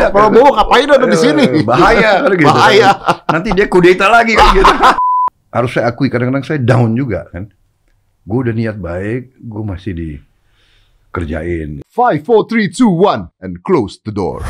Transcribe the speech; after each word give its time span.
Pak 0.00 0.12
Prabowo 0.16 0.48
ngapain 0.56 0.88
ada 0.88 1.06
di 1.06 1.18
sini? 1.18 1.44
Eh, 1.44 1.64
Bahaya 1.66 2.12
kan 2.24 2.32
gitu. 2.32 2.48
Bahaya. 2.48 2.90
Nanti 3.28 3.48
dia 3.52 3.66
kudeta 3.68 4.08
lagi 4.08 4.32
kan 4.32 4.48
gitu. 4.56 4.72
Harus 5.54 5.70
saya 5.74 5.90
akui 5.90 6.08
kadang-kadang 6.08 6.46
saya 6.46 6.60
down 6.62 6.96
juga 6.96 7.28
kan. 7.28 7.50
Gue 8.24 8.38
udah 8.48 8.54
niat 8.54 8.76
baik, 8.78 9.34
gue 9.36 9.62
masih 9.66 9.92
dikerjain. 9.96 11.82
5, 11.84 12.22
4, 12.22 12.24
3, 12.24 12.70
2, 12.70 12.86
1 12.86 13.44
and 13.44 13.54
close 13.60 13.98
the 14.00 14.12
door. 14.14 14.40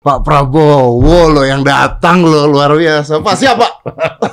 Pak 0.00 0.24
Prabowo 0.24 1.28
lo 1.28 1.44
yang 1.44 1.60
datang 1.60 2.24
lo 2.24 2.48
luar 2.48 2.72
biasa. 2.72 3.20
Pak 3.20 3.36
siapa? 3.36 3.66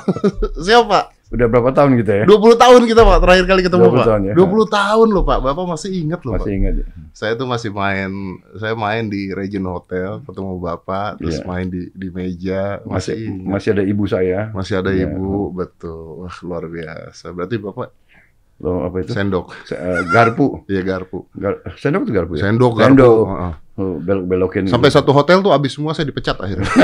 siapa? 0.66 1.12
Udah 1.28 1.44
berapa 1.44 1.68
tahun 1.70 2.00
gitu 2.00 2.08
ya? 2.10 2.24
20 2.24 2.32
tahun 2.56 2.80
kita 2.84 3.00
Pak 3.02 3.18
terakhir 3.20 3.44
kali 3.44 3.60
ketemu 3.60 3.82
20 3.84 3.92
Pak. 3.92 4.06
tahun 4.06 4.20
ya. 4.24 4.34
20 4.34 4.48
tahun 4.70 5.08
loh 5.10 5.22
Pak. 5.22 5.38
Bapak 5.38 5.64
masih 5.68 5.90
ingat 5.94 6.20
loh 6.22 6.32
Masih 6.32 6.44
Pak. 6.44 6.56
ingat 6.56 6.74
ya? 6.74 6.86
Saya 7.12 7.32
tuh 7.34 7.44
masih 7.44 7.70
main 7.70 8.10
saya 8.54 8.74
main 8.74 9.04
di 9.06 9.28
Regent 9.30 9.66
Hotel 9.66 10.24
ketemu 10.24 10.52
Bapak 10.56 11.08
terus 11.16 11.36
Iya. 11.36 11.44
main 11.44 11.66
di 11.66 11.92
di 11.92 12.08
meja 12.08 12.80
Masih, 12.80 12.88
masih 12.88 13.14
ingat. 13.28 13.44
masih 13.46 13.68
ada 13.70 13.82
ibu 13.84 14.04
saya. 14.04 14.40
Masih 14.50 14.74
ada 14.76 14.88
Iya. 14.88 15.04
ibu, 15.06 15.52
betul. 15.52 16.24
Wah, 16.24 16.36
luar 16.40 16.64
biasa. 16.66 17.30
Berarti 17.30 17.56
Bapak 17.58 17.88
Loh, 18.58 18.82
apa 18.82 18.96
itu? 18.98 19.12
sendok, 19.12 19.54
Se- 19.62 19.76
eh, 19.76 20.02
garpu. 20.08 20.66
iya 20.66 20.82
garpu. 20.82 21.30
Gar- 21.30 21.62
sendok 21.76 22.02
itu 22.02 22.12
garpu 22.12 22.32
ya? 22.34 22.42
Sendok, 22.42 22.72
garpu. 22.74 22.90
Sendok. 22.96 23.24
Heeh. 23.28 23.52
Oh, 23.78 23.94
belok-belokin. 23.96 24.66
Sampai 24.66 24.90
satu 24.90 25.12
hotel 25.12 25.38
tuh 25.38 25.52
habis 25.52 25.70
semua 25.70 25.94
saya 25.94 26.02
dipecat 26.04 26.34
akhirnya. 26.34 26.66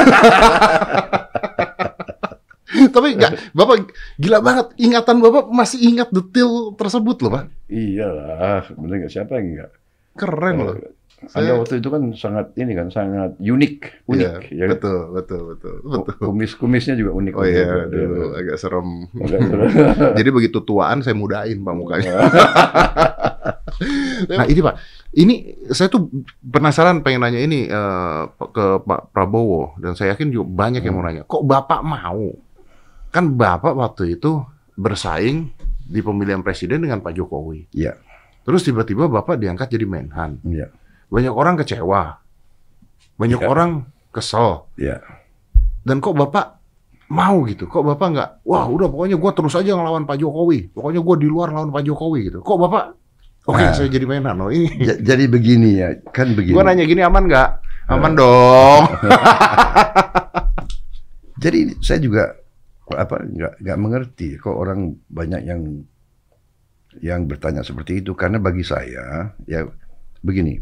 Tapi 2.95 3.19
enggak, 3.19 3.33
Bapak 3.59 3.91
gila 4.16 4.39
banget. 4.39 4.66
Ingatan 4.79 5.19
Bapak 5.19 5.51
masih 5.51 5.83
ingat 5.83 6.09
detail 6.15 6.79
tersebut 6.79 7.17
loh, 7.27 7.30
Pak. 7.34 7.45
Iyalah, 7.67 8.70
bener 8.79 9.05
nggak 9.05 9.12
siapa 9.12 9.43
yang 9.43 9.59
nggak? 9.59 9.70
Keren 10.15 10.57
loh. 10.62 10.77
Anda 11.25 11.33
Saya- 11.33 11.57
waktu 11.57 11.80
itu 11.80 11.89
kan 11.89 12.03
sangat 12.12 12.53
ini 12.61 12.77
kan 12.77 12.93
sangat 12.93 13.41
unik, 13.41 14.05
unik. 14.05 14.29
Iya, 14.29 14.33
ya 14.53 14.65
kan? 14.69 14.70
betul, 14.77 14.98
betul, 15.17 15.41
betul, 15.57 15.75
betul. 15.81 16.14
Kumis-kumisnya 16.20 16.95
juga 17.01 17.17
unik. 17.17 17.33
Oh 17.33 17.47
iya, 17.48 17.89
dulu 17.89 18.36
agak 18.36 18.61
serem. 18.61 19.08
Agak 19.17 19.41
serem. 19.48 19.69
Jadi 20.20 20.29
begitu 20.29 20.61
tuaan 20.61 21.01
saya 21.01 21.17
mudain 21.17 21.56
Pak 21.56 21.75
mukanya. 21.75 22.12
Nah 24.31 24.47
ini 24.47 24.61
Pak, 24.62 24.75
ini 25.19 25.34
saya 25.75 25.91
tuh 25.91 26.06
penasaran 26.41 27.03
pengen 27.03 27.27
nanya 27.27 27.42
ini 27.42 27.67
eh, 27.67 28.20
ke 28.31 28.81
Pak 28.81 29.11
Prabowo 29.11 29.75
dan 29.83 29.98
saya 29.98 30.14
yakin 30.14 30.31
juga 30.31 30.47
banyak 30.47 30.81
yang 30.81 30.95
mau 30.95 31.05
nanya. 31.05 31.27
Kok 31.27 31.42
Bapak 31.45 31.83
mau? 31.83 32.31
Kan 33.15 33.39
Bapak 33.39 33.73
waktu 33.73 34.19
itu 34.19 34.43
bersaing 34.75 35.55
di 35.87 36.03
pemilihan 36.03 36.43
presiden 36.43 36.83
dengan 36.83 36.98
Pak 36.98 37.15
Jokowi. 37.15 37.70
Iya, 37.70 37.95
Terus 38.43 38.61
tiba-tiba 38.61 39.07
Bapak 39.07 39.39
diangkat 39.39 39.70
jadi 39.70 39.87
Menhan. 39.87 40.43
iya, 40.43 40.67
Banyak 41.07 41.31
orang 41.31 41.55
kecewa. 41.57 42.19
Banyak 43.15 43.39
Iya. 43.39 43.47
orang 43.47 43.70
kesel. 44.11 44.67
iya. 44.75 44.98
Dan 45.81 45.98
kok 45.98 46.12
Bapak 46.12 46.59
mau 47.07 47.41
gitu? 47.47 47.65
Kok 47.65 47.83
Bapak 47.87 48.07
nggak, 48.11 48.29
wah 48.42 48.67
udah 48.67 48.87
pokoknya 48.89 49.15
gua 49.15 49.31
terus 49.31 49.55
aja 49.55 49.70
ngelawan 49.70 50.03
Pak 50.03 50.19
Jokowi. 50.19 50.75
Pokoknya 50.75 50.98
gua 50.98 51.15
di 51.15 51.25
luar 51.25 51.47
lawan 51.51 51.70
Pak 51.70 51.83
Jokowi 51.85 52.19
gitu. 52.27 52.39
Kok 52.42 52.59
Bapak, 52.59 52.83
oke 53.47 53.62
Nah. 53.62 53.73
saya 53.73 53.87
jadi 53.87 54.05
Menhan 54.05 54.35
loh 54.35 54.51
ini. 54.51 54.67
Ja- 54.83 54.98
Jadi 54.98 55.25
begini 55.25 55.70
ya, 55.79 55.89
kan 56.11 56.35
begini. 56.35 56.53
Gua 56.53 56.67
nanya 56.67 56.83
gini 56.83 57.01
aman 57.01 57.23
nggak? 57.25 57.48
Aman 57.87 58.12
dong. 58.12 58.83
Jadi 61.37 61.77
saya 61.79 62.01
juga 62.01 62.33
apa 62.92 63.24
nggak 63.24 63.64
nggak 63.64 63.78
mengerti 63.80 64.36
kok 64.36 64.52
orang 64.52 64.92
banyak 65.08 65.42
yang 65.48 65.62
yang 67.00 67.24
bertanya 67.24 67.64
seperti 67.64 68.04
itu 68.04 68.12
karena 68.12 68.36
bagi 68.36 68.60
saya 68.60 69.32
ya 69.48 69.64
begini 70.20 70.60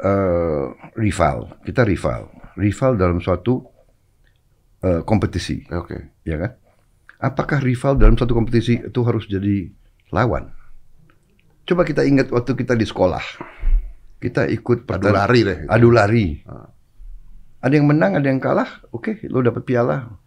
eh 0.00 0.66
rival 0.98 1.62
kita 1.62 1.86
rival 1.86 2.26
rival 2.58 2.92
dalam 2.98 3.22
suatu 3.22 3.62
eh, 4.82 5.06
kompetisi 5.06 5.62
Oke. 5.70 6.20
ya 6.26 6.36
kan 6.42 6.52
apakah 7.22 7.62
rival 7.62 7.94
dalam 7.94 8.18
suatu 8.18 8.34
kompetisi 8.34 8.80
itu 8.82 9.00
harus 9.06 9.30
jadi 9.30 9.70
lawan 10.10 10.50
coba 11.64 11.86
kita 11.86 12.02
ingat 12.02 12.34
waktu 12.34 12.58
kita 12.58 12.74
di 12.74 12.84
sekolah 12.88 13.22
kita 14.20 14.44
ikut 14.52 14.84
Adu 14.84 15.08
lari 15.08 15.40
deh. 15.42 15.58
adu 15.64 15.88
lari. 15.88 16.44
Ah. 16.44 16.68
Ada 17.64 17.80
yang 17.80 17.88
menang, 17.88 18.20
ada 18.20 18.28
yang 18.28 18.40
kalah. 18.40 18.68
Oke, 18.92 19.16
lo 19.32 19.40
dapat 19.40 19.64
piala. 19.64 20.19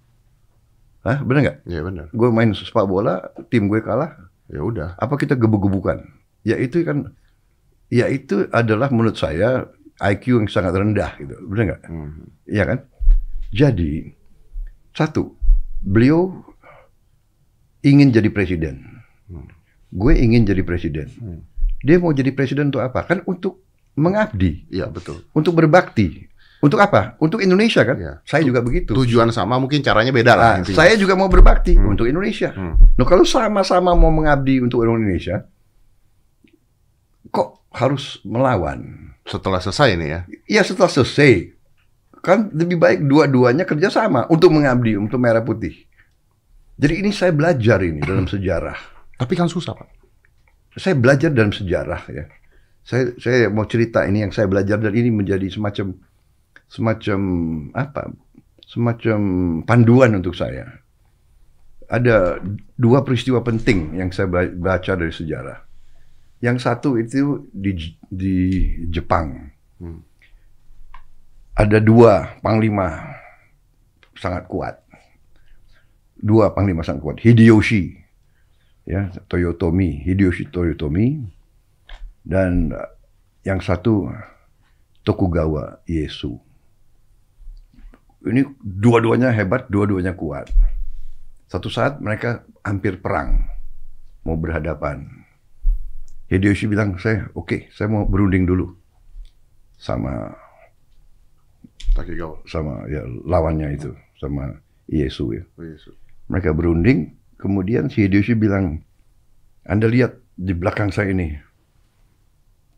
Hah, 1.04 1.20
bener 1.20 1.40
nggak? 1.44 1.58
Iya 1.68 1.82
benar. 1.84 2.08
Gue 2.16 2.30
main 2.32 2.56
sepak 2.56 2.88
bola, 2.88 3.20
tim 3.52 3.68
gue 3.68 3.84
kalah. 3.84 4.16
Ya 4.48 4.64
udah. 4.64 4.96
Apa 4.96 5.20
kita 5.20 5.36
gebuk-gebukan? 5.36 6.00
Ya 6.48 6.56
itu 6.56 6.84
kan, 6.88 7.12
ya 7.92 8.08
itu 8.08 8.48
adalah 8.52 8.88
menurut 8.88 9.20
saya 9.20 9.68
IQ 10.00 10.44
yang 10.44 10.48
sangat 10.48 10.80
rendah 10.80 11.12
gitu. 11.20 11.36
Bener 11.48 11.64
nggak? 11.76 11.82
Hmm. 11.92 12.12
Iya 12.48 12.64
kan? 12.68 12.80
Jadi 13.52 14.16
satu, 14.96 15.36
beliau 15.84 16.32
ingin 17.84 18.16
jadi 18.16 18.32
presiden. 18.32 19.04
Gue 19.94 20.18
ingin 20.18 20.48
jadi 20.48 20.64
presiden. 20.64 21.12
Hmm. 21.20 21.40
Dia 21.84 22.00
mau 22.00 22.16
jadi 22.16 22.32
presiden 22.32 22.72
untuk 22.72 22.82
apa? 22.82 23.04
Kan 23.04 23.28
untuk 23.28 23.60
mengabdi, 23.94 24.66
Iya 24.74 24.90
betul. 24.90 25.22
untuk 25.36 25.54
berbakti. 25.54 26.32
Untuk 26.64 26.80
apa? 26.80 27.20
Untuk 27.20 27.44
Indonesia 27.44 27.84
kan? 27.84 28.00
Iya. 28.00 28.14
Saya 28.24 28.48
juga 28.48 28.64
begitu. 28.64 28.96
Tujuan 28.96 29.36
sama 29.36 29.60
mungkin 29.60 29.84
caranya 29.84 30.16
beda 30.16 30.32
lah. 30.32 30.64
Nah, 30.64 30.72
saya 30.72 30.96
juga 30.96 31.12
mau 31.14 31.28
berbakti 31.28 31.76
Hmm. 31.76 31.92
untuk 31.92 32.08
Indonesia. 32.08 32.56
Hmm. 32.56 32.80
Nah, 32.80 33.04
kalau 33.04 33.28
sama-sama 33.28 33.92
mau 33.92 34.08
mengabdi 34.08 34.64
untuk 34.64 34.88
Indonesia, 34.88 35.44
kok 37.28 37.68
harus 37.76 38.24
melawan? 38.24 39.12
Setelah 39.28 39.60
selesai 39.60 40.00
nih 40.00 40.08
ya. 40.08 40.20
Ya 40.48 40.62
setelah 40.64 40.88
selesai, 40.88 41.52
kan 42.20 42.48
lebih 42.56 42.80
baik 42.80 43.04
dua-duanya 43.04 43.64
kerjasama 43.64 44.28
untuk 44.28 44.52
mengabdi 44.52 44.96
untuk 44.96 45.20
merah 45.20 45.44
putih. 45.44 45.76
Jadi 46.80 47.04
ini 47.04 47.12
saya 47.12 47.36
belajar 47.36 47.84
ini 47.84 48.00
dalam 48.10 48.24
sejarah. 48.24 48.76
Tapi 49.20 49.34
kan 49.36 49.52
susah 49.52 49.76
Pak. 49.76 49.90
Saya 50.76 50.96
belajar 50.96 51.28
dalam 51.30 51.52
sejarah 51.52 52.08
ya. 52.08 52.24
Saya 52.84 53.16
saya 53.16 53.48
mau 53.48 53.64
cerita 53.64 54.04
ini 54.04 54.24
yang 54.24 54.32
saya 54.32 54.48
belajar 54.48 54.76
dan 54.76 54.92
ini 54.92 55.08
menjadi 55.08 55.48
semacam 55.48 55.96
semacam 56.74 57.20
apa? 57.78 58.10
Semacam 58.66 59.20
panduan 59.62 60.18
untuk 60.18 60.34
saya. 60.34 60.82
Ada 61.86 62.42
dua 62.74 63.06
peristiwa 63.06 63.46
penting 63.46 64.02
yang 64.02 64.10
saya 64.10 64.26
ba- 64.26 64.50
baca 64.50 64.98
dari 64.98 65.14
sejarah. 65.14 65.62
Yang 66.42 66.58
satu 66.66 66.98
itu 66.98 67.46
di 67.54 67.78
di 68.10 68.36
Jepang. 68.90 69.54
Hmm. 69.78 70.02
Ada 71.54 71.78
dua 71.78 72.42
panglima 72.42 73.14
sangat 74.18 74.50
kuat. 74.50 74.82
Dua 76.18 76.50
panglima 76.50 76.82
sangat 76.82 77.06
kuat. 77.06 77.18
Hideyoshi, 77.22 77.94
ya 78.90 79.14
Toyotomi, 79.30 80.02
Hideyoshi 80.02 80.50
Toyotomi, 80.50 81.22
dan 82.26 82.74
yang 83.46 83.62
satu 83.62 84.10
Tokugawa 85.04 85.84
Ieyasu. 85.86 86.40
Ini 88.24 88.48
dua-duanya 88.64 89.36
hebat, 89.36 89.68
dua-duanya 89.68 90.16
kuat. 90.16 90.48
Satu 91.52 91.68
saat 91.68 92.00
mereka 92.00 92.48
hampir 92.64 93.04
perang, 93.04 93.52
mau 94.24 94.40
berhadapan. 94.40 95.04
Hideyoshi 96.32 96.72
bilang, 96.72 96.96
saya 96.98 97.28
oke, 97.36 97.68
saya 97.76 97.92
mau 97.92 98.08
berunding 98.08 98.48
dulu 98.48 98.74
sama 99.76 100.34
Takigawa. 101.94 102.42
sama 102.48 102.88
ya 102.90 103.04
lawannya 103.06 103.76
itu, 103.76 103.92
sama 104.18 104.56
Ieyasu 104.88 105.36
ya. 105.36 105.44
Mereka 106.32 106.56
berunding, 106.56 107.14
kemudian 107.38 107.92
si 107.92 108.08
Hideyoshi 108.08 108.40
bilang, 108.40 108.82
Anda 109.68 109.92
lihat 109.92 110.16
di 110.40 110.56
belakang 110.56 110.90
saya 110.90 111.12
ini, 111.12 111.38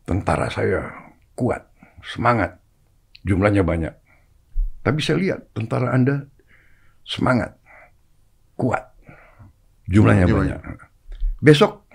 tentara 0.04 0.50
saya 0.50 0.90
kuat, 1.38 1.64
semangat, 2.02 2.58
jumlahnya 3.22 3.62
banyak. 3.62 3.94
Tapi 4.86 5.02
saya 5.02 5.18
lihat 5.18 5.50
tentara 5.50 5.90
Anda 5.90 6.22
semangat, 7.02 7.58
kuat, 8.54 8.86
jumlahnya 9.90 10.30
Jumlahnya 10.30 10.62
banyak. 10.62 10.78
Besok 11.42 11.90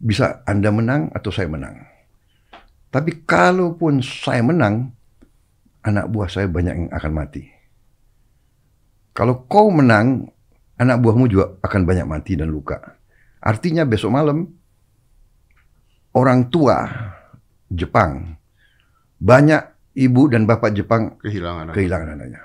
bisa 0.00 0.40
Anda 0.48 0.72
menang 0.72 1.12
atau 1.12 1.28
saya 1.28 1.52
menang. 1.52 1.76
Tapi 2.88 3.20
kalaupun 3.28 4.00
saya 4.00 4.40
menang, 4.40 4.96
anak 5.84 6.08
buah 6.08 6.32
saya 6.32 6.48
banyak 6.48 6.72
yang 6.72 6.88
akan 6.88 7.12
mati. 7.12 7.44
Kalau 9.12 9.44
kau 9.44 9.68
menang, 9.68 10.24
anak 10.80 10.96
buahmu 11.04 11.28
juga 11.28 11.60
akan 11.60 11.84
banyak 11.84 12.08
mati 12.08 12.32
dan 12.40 12.48
luka. 12.48 12.80
Artinya 13.44 13.84
besok 13.84 14.16
malam 14.16 14.48
orang 16.16 16.48
tua 16.48 16.80
Jepang 17.68 18.40
banyak 19.20 19.75
ibu 19.96 20.28
dan 20.28 20.44
bapak 20.44 20.76
Jepang 20.76 21.16
Kehilangan. 21.24 21.72
anak. 21.72 21.74
kehilangan 21.74 22.08
anaknya 22.20 22.42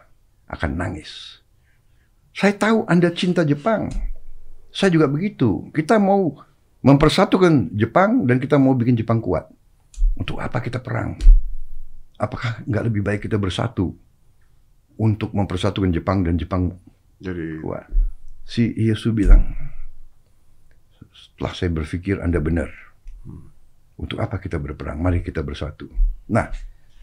akan 0.48 0.71
nangis. 0.80 1.44
Saya 2.31 2.56
tahu 2.56 2.88
Anda 2.88 3.12
cinta 3.12 3.44
Jepang. 3.44 3.92
Saya 4.71 4.95
juga 4.95 5.12
begitu. 5.12 5.68
Kita 5.75 6.00
mau 6.00 6.31
mempersatukan 6.80 7.75
Jepang 7.75 8.24
dan 8.24 8.39
kita 8.39 8.56
mau 8.56 8.71
bikin 8.71 8.95
Jepang 8.95 9.19
kuat. 9.19 9.51
Untuk 10.15 10.39
apa 10.39 10.63
kita 10.63 10.80
perang? 10.80 11.19
apakah 12.21 12.62
nggak 12.69 12.86
lebih 12.86 13.01
baik 13.01 13.25
kita 13.25 13.42
bersatu 13.42 13.98
untuk 15.01 15.33
mempersatukan 15.33 15.89
Jepang 15.89 16.21
dan 16.21 16.38
Jepang 16.38 16.77
Jadi 17.18 17.57
kuat? 17.65 17.89
Si 18.45 18.69
Ieyasu 18.69 19.13
bilang, 19.13 19.53
setelah 21.13 21.53
saya 21.57 21.74
berpikir 21.74 22.21
Anda 22.21 22.38
benar. 22.38 22.69
Untuk 23.98 24.18
apa 24.18 24.42
kita 24.42 24.57
berperang? 24.57 24.98
Mari 24.98 25.21
kita 25.21 25.45
bersatu. 25.45 25.86
Nah, 26.33 26.50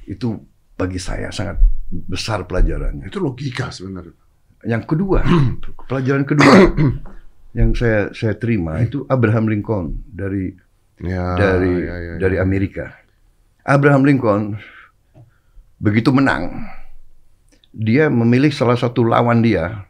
itu 0.09 0.41
bagi 0.75 0.97
saya 0.97 1.29
sangat 1.29 1.61
besar 1.89 2.49
pelajarannya. 2.49 3.09
itu 3.09 3.21
logika 3.21 3.69
sebenarnya. 3.69 4.17
Yang 4.65 4.85
kedua, 4.91 5.23
pelajaran 5.89 6.25
kedua 6.25 6.55
yang 7.57 7.73
saya 7.77 8.13
saya 8.13 8.37
terima 8.37 8.81
itu 8.81 9.05
Abraham 9.09 9.49
Lincoln 9.49 10.05
dari 10.09 10.53
Ya, 10.99 11.39
dari 11.39 11.87
ya, 11.87 11.95
ya, 11.95 11.95
ya. 11.95 12.15
dari 12.19 12.37
Amerika. 12.43 12.91
Abraham 13.63 14.03
Lincoln 14.03 14.59
begitu 15.79 16.11
menang, 16.11 16.67
dia 17.71 18.11
memilih 18.11 18.51
salah 18.51 18.75
satu 18.75 19.07
lawan 19.07 19.39
dia, 19.39 19.87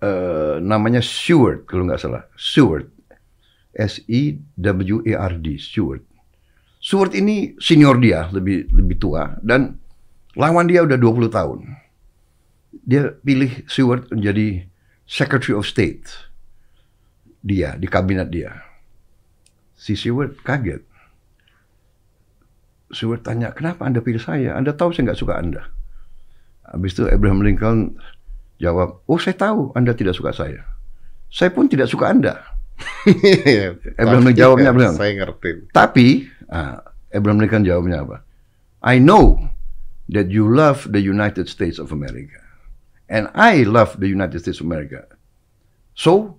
eh, 0.00 0.56
namanya 0.64 1.04
Seward 1.04 1.68
kalau 1.68 1.84
nggak 1.84 2.00
salah, 2.00 2.24
Seward, 2.32 2.88
S 3.76 4.00
E 4.08 4.40
W 4.56 5.04
A 5.12 5.28
R 5.28 5.34
D, 5.36 5.60
Seward. 5.60 6.00
Seward 6.80 7.12
ini 7.12 7.54
senior 7.60 8.00
dia, 8.00 8.32
lebih 8.32 8.72
lebih 8.72 8.96
tua 8.96 9.36
dan 9.44 9.76
lawan 10.32 10.64
dia 10.64 10.80
udah 10.80 10.96
20 10.96 11.28
tahun. 11.28 11.58
Dia 12.72 13.12
pilih 13.20 13.68
Seward 13.68 14.08
menjadi 14.08 14.64
Secretary 15.04 15.52
of 15.52 15.68
State. 15.68 16.08
Dia 17.44 17.76
di 17.76 17.84
kabinet 17.84 18.32
dia 18.32 18.70
si 19.80 19.96
Seward 19.96 20.36
kaget. 20.44 20.84
Seward 22.92 23.24
tanya, 23.24 23.56
kenapa 23.56 23.88
Anda 23.88 24.04
pilih 24.04 24.20
saya? 24.20 24.52
Anda 24.60 24.76
tahu 24.76 24.92
saya 24.92 25.08
nggak 25.08 25.20
suka 25.24 25.40
Anda. 25.40 25.62
Habis 26.68 27.00
itu 27.00 27.08
Abraham 27.08 27.40
Lincoln 27.40 27.96
jawab, 28.60 29.00
oh 29.08 29.16
saya 29.16 29.38
tahu 29.40 29.72
Anda 29.72 29.96
tidak 29.96 30.18
suka 30.20 30.36
saya. 30.36 30.68
Saya 31.32 31.48
pun 31.54 31.70
tidak 31.70 31.88
suka 31.88 32.12
Anda. 32.12 32.44
Abraham 34.00 34.28
Lincoln 34.28 34.42
jawabnya 34.42 34.70
bilang, 34.76 34.94
Saya 34.98 35.16
ngerti. 35.16 35.72
tapi 35.72 36.28
ah, 36.50 36.82
Abraham 37.14 37.42
Lincoln 37.42 37.66
jawabnya 37.66 38.02
apa? 38.02 38.22
I 38.82 38.98
know 38.98 39.50
that 40.10 40.28
you 40.28 40.46
love 40.46 40.90
the 40.90 41.00
United 41.00 41.46
States 41.46 41.78
of 41.78 41.94
America. 41.94 42.38
And 43.10 43.26
I 43.34 43.66
love 43.66 43.98
the 43.98 44.06
United 44.06 44.38
States 44.42 44.62
of 44.62 44.66
America. 44.66 45.06
So, 45.94 46.38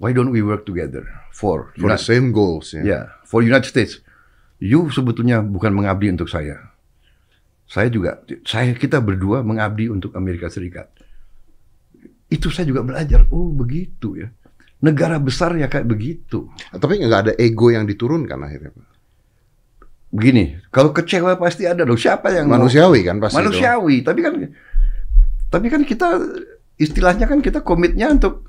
why 0.00 0.16
don't 0.16 0.32
we 0.32 0.40
work 0.40 0.64
together 0.64 1.04
for, 1.32 1.76
For 1.76 1.92
the 1.92 2.00
same 2.00 2.32
goals 2.32 2.72
ya. 2.72 2.82
Ya, 2.84 3.00
for 3.28 3.44
United 3.44 3.68
States. 3.68 4.00
You 4.56 4.88
sebetulnya 4.88 5.44
bukan 5.44 5.76
mengabdi 5.76 6.08
untuk 6.08 6.32
saya. 6.32 6.72
Saya 7.68 7.92
juga, 7.92 8.24
saya 8.48 8.72
kita 8.72 9.04
berdua 9.04 9.44
mengabdi 9.44 9.92
untuk 9.92 10.16
Amerika 10.16 10.48
Serikat. 10.48 10.88
Itu 12.32 12.48
saya 12.48 12.64
juga 12.64 12.80
belajar. 12.80 13.28
Oh 13.28 13.52
begitu 13.52 14.16
ya. 14.16 14.32
Negara 14.80 15.20
besar 15.20 15.52
ya 15.60 15.68
kayak 15.68 15.84
begitu. 15.84 16.48
Tapi 16.72 17.04
nggak 17.04 17.22
ada 17.28 17.32
ego 17.36 17.68
yang 17.68 17.84
diturunkan 17.84 18.40
akhirnya. 18.40 18.72
Pak. 18.72 18.95
Begini, 20.16 20.56
kalau 20.72 20.96
kecewa 20.96 21.36
pasti 21.36 21.68
ada 21.68 21.84
dong. 21.84 22.00
Siapa 22.00 22.32
yang 22.32 22.48
mau- 22.48 22.56
Manusiawi 22.64 23.04
kan 23.04 23.20
pasti 23.20 23.36
itu. 23.36 23.40
manusiawi. 23.44 23.96
Tapi 24.00 24.20
kan, 24.24 24.32
tapi 25.52 25.66
kan 25.68 25.84
kita 25.84 26.08
istilahnya 26.80 27.28
kan 27.28 27.44
kita 27.44 27.60
komitnya 27.60 28.08
untuk 28.08 28.48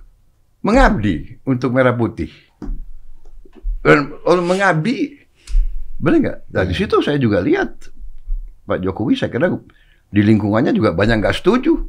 mengabdi 0.64 1.44
untuk 1.44 1.76
merah 1.76 1.92
putih. 1.92 2.32
Dan 3.84 4.16
kalau 4.24 4.44
mengabdi, 4.44 5.20
benar 6.00 6.18
nggak? 6.24 6.38
Nah, 6.56 6.64
di 6.64 6.76
situ 6.76 7.04
saya 7.04 7.20
juga 7.20 7.44
lihat 7.44 7.92
Pak 8.64 8.80
Jokowi 8.84 9.20
saya 9.20 9.28
kira 9.28 9.52
di 10.08 10.22
lingkungannya 10.24 10.72
juga 10.72 10.96
banyak 10.96 11.20
nggak 11.20 11.36
setuju 11.36 11.84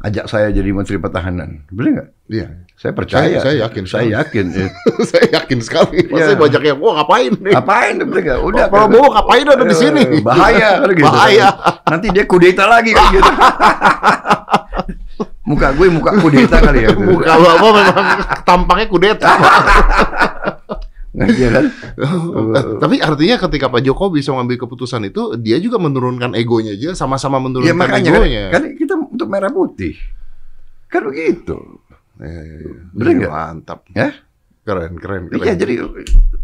ajak 0.00 0.24
saya 0.26 0.48
jadi 0.48 0.70
Menteri 0.70 0.96
Pertahanan, 0.96 1.68
benar 1.68 1.90
nggak? 1.92 2.08
Iya. 2.26 2.46
Saya 2.74 2.92
percaya. 2.96 3.28
Saya- 3.28 3.40
saya 3.42 3.56
yakin 3.62 3.84
Saya 3.84 3.92
sekali. 4.00 4.16
yakin. 4.16 4.46
eh. 4.56 4.68
saya 5.12 5.26
yakin 5.30 5.58
sekali. 5.60 5.98
Pasti 6.06 6.32
Iya. 6.32 6.40
banyak 6.40 6.62
yang, 6.64 6.78
wah 6.80 6.92
ngapain 6.96 7.32
nih? 7.36 7.52
Ngapain 7.52 7.94
bener 8.00 8.20
nggak? 8.24 8.38
Udah 8.40 8.64
Pak 8.64 8.70
Prabowo 8.72 9.06
ngapain 9.12 9.44
ada 9.44 9.60
di 9.60 9.68
Eh, 9.68 9.76
sini? 9.76 10.02
Bahaya 10.20 10.70
kan 10.80 10.88
gitu. 10.90 11.04
Bahaya. 11.04 11.48
Nanti 11.84 12.06
dia 12.08 12.24
kudeta 12.24 12.64
lagi 12.64 12.90
kan 12.90 13.04
gitu. 13.10 13.30
muka 15.50 15.74
gue 15.74 15.86
muka 15.90 16.10
kudeta 16.16 16.56
kali 16.56 16.86
ya. 16.86 16.94
Muka 16.94 17.32
bapak 17.34 17.70
memang 17.74 18.06
tampaknya 18.42 18.86
kudeta. 18.86 19.28
Iya 21.20 21.48
kan? 21.52 21.64
Tapi 22.82 22.96
artinya 22.98 23.36
ketika 23.36 23.66
Pak 23.68 23.82
Jokowi 23.84 24.24
bisa 24.24 24.32
mengambil 24.32 24.56
keputusan 24.56 25.04
itu, 25.04 25.36
dia 25.36 25.60
juga 25.60 25.76
menurunkan 25.76 26.32
egonya 26.32 26.72
juga, 26.74 26.96
sama-sama 26.96 27.36
Ya 27.36 27.44
menurunkan 27.44 27.76
makanya 27.76 28.10
kan, 28.10 28.20
egonya. 28.24 28.44
kan 28.48 28.62
kita 28.72 28.94
untuk 28.96 29.28
merah 29.28 29.52
putih. 29.52 29.94
Kan 30.88 31.06
begitu. 31.06 31.56
Iya, 32.20 32.40
iya. 32.40 32.72
Bener 32.92 33.12
nggak? 33.20 33.32
Mantap. 33.32 33.80
Ya? 33.92 34.16
Keren, 34.60 35.00
keren, 35.00 35.32
keren. 35.32 35.40
Iya 35.40 35.56
jadi 35.56 35.74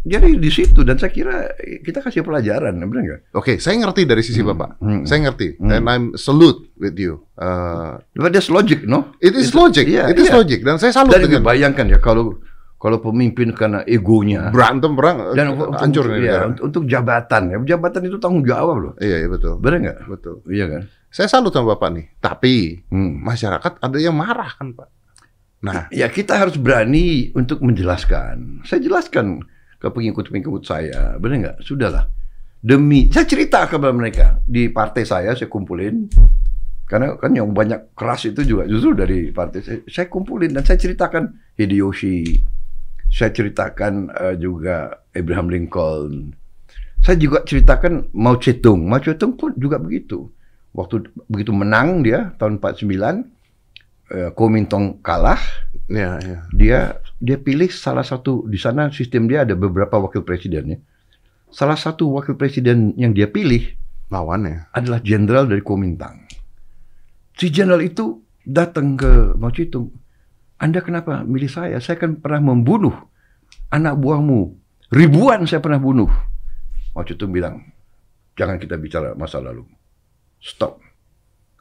jadi 0.06 0.28
di 0.40 0.50
situ 0.50 0.81
dan 0.82 0.96
saya 0.96 1.12
kira 1.12 1.52
kita 1.84 2.00
kasih 2.00 2.25
pelajaran, 2.25 2.72
benar 2.72 3.02
nggak? 3.05 3.20
Oke, 3.37 3.61
saya 3.61 3.76
ngerti 3.76 4.08
dari 4.08 4.22
sisi 4.25 4.40
Hmm, 4.40 4.50
Bapak. 4.56 4.70
hmm. 4.81 5.02
Saya 5.05 5.19
ngerti. 5.29 5.61
Hmm. 5.61 5.70
And 5.72 5.84
I'm 5.84 6.05
salute 6.17 6.64
with 6.81 6.96
you. 6.96 7.25
Uh, 7.37 8.00
But 8.17 8.32
that's 8.32 8.49
logic, 8.49 8.88
no? 8.88 9.12
it 9.20 9.37
is 9.37 9.52
logic. 9.52 9.84
Iya, 9.84 10.08
it 10.11 10.17
is 10.17 10.32
iya. 10.32 10.37
logic. 10.37 10.64
Dan 10.64 10.81
saya 10.81 10.96
salut 10.96 11.12
Dan 11.12 11.29
dengan 11.29 11.44
bayangkan 11.44 11.84
ya 11.87 12.00
kalau 12.00 12.40
kalau 12.86 13.02
pemimpin 13.02 13.50
karena 13.50 13.82
egonya. 13.82 14.54
Berantem 14.54 14.94
perang 14.94 15.34
dan 15.34 15.50
uh, 15.50 15.66
untuk, 15.66 15.74
hancur 15.74 16.06
untuk, 16.06 16.22
ya, 16.22 16.46
untuk, 16.46 16.62
untuk 16.70 16.82
jabatan 16.86 17.42
ya. 17.50 17.56
Jabatan 17.74 18.06
itu 18.06 18.16
tanggung 18.22 18.46
jawab 18.46 18.76
loh. 18.78 18.92
Iya, 19.02 19.26
iya 19.26 19.28
betul. 19.28 19.58
benar 19.58 19.78
nggak? 19.82 19.98
Betul. 20.06 20.34
iya 20.46 20.70
kan? 20.70 20.82
Saya 21.10 21.26
salut 21.26 21.50
sama 21.50 21.74
Bapak 21.74 21.90
nih. 21.98 22.06
Tapi 22.22 22.86
Hmm. 22.94 23.26
masyarakat 23.26 23.82
ada 23.82 23.98
yang 23.98 24.14
marah 24.14 24.54
kan, 24.54 24.70
Pak. 24.70 24.88
Nah, 25.66 25.90
ya 25.90 26.06
kita 26.06 26.38
harus 26.38 26.54
berani 26.62 27.34
untuk 27.34 27.58
menjelaskan. 27.58 28.62
Saya 28.62 28.78
jelaskan 28.78 29.42
ke 29.82 29.90
pengikut-pengikut 29.90 30.62
saya. 30.62 31.18
Benar 31.18 31.36
nggak? 31.42 31.56
Sudahlah. 31.66 32.06
Demi 32.62 33.10
saya 33.10 33.26
cerita 33.26 33.66
kepada 33.66 33.90
mereka. 33.90 34.38
Di 34.46 34.70
partai 34.70 35.02
saya 35.02 35.34
saya 35.34 35.50
kumpulin. 35.50 36.06
Karena 36.86 37.18
kan 37.18 37.34
yang 37.34 37.50
banyak 37.50 37.98
keras 37.98 38.30
itu 38.30 38.46
juga 38.46 38.62
justru 38.70 38.94
dari 38.94 39.34
partai 39.34 39.58
saya. 39.58 39.82
Saya 39.90 40.06
kumpulin 40.06 40.54
dan 40.54 40.62
saya 40.62 40.78
ceritakan 40.78 41.34
Hideyoshi 41.58 42.54
saya 43.16 43.32
ceritakan 43.32 44.12
eh, 44.12 44.36
juga 44.36 45.00
Abraham 45.16 45.48
Lincoln 45.48 46.36
saya 47.00 47.16
juga 47.16 47.40
ceritakan 47.48 48.12
Mao 48.12 48.36
Zedong 48.36 48.84
Mao 48.84 49.00
Zedong 49.00 49.40
pun 49.40 49.56
juga 49.56 49.80
begitu 49.80 50.28
waktu 50.76 51.08
begitu 51.32 51.56
menang 51.56 52.05
dia 52.05 52.36
tahun 52.36 52.60
49 52.60 52.84
eh, 54.12 54.31
Kuomintang 54.36 55.00
kalah 55.00 55.41
ya, 55.88 56.20
ya. 56.20 56.38
dia 56.52 56.79
dia 57.17 57.41
pilih 57.41 57.72
salah 57.72 58.05
satu 58.05 58.44
di 58.44 58.60
sana 58.60 58.93
sistem 58.93 59.24
dia 59.24 59.48
ada 59.48 59.56
beberapa 59.56 59.96
wakil 59.96 60.20
presiden 60.22 60.76
ya. 60.76 60.79
Salah 61.48 61.79
satu 61.79 62.12
wakil 62.12 62.36
presiden 62.36 62.93
yang 63.00 63.17
dia 63.17 63.31
pilih 63.31 63.72
Lawannya. 64.12 64.69
adalah 64.76 65.00
jenderal 65.00 65.48
dari 65.48 65.64
Kuomintang. 65.64 66.29
Si 67.32 67.48
jenderal 67.48 67.81
itu 67.81 68.20
datang 68.44 68.94
ke 68.94 69.32
Mao 69.41 69.48
Zedong. 69.50 69.88
Anda 70.56 70.81
kenapa 70.81 71.20
milih 71.22 71.53
saya? 71.53 71.77
Saya 71.84 72.01
kan 72.01 72.17
pernah 72.17 72.53
membunuh 72.53 72.94
anak 73.69 74.01
buahmu. 74.01 74.56
Ribuan 74.93 75.44
saya 75.44 75.60
pernah 75.60 75.82
bunuh. 75.82 76.08
Mao 76.96 77.05
Zedong 77.05 77.34
bilang, 77.34 77.60
jangan 78.39 78.56
kita 78.56 78.81
bicara 78.81 79.13
masa 79.13 79.43
lalu. 79.43 79.67
Stop. 80.41 80.81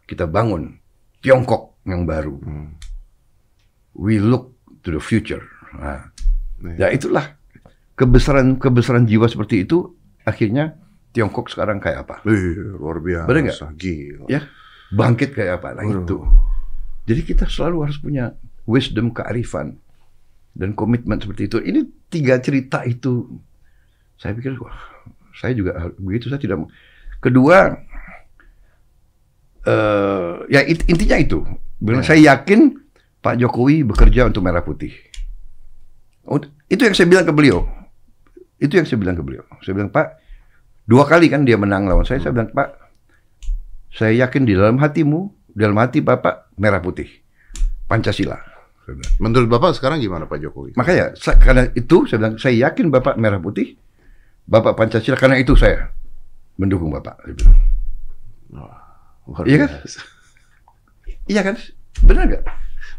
Kita 0.05 0.29
bangun 0.29 0.79
Tiongkok 1.19 1.81
yang 1.83 2.05
baru. 2.05 2.37
Hmm. 2.39 2.77
We 3.97 4.21
look 4.21 4.53
to 4.85 4.93
the 4.93 5.01
future. 5.01 5.43
Nah, 5.75 6.13
Iya. 6.63 6.87
ya 6.87 6.95
itulah 6.95 7.25
kebesaran 7.99 8.55
kebesaran 8.55 9.03
jiwa 9.03 9.27
seperti 9.27 9.67
itu 9.67 9.91
akhirnya 10.23 10.79
Tiongkok 11.11 11.47
sekarang 11.47 11.79
kayak 11.79 12.07
apa? 12.07 12.15
Wih, 12.27 12.75
luar 12.75 12.99
biasa. 12.99 13.27
Bener 13.27 13.41
nggak? 13.47 13.59
Gila. 13.79 14.25
Ya, 14.27 14.41
bangkit 14.91 15.31
kayak 15.31 15.63
apa? 15.63 15.79
Nah 15.79 15.83
itu. 15.87 16.19
Jadi 17.07 17.21
kita 17.23 17.47
selalu 17.47 17.87
harus 17.87 17.97
punya 17.99 18.35
wisdom 18.65 19.13
kearifan 19.13 19.77
dan 20.57 20.73
komitmen 20.73 21.21
seperti 21.21 21.47
itu. 21.49 21.57
Ini 21.61 21.85
tiga 22.09 22.37
cerita 22.41 22.81
itu 22.85 23.29
saya 24.15 24.33
pikir 24.33 24.55
wah, 24.61 24.75
saya 25.35 25.53
juga 25.53 25.91
begitu 25.97 26.29
saya 26.29 26.41
tidak 26.41 26.65
mau. 26.65 26.69
Kedua 27.21 27.73
eh 29.65 30.33
ya 30.49 30.61
int- 30.65 30.85
intinya 30.85 31.17
itu. 31.17 31.39
Benar, 31.81 32.01
Ya. 32.05 32.15
Saya 32.15 32.19
yakin 32.33 32.79
Pak 33.19 33.41
Jokowi 33.41 33.81
bekerja 33.83 34.29
untuk 34.29 34.45
merah 34.45 34.61
putih. 34.61 34.93
Oh, 36.25 36.41
itu 36.69 36.81
yang 36.81 36.93
saya 36.97 37.09
bilang 37.09 37.25
ke 37.25 37.33
beliau. 37.33 37.65
Itu 38.57 38.77
yang 38.79 38.87
saya 38.87 38.97
bilang 38.97 39.17
ke 39.17 39.21
beliau. 39.25 39.45
Saya 39.61 39.77
bilang, 39.77 39.91
Pak, 39.93 40.17
dua 40.89 41.05
kali 41.05 41.29
kan 41.29 41.45
dia 41.45 41.57
menang 41.57 41.85
lawan 41.85 42.05
saya. 42.07 42.21
Saya 42.21 42.33
bilang, 42.33 42.49
Pak, 42.49 42.69
saya 43.93 44.25
yakin 44.25 44.47
di 44.47 44.53
dalam 44.57 44.81
hatimu, 44.81 45.29
di 45.53 45.59
dalam 45.61 45.77
hati 45.77 46.01
Bapak, 46.01 46.53
merah 46.57 46.81
putih. 46.81 47.09
Pancasila. 47.85 48.54
Menurut 49.17 49.49
Bapak 49.49 49.73
sekarang 49.73 49.97
gimana 49.97 50.29
Pak 50.29 50.37
Jokowi? 50.37 50.77
Makanya, 50.77 51.17
karena 51.41 51.69
itu, 51.73 52.05
saya 52.05 52.17
bilang, 52.21 52.35
saya 52.37 52.55
yakin 52.69 52.93
Bapak 52.93 53.17
merah 53.17 53.41
putih, 53.41 53.73
Bapak 54.45 54.77
Pancasila, 54.77 55.17
karena 55.17 55.41
itu 55.41 55.57
saya 55.57 55.89
mendukung 56.61 56.93
Bapak. 56.93 57.25
Luar 59.25 59.43
Iya 59.45 59.65
kan? 59.65 59.71
Iya 61.25 61.41
kan? 61.41 61.55
Benar 62.05 62.23
nggak? 62.29 62.43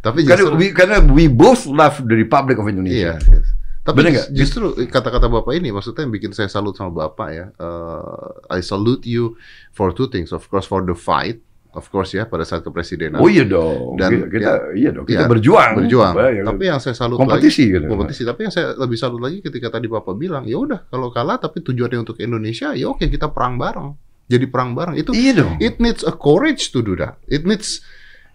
Tapi 0.02 0.26
Karena 0.26 0.43
justru 0.43 0.59
we, 0.59 0.66
karena 0.75 0.99
we 0.99 1.31
both 1.31 1.62
love 1.71 2.02
the 2.02 2.16
Republic 2.19 2.59
of 2.59 2.66
Indonesia. 2.66 3.23
Iya. 3.23 3.38
yes. 3.38 3.47
Tapi 3.87 4.02
Bener 4.02 4.26
justru 4.35 4.75
kata-kata 4.90 5.31
bapak 5.31 5.62
ini 5.62 5.71
maksudnya 5.71 6.02
yang 6.02 6.11
bikin 6.11 6.35
saya 6.35 6.50
salut 6.50 6.75
sama 6.75 7.07
bapak 7.07 7.28
ya. 7.31 7.47
eh, 7.55 8.59
I 8.59 8.59
salute 8.59 9.07
you 9.07 9.38
for 9.71 9.95
two 9.95 10.11
things. 10.11 10.35
Of 10.35 10.50
course 10.50 10.66
for 10.66 10.83
the 10.83 10.99
fight, 10.99 11.38
of 11.76 11.87
course 11.92 12.16
ya 12.16 12.25
pada 12.25 12.42
saat 12.42 12.64
kepresidenan. 12.64 13.21
Oh 13.21 13.28
iya 13.28 13.45
dong. 13.45 14.00
Dan- 14.00 14.26
kita, 14.26 14.33
kita 14.33 14.50
iya 14.73 14.90
dong. 14.90 15.04
Kita 15.04 15.25
ya, 15.25 15.28
berjuang. 15.28 15.73
berjuang. 15.76 16.14
Ya, 16.16 16.42
Tapi 16.49 16.64
yang 16.64 16.80
saya 16.80 16.97
salut 16.97 17.21
kompetisi 17.21 17.68
lagi, 17.68 17.75
gitu. 17.76 17.87
kompetisi. 17.87 18.23
Tapi 18.25 18.40
yang 18.49 18.52
saya 18.56 18.73
lebih 18.75 18.97
salut 18.97 19.21
lagi 19.21 19.45
ketika 19.45 19.68
tadi 19.68 19.87
bapak 19.87 20.16
bilang, 20.16 20.49
ya 20.49 20.56
udah 20.56 20.88
kalau 20.88 21.12
kalah 21.12 21.37
tapi 21.37 21.61
tujuannya 21.61 22.00
untuk 22.00 22.16
Indonesia, 22.18 22.73
ya 22.73 22.88
oke 22.88 23.04
kita 23.04 23.28
perang 23.28 23.61
bareng. 23.61 23.92
Jadi 24.26 24.50
perang 24.50 24.75
bareng 24.75 24.97
itu 24.99 25.14
Iya 25.14 25.45
dong. 25.45 25.54
it 25.62 25.78
needs 25.78 26.02
a 26.02 26.11
courage 26.11 26.75
to 26.75 26.83
do 26.83 26.99
that. 26.99 27.21
It 27.30 27.47
needs 27.47 27.85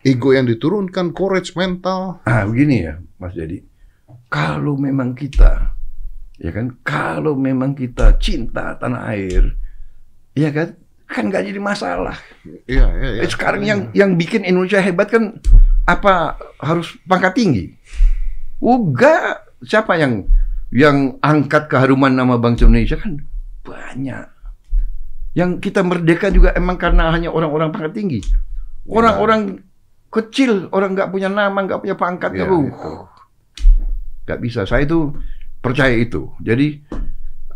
ego 0.01 0.31
yang 0.31 0.48
diturunkan, 0.48 1.12
courage 1.12 1.51
mental. 1.53 2.24
Ah 2.24 2.48
begini 2.48 2.88
ya, 2.88 2.95
Mas 3.19 3.36
Jadi. 3.36 3.60
Kalau 4.31 4.79
memang 4.79 5.12
kita, 5.12 5.75
ya 6.39 6.51
kan, 6.55 6.79
kalau 6.81 7.36
memang 7.36 7.75
kita 7.75 8.15
cinta 8.15 8.79
tanah 8.79 9.12
air, 9.12 9.60
ya 10.31 10.48
kan, 10.50 10.79
kan 11.12 11.27
nggak 11.27 11.44
jadi 11.44 11.60
masalah. 11.60 12.15
Iya, 12.65 12.88
iya, 12.88 13.10
iya. 13.20 13.22
Eh, 13.22 13.30
Sekarang 13.30 13.62
yang 13.62 13.91
yang 13.91 14.15
bikin 14.15 14.48
Indonesia 14.48 14.80
hebat 14.80 15.12
kan 15.12 15.38
apa 15.84 16.39
harus 16.58 16.96
pangkat 17.03 17.36
tinggi? 17.36 17.65
Uga 18.58 19.38
siapa 19.62 20.00
yang 20.00 20.25
yang 20.72 21.20
angkat 21.20 21.68
keharuman 21.68 22.15
nama 22.15 22.39
bangsa 22.39 22.63
Indonesia 22.65 22.96
kan 22.96 23.20
banyak. 23.62 24.25
Yang 25.36 25.51
kita 25.63 25.84
merdeka 25.84 26.32
juga 26.32 26.56
emang 26.56 26.80
karena 26.80 27.12
hanya 27.12 27.32
orang-orang 27.32 27.72
pangkat 27.72 27.94
tinggi. 27.94 28.20
Orang-orang 28.88 29.62
kecil, 30.12 30.68
orang 30.75 30.91
nggak 30.91 31.12
punya 31.12 31.32
nama, 31.32 31.56
nggak 31.56 31.80
punya 31.80 31.96
pangkat, 31.96 32.36
Iya, 32.36 32.44
itu. 32.48 32.60
nggak 34.27 34.39
bisa. 34.44 34.68
Saya 34.68 34.84
itu 34.84 35.15
percaya 35.63 35.96
itu. 35.96 36.32
Jadi 36.44 36.84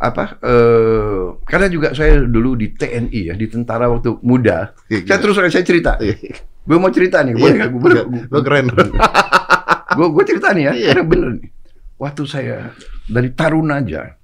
apa? 0.06 0.38
eh 0.40 1.24
karena 1.46 1.68
juga 1.68 1.88
saya 1.92 2.22
dulu 2.22 2.54
di 2.54 2.70
TNI 2.70 3.22
ya, 3.30 3.34
di 3.34 3.48
tentara 3.48 3.88
waktu 3.88 4.20
muda. 4.22 4.74
Iya, 4.88 5.06
Saya 5.10 5.20
terus 5.22 5.36
saya 5.38 5.64
cerita. 5.66 5.98
Iya. 5.98 6.16
Gue 6.66 6.78
mau 6.82 6.90
cerita 6.90 7.22
nih, 7.22 7.38
boleh 7.38 7.56
nggak? 7.62 7.70
Gue 7.72 7.92
Lo 8.34 8.40
keren. 8.42 8.66
gue 9.98 10.08
gue 10.12 10.24
cerita 10.26 10.50
nih 10.52 10.64
ya, 10.66 10.72
Iya. 10.74 10.88
karena 10.98 11.04
bener 11.06 11.30
nih. 11.42 11.50
Waktu 11.96 12.24
saya 12.26 12.58
dari 13.06 13.30
taruna 13.32 13.80
aja, 13.80 14.18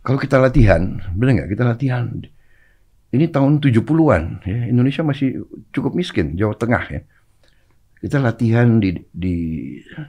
kalau 0.00 0.18
kita 0.18 0.40
latihan, 0.40 0.98
bener 1.12 1.44
nggak? 1.44 1.50
Kita 1.52 1.64
latihan. 1.68 2.04
Ini 3.10 3.26
tahun 3.28 3.58
70-an, 3.58 4.46
ya. 4.46 4.58
Indonesia 4.70 5.02
masih 5.02 5.42
cukup 5.70 5.92
miskin, 5.92 6.38
Jawa 6.38 6.54
Tengah 6.54 6.84
ya. 6.88 7.00
Kita 8.00 8.16
latihan 8.16 8.80
di 8.80 8.96
di 9.12 9.36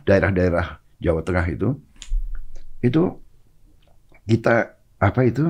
daerah-daerah 0.06 0.80
Jawa 1.02 1.22
Tengah 1.26 1.46
itu, 1.52 1.76
itu 2.80 3.02
kita 4.24 4.81
apa 5.02 5.26
itu? 5.26 5.42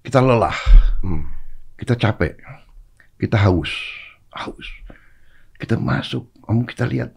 Kita 0.00 0.24
lelah, 0.24 0.56
Hmm. 1.04 1.28
kita 1.76 1.92
capek, 1.92 2.40
kita 3.20 3.36
haus, 3.36 3.68
haus. 4.32 4.68
Kita 5.60 5.76
masuk, 5.76 6.24
om 6.48 6.64
kita 6.64 6.88
lihat 6.88 7.12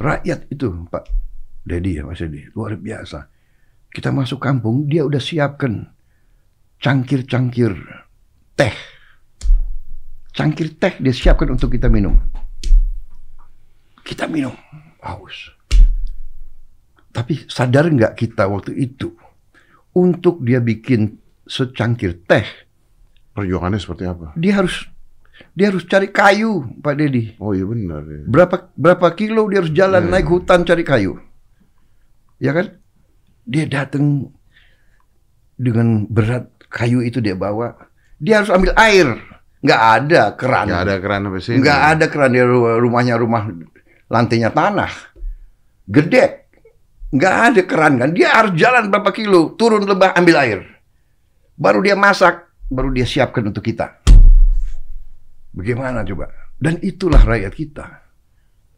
rakyat 0.00 0.48
itu 0.48 0.88
Pak 0.88 1.04
Dedi 1.60 2.00
ya 2.00 2.08
Mas 2.08 2.24
Dedi 2.24 2.48
luar 2.56 2.80
biasa. 2.80 3.28
Kita 3.92 4.08
masuk 4.08 4.40
kampung 4.40 4.88
dia 4.88 5.04
udah 5.04 5.20
siapkan 5.20 5.92
cangkir-cangkir 6.80 7.76
teh, 8.56 8.72
cangkir 10.32 10.72
teh 10.80 10.96
dia 11.04 11.12
siapkan 11.12 11.52
untuk 11.52 11.76
kita 11.76 11.92
minum. 11.92 12.16
Kita 14.00 14.24
minum, 14.24 14.56
haus. 15.04 15.52
Tapi 17.12 17.44
sadar 17.44 17.92
nggak 17.92 18.16
kita 18.16 18.48
waktu 18.48 18.72
itu 18.88 19.19
untuk 19.92 20.40
dia 20.40 20.58
bikin 20.58 21.18
secangkir 21.42 22.22
teh 22.24 22.46
Perjuangannya 23.30 23.76
seperti 23.76 24.04
apa? 24.04 24.34
dia 24.34 24.54
harus 24.56 24.86
dia 25.50 25.68
harus 25.68 25.82
cari 25.84 26.08
kayu 26.08 26.68
Pak 26.78 26.94
Dedi. 26.94 27.32
Oh 27.38 27.50
iya 27.50 27.64
benar. 27.64 28.04
Ya. 28.04 28.22
Berapa 28.22 28.68
berapa 28.74 29.08
kilo 29.14 29.48
dia 29.48 29.58
harus 29.58 29.72
jalan 29.72 30.04
Iya. 30.04 30.12
naik 30.12 30.28
hutan 30.28 30.62
cari 30.62 30.84
kayu. 30.84 31.16
Ya 32.36 32.52
kan? 32.52 32.76
Dia 33.44 33.64
datang 33.64 34.28
dengan 35.54 36.04
berat 36.06 36.48
kayu 36.68 37.00
itu 37.00 37.18
dia 37.18 37.32
bawa. 37.34 37.72
Dia 38.16 38.44
harus 38.44 38.52
ambil 38.52 38.76
air. 38.76 39.16
Nggak 39.60 39.82
ada 39.96 40.22
keran. 40.34 40.66
Gak 40.66 40.82
ada 40.84 40.94
keran 40.98 41.20
sampai 41.24 41.40
sini. 41.40 41.58
Nggak 41.60 41.80
ada 41.88 42.04
keran 42.08 42.30
di 42.30 42.40
ru- 42.40 42.76
rumahnya 42.78 43.16
rumah 43.16 43.48
lantainya 44.06 44.48
tanah. 44.50 44.92
Gede. 45.84 46.49
Nggak 47.10 47.34
ada 47.34 47.62
keran 47.66 47.94
kan. 47.98 48.10
Dia 48.14 48.34
harus 48.38 48.54
jalan 48.54 48.86
berapa 48.86 49.10
kilo, 49.10 49.58
turun 49.58 49.82
lembah 49.86 50.14
ambil 50.14 50.36
air. 50.38 50.60
Baru 51.58 51.82
dia 51.82 51.98
masak, 51.98 52.48
baru 52.70 52.94
dia 52.94 53.04
siapkan 53.04 53.44
untuk 53.50 53.66
kita. 53.66 54.00
Bagaimana 55.50 56.06
coba? 56.06 56.30
Dan 56.54 56.78
itulah 56.80 57.20
rakyat 57.20 57.52
kita. 57.52 57.86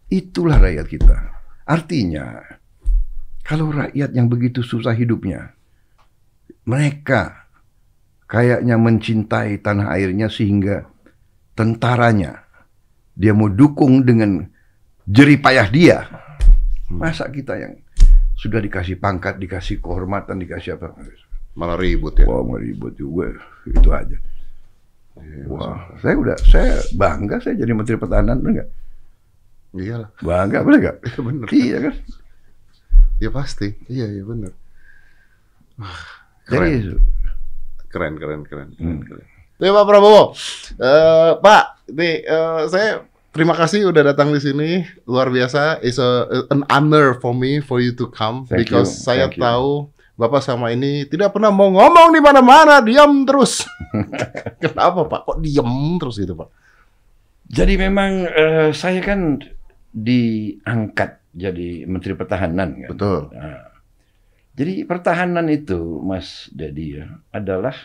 Itulah 0.08 0.56
rakyat 0.56 0.86
kita. 0.88 1.16
Artinya, 1.68 2.40
kalau 3.44 3.68
rakyat 3.68 4.16
yang 4.16 4.32
begitu 4.32 4.64
susah 4.64 4.96
hidupnya, 4.96 5.52
mereka 6.64 7.48
kayaknya 8.30 8.80
mencintai 8.80 9.60
tanah 9.60 9.92
airnya 9.92 10.32
sehingga 10.32 10.88
tentaranya 11.52 12.48
dia 13.12 13.36
mau 13.36 13.52
dukung 13.52 14.06
dengan 14.08 14.48
jeripayah 15.04 15.68
dia. 15.68 15.98
Masa 16.88 17.28
kita 17.28 17.60
yang 17.60 17.76
sudah 18.42 18.58
dikasih 18.58 18.98
pangkat, 18.98 19.38
dikasih 19.38 19.78
kehormatan, 19.78 20.42
dikasih 20.42 20.74
apa? 20.74 20.98
Malah 21.54 21.78
ribut 21.78 22.18
ya. 22.18 22.26
Wah, 22.26 22.42
mau 22.42 22.58
ribut 22.58 22.90
juga. 22.98 23.38
Itu 23.62 23.94
aja. 23.94 24.18
Iya, 25.12 25.44
Wah, 25.46 25.94
saya 26.02 26.16
udah, 26.18 26.36
saya 26.42 26.80
bangga 26.96 27.38
saya 27.38 27.54
jadi 27.54 27.70
Menteri 27.70 28.00
Pertahanan, 28.00 28.42
benar 28.42 28.52
nggak? 28.64 28.70
Iyalah. 29.78 30.08
Bangga, 30.18 30.58
benar 30.66 30.78
nggak? 30.80 30.96
Iya 31.06 31.20
benar. 31.22 31.46
Iya 31.52 31.76
kan? 31.78 31.94
Ya 33.22 33.30
pasti. 33.30 33.68
Iya 33.86 34.06
iya 34.10 34.24
benar. 34.26 34.52
Jadi, 36.48 36.98
Keren 37.92 38.16
keren 38.16 38.42
keren. 38.42 38.68
keren, 38.72 38.80
Hmm. 38.80 39.00
keren. 39.04 39.26
Ya 39.60 39.70
Pak 39.70 39.84
Prabowo, 39.86 40.32
Eh, 40.74 41.32
Pak, 41.38 41.64
nih 41.92 42.24
eh, 42.24 42.60
saya 42.66 43.04
terima 43.32 43.56
kasih 43.56 43.88
udah 43.88 44.12
datang 44.14 44.30
di 44.30 44.40
sini. 44.40 44.70
Luar 45.08 45.32
biasa. 45.32 45.80
It's 45.80 45.98
a, 45.98 46.46
an 46.52 46.62
honor 46.68 47.18
for 47.18 47.32
me 47.32 47.58
for 47.58 47.80
you 47.82 47.96
to 47.96 48.06
come 48.12 48.46
Thank 48.46 48.68
because 48.68 48.92
you, 48.92 49.02
saya 49.08 49.26
thank 49.26 49.40
you. 49.40 49.44
tahu 49.44 49.70
Bapak 50.12 50.44
sama 50.44 50.70
ini 50.70 51.08
tidak 51.08 51.32
pernah 51.32 51.48
mau 51.48 51.72
ngomong 51.72 52.12
di 52.12 52.20
mana-mana, 52.20 52.84
diam 52.84 53.24
terus. 53.24 53.64
Kenapa 54.62 55.08
Pak? 55.08 55.20
Kok 55.24 55.38
diam 55.40 55.98
terus 55.98 56.20
gitu 56.20 56.36
Pak? 56.36 56.62
jadi 57.52 57.74
memang 57.76 58.24
eh, 58.32 58.70
saya 58.72 59.04
kan 59.04 59.44
diangkat 59.92 61.20
jadi 61.36 61.84
Menteri 61.84 62.16
Pertahanan 62.16 62.80
kan. 62.80 62.88
Betul. 62.88 63.20
Nah, 63.36 63.68
jadi 64.56 64.84
pertahanan 64.88 65.48
itu, 65.48 66.00
Mas 66.00 66.48
Dedi 66.52 67.00
ya, 67.00 67.08
adalah 67.32 67.76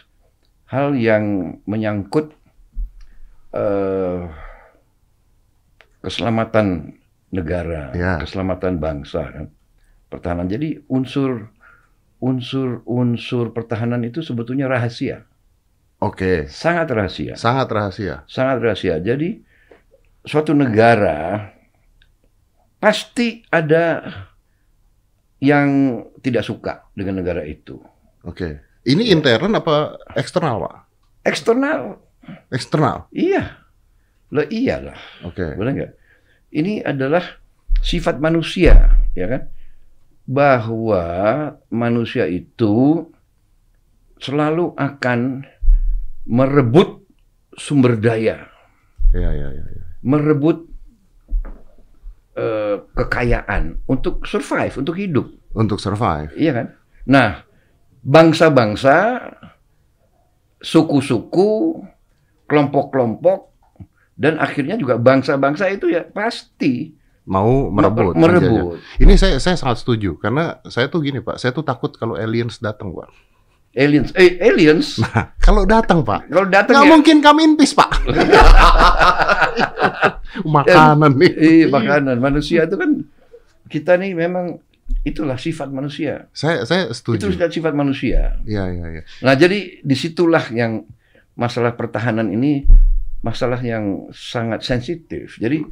hal 0.71 0.95
yang 0.95 1.59
menyangkut 1.67 2.31
eh, 3.51 4.19
keselamatan 6.01 6.97
negara, 7.29 7.91
Ya. 7.93 8.13
keselamatan 8.21 8.79
bangsa. 8.79 9.21
Kan? 9.27 9.45
Pertahanan. 10.07 10.47
Jadi 10.47 10.79
unsur 10.87 11.51
unsur 12.17 12.81
unsur 12.89 13.53
pertahanan 13.53 14.01
itu 14.01 14.25
sebetulnya 14.25 14.65
rahasia, 14.65 15.27
Oke. 16.01 16.49
sangat 16.49 16.89
rahasia, 16.89 17.37
Sangat 17.37 17.69
rahasia. 17.69 18.25
sangat 18.25 18.57
rahasia. 18.57 18.97
Jadi 18.97 19.37
suatu 20.25 20.57
negara 20.57 21.53
pasti 22.77 23.45
ada 23.49 24.01
yang 25.37 26.01
tidak 26.25 26.41
suka 26.41 26.89
dengan 26.97 27.21
negara 27.21 27.45
itu. 27.45 27.77
Oke. 28.25 28.57
Ini 28.81 29.13
intern 29.13 29.53
apa 29.53 29.99
eksternal 30.15 30.57
Pak? 30.63 30.75
Eksternal, 31.21 31.99
Eksternal. 32.49 33.11
iya. 33.11 33.66
Lah 34.27 34.45
iyalah, 34.47 34.99
Oke. 35.23 35.55
benar 35.55 35.71
nggak? 35.71 35.93
Ini 36.51 36.83
adalah 36.83 37.23
sifat 37.79 38.19
manusia, 38.19 38.99
ya 39.15 39.27
kan? 39.27 39.41
Bahwa 40.27 41.05
manusia 41.71 42.27
itu 42.27 43.07
selalu 44.19 44.75
akan 44.75 45.47
merebut 46.27 47.07
sumber 47.55 47.95
daya, 47.95 48.51
Iya 49.15 49.29
iya 49.31 49.47
iya. 49.55 49.63
iya. 49.71 49.83
merebut 50.03 50.67
eh, 52.35 52.77
kekayaan 52.91 53.87
untuk 53.87 54.27
survive, 54.27 54.75
untuk 54.75 54.99
hidup. 54.99 55.31
Untuk 55.55 55.79
survive. 55.79 56.35
Iya 56.35 56.51
kan? 56.53 56.67
Nah, 57.07 57.29
bangsa-bangsa, 58.03 59.23
suku-suku, 60.59 61.81
kelompok-kelompok 62.45 63.56
dan 64.17 64.35
akhirnya 64.35 64.75
juga 64.75 64.97
bangsa-bangsa 64.97 65.69
itu 65.69 65.87
ya 65.87 66.01
pasti 66.03 66.91
Mau 67.23 67.69
merebut. 67.69 68.15
merebut. 68.15 68.79
menjajah. 68.79 68.97
Ini 68.97 69.13
saya 69.13 69.35
saya 69.37 69.53
sangat 69.53 69.83
setuju 69.83 70.15
karena 70.15 70.57
saya 70.65 70.87
tuh 70.87 70.99
gini 70.99 71.19
Pak, 71.19 71.37
saya 71.37 71.51
tuh 71.51 71.61
takut 71.61 71.91
kalau 71.93 72.15
aliens 72.15 72.57
datang 72.57 72.91
Pak. 72.91 73.07
Aliens, 73.77 74.09
eh 74.15 74.39
aliens 74.41 74.97
Nah, 75.03 75.35
kalau 75.37 75.61
datang 75.61 76.01
Pak, 76.01 76.25
kalau 76.25 76.47
datang 76.47 76.73
nggak 76.73 76.87
ya, 76.87 76.89
mungkin 76.89 77.15
kami 77.19 77.39
impis 77.45 77.71
Pak. 77.71 77.91
Makanan 80.47 81.11
nih. 81.15 81.31
eh, 81.35 81.63
makanan 81.67 82.17
manusia 82.17 82.63
itu 82.63 82.75
kan 82.75 82.89
kita 83.67 83.97
nih 83.97 84.15
memang 84.15 84.59
itulah 85.03 85.35
sifat 85.35 85.67
manusia. 85.67 86.27
Saya 86.31 86.63
saya 86.63 86.87
Itu 86.87 86.95
setuju. 86.95 87.23
sudah 87.27 87.49
sifat 87.49 87.73
manusia. 87.75 88.39
Iya 88.47 88.63
iya 88.71 88.85
iya. 88.89 89.01
Nah, 89.19 89.35
jadi 89.35 89.83
di 89.83 89.95
situlah 89.95 90.47
yang 90.51 90.87
masalah 91.35 91.75
pertahanan 91.75 92.31
ini 92.31 92.63
masalah 93.21 93.59
yang 93.61 94.09
sangat 94.13 94.61
sensitif. 94.61 95.37
Jadi 95.41 95.65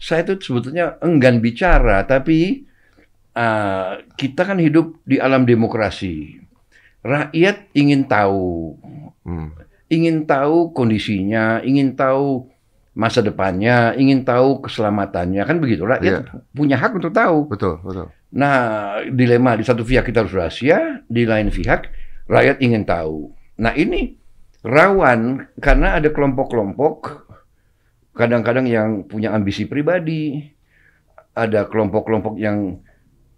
saya 0.00 0.24
itu 0.24 0.40
sebetulnya 0.40 0.96
enggan 1.04 1.44
bicara, 1.44 2.04
tapi 2.08 2.64
uh, 3.36 4.00
kita 4.16 4.48
kan 4.48 4.58
hidup 4.60 4.96
di 5.04 5.20
alam 5.20 5.44
demokrasi. 5.44 6.40
Rakyat 7.00 7.72
ingin 7.76 8.04
tahu, 8.04 8.76
Hmm. 9.20 9.52
ingin 9.92 10.24
tahu 10.24 10.72
kondisinya, 10.72 11.60
ingin 11.60 11.92
tahu 11.92 12.48
masa 12.96 13.20
depannya, 13.20 13.92
ingin 13.96 14.24
tahu 14.24 14.64
keselamatannya, 14.64 15.44
kan 15.44 15.56
begitu. 15.60 15.84
Rakyat 15.84 16.28
punya 16.52 16.76
hak 16.76 16.96
untuk 16.96 17.12
tahu. 17.12 17.48
Betul 17.48 17.80
betul. 17.84 18.08
Nah, 18.30 19.00
dilema 19.10 19.58
di 19.58 19.64
satu 19.64 19.82
pihak 19.82 20.08
kita 20.08 20.24
harus 20.24 20.36
rahasia, 20.36 21.02
di 21.08 21.24
lain 21.24 21.50
pihak 21.50 21.88
rakyat 22.30 22.62
ingin 22.62 22.86
tahu. 22.86 23.32
Nah, 23.58 23.74
ini 23.74 24.19
rawan 24.60 25.48
karena 25.60 25.96
ada 25.96 26.08
kelompok-kelompok 26.12 27.28
kadang-kadang 28.14 28.66
yang 28.68 29.08
punya 29.08 29.32
ambisi 29.32 29.64
pribadi, 29.64 30.44
ada 31.32 31.64
kelompok-kelompok 31.64 32.36
yang 32.36 32.84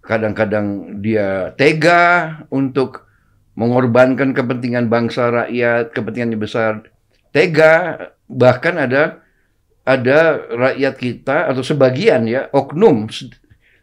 kadang-kadang 0.02 0.98
dia 0.98 1.54
tega 1.54 2.42
untuk 2.50 3.06
mengorbankan 3.54 4.34
kepentingan 4.34 4.90
bangsa 4.90 5.30
rakyat, 5.30 5.94
kepentingan 5.94 6.34
yang 6.34 6.42
besar, 6.42 6.72
tega 7.30 8.10
bahkan 8.26 8.80
ada 8.80 9.22
ada 9.82 10.38
rakyat 10.50 10.94
kita 10.98 11.36
atau 11.50 11.62
sebagian 11.62 12.26
ya 12.26 12.48
oknum 12.54 13.10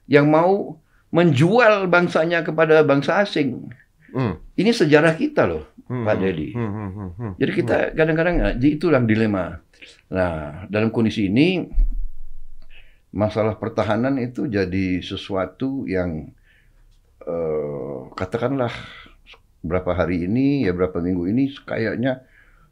yang 0.07 0.27
mau 0.27 0.79
menjual 1.13 1.87
bangsanya 1.87 2.43
kepada 2.43 2.81
bangsa 2.83 3.23
asing. 3.23 3.69
Hmm. 4.09 4.41
Ini 4.57 4.73
sejarah 4.73 5.13
kita 5.13 5.45
loh, 5.45 5.69
Hmm, 5.89 6.05
Pak 6.05 6.15
hmm, 6.15 6.21
Dedi. 6.21 6.47
hmm, 6.53 6.69
hmm, 6.69 6.89
hmm, 6.93 7.09
hmm. 7.17 7.31
Jadi 7.41 7.51
kita 7.51 7.77
kadang-kadang 7.97 8.35
eh, 8.45 8.69
itulah 8.77 9.01
dilema. 9.01 9.57
Nah, 10.13 10.69
dalam 10.69 10.93
kondisi 10.93 11.25
ini 11.25 11.65
masalah 13.09 13.57
pertahanan 13.57 14.21
itu 14.21 14.45
jadi 14.45 15.01
sesuatu 15.01 15.89
yang 15.89 16.29
eh, 17.25 17.99
katakanlah 18.13 18.69
berapa 19.65 19.91
hari 19.97 20.29
ini 20.29 20.69
ya 20.69 20.77
berapa 20.77 21.01
minggu 21.01 21.25
ini 21.25 21.49
kayaknya 21.65 22.21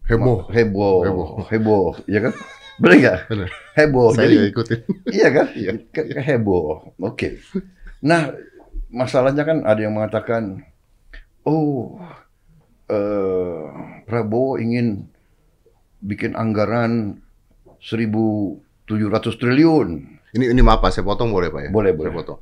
heboh. 0.06 0.46
heboh 0.54 0.98
Heboh. 1.04 1.28
heboh, 1.50 1.86
ya 2.06 2.22
kan 2.30 2.34
benar 2.78 2.96
nggak 3.02 3.20
heboh 3.74 4.14
Saya 4.14 4.30
jadi 4.30 4.54
ikutin. 4.54 4.80
Iya 5.10 5.28
kan? 5.34 5.46
Iya. 5.58 5.72
Heboh. 6.22 6.94
Oke. 7.02 7.42
Nah, 8.06 8.30
masalahnya 8.94 9.42
kan 9.42 9.66
ada 9.66 9.82
yang 9.82 9.98
mengatakan, 9.98 10.62
oh, 11.42 11.98
eh, 12.88 13.62
Prabowo 14.04 14.56
ingin 14.58 15.08
bikin 16.00 16.34
anggaran 16.34 17.20
1.700 17.80 18.60
triliun. 19.36 19.90
Ini 20.32 20.46
ini 20.52 20.62
maaf 20.62 20.80
Pak, 20.80 20.92
saya 20.92 21.04
potong 21.04 21.32
boleh 21.32 21.50
Pak 21.50 21.62
ya? 21.68 21.70
Boleh, 21.70 21.92
Saya 21.92 22.00
boleh. 22.00 22.12
potong. 22.14 22.40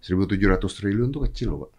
1.700 0.00 0.78
triliun 0.78 1.08
tuh 1.10 1.22
kecil 1.26 1.48
loh 1.50 1.58
Pak. 1.66 1.70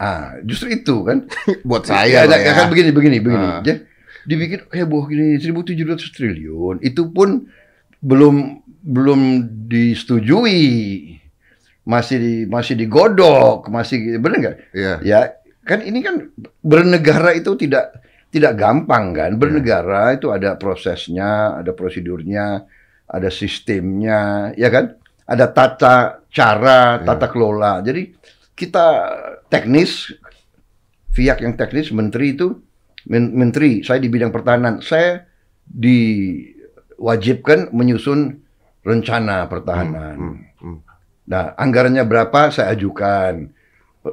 Ah, 0.00 0.40
justru 0.42 0.72
itu 0.72 1.04
kan? 1.04 1.28
Buat 1.68 1.84
Ya, 1.86 2.24
saya 2.24 2.24
Pak 2.24 2.40
ya. 2.40 2.52
kan 2.56 2.66
begini, 2.72 2.90
begini, 2.90 3.16
begini. 3.20 3.46
Ah. 3.46 3.60
Jadi, 3.60 3.84
dibikin 4.24 4.60
heboh 4.68 5.04
gini 5.06 5.36
1.700 5.36 5.76
triliun. 6.10 6.80
Itu 6.80 7.12
pun 7.12 7.48
belum 8.00 8.60
belum 8.80 9.20
disetujui. 9.68 10.60
Masih 11.80 12.16
di, 12.20 12.34
masih 12.44 12.76
digodok, 12.76 13.66
masih 13.66 14.20
benar 14.20 14.36
nggak? 14.38 14.56
Iya. 14.72 14.94
Ya, 15.00 15.20
kan 15.64 15.80
ini 15.84 16.00
kan 16.00 16.32
bernegara 16.64 17.36
itu 17.36 17.56
tidak 17.56 18.00
tidak 18.30 18.54
gampang 18.56 19.12
kan. 19.12 19.36
Bernegara 19.36 20.14
itu 20.14 20.30
ada 20.30 20.54
prosesnya, 20.54 21.58
ada 21.58 21.74
prosedurnya, 21.74 22.62
ada 23.10 23.30
sistemnya, 23.30 24.52
ya 24.54 24.70
kan? 24.70 24.94
Ada 25.26 25.46
tata 25.50 26.22
cara, 26.30 27.02
tata 27.02 27.26
kelola. 27.30 27.82
Jadi 27.82 28.14
kita 28.54 28.86
teknis, 29.50 30.14
pihak 31.14 31.40
yang 31.42 31.56
teknis, 31.58 31.90
menteri 31.90 32.30
itu, 32.38 32.54
men- 33.10 33.34
menteri, 33.34 33.82
saya 33.82 33.98
di 34.02 34.08
bidang 34.10 34.30
pertahanan, 34.30 34.80
saya 34.82 35.26
diwajibkan 35.66 37.70
menyusun 37.74 38.38
rencana 38.86 39.46
pertahanan. 39.50 40.16
Hmm, 40.18 40.38
hmm. 40.62 40.78
Nah, 41.30 41.54
anggarannya 41.54 42.04
berapa 42.06 42.50
saya 42.50 42.68
ajukan. 42.74 43.48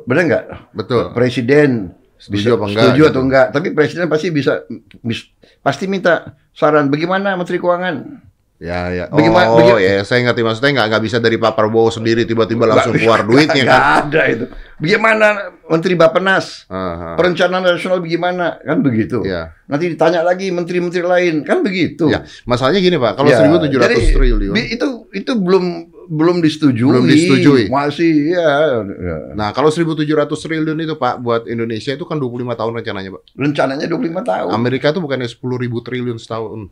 Benar 0.03 0.23
nggak? 0.23 0.43
Betul. 0.73 1.03
Presiden 1.11 1.95
Setuju 2.17 2.57
apa 2.57 2.65
enggak, 2.65 2.81
Setuju 2.83 2.97
gitu. 2.99 3.11
atau 3.13 3.21
enggak? 3.21 3.47
Tapi 3.51 3.67
presiden 3.71 4.09
pasti 4.09 4.27
bisa 4.29 4.65
bis- 4.99 5.29
pasti 5.59 5.85
minta 5.85 6.13
saran 6.49 6.89
bagaimana 6.89 7.37
Menteri 7.37 7.55
Keuangan. 7.55 8.25
Ya, 8.57 8.89
ya. 8.89 9.05
Bagaimana- 9.05 9.53
oh, 9.53 9.61
baga- 9.61 9.77
ya, 9.77 10.01
saya 10.01 10.25
ngerti 10.25 10.41
maksudnya 10.41 10.73
nggak 10.73 10.87
nggak 10.89 11.03
bisa 11.05 11.17
dari 11.21 11.37
Pak 11.37 11.53
Prabowo 11.53 11.93
sendiri 11.93 12.25
tiba-tiba 12.25 12.65
langsung 12.65 12.97
keluar 12.97 13.21
duitnya 13.21 13.61
nggak 13.61 13.69
kan. 13.69 14.01
ada 14.03 14.21
itu. 14.25 14.45
Bagaimana 14.75 15.27
Menteri 15.63 15.93
Bapenas? 15.93 16.65
Aha. 16.65 17.13
Perencanaan 17.13 17.61
nasional 17.63 18.01
bagaimana? 18.01 18.57
Kan 18.57 18.81
begitu. 18.81 19.21
Iya. 19.21 19.53
Nanti 19.69 19.85
ditanya 19.87 20.25
lagi 20.25 20.49
menteri-menteri 20.49 21.05
lain, 21.05 21.45
kan 21.45 21.61
begitu. 21.61 22.09
Ya, 22.09 22.25
masalahnya 22.43 22.81
gini 22.81 22.97
Pak, 22.97 23.13
kalau 23.13 23.29
Ya, 23.29 23.45
1.700 23.45 23.77
jadi, 23.93 24.05
triliun. 24.09 24.53
Itu 24.57 24.87
itu 25.13 25.31
belum 25.37 25.65
belum 26.07 26.39
disetujui. 26.39 26.87
Belum 26.87 27.05
disetujui. 27.05 27.63
Masih 27.67 28.31
ya, 28.31 28.79
ya. 28.81 29.17
Nah, 29.35 29.51
kalau 29.51 29.67
1.700 29.67 30.07
triliun 30.31 30.79
itu 30.79 30.95
Pak 30.95 31.19
buat 31.19 31.45
Indonesia 31.45 31.91
itu 31.91 32.07
kan 32.07 32.17
25 32.17 32.55
tahun 32.55 32.71
rencananya 32.79 33.09
Pak. 33.13 33.21
rencananya 33.35 33.85
25 33.85 34.23
tahun. 34.23 34.49
Amerika 34.51 34.89
itu 34.89 34.99
bukannya 34.99 35.27
10.000 35.27 35.85
triliun 35.85 36.17
setahun. 36.17 36.71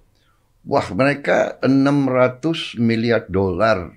Wah, 0.66 0.88
mereka 0.98 1.62
600 1.62 2.82
miliar 2.82 3.30
dolar 3.30 3.94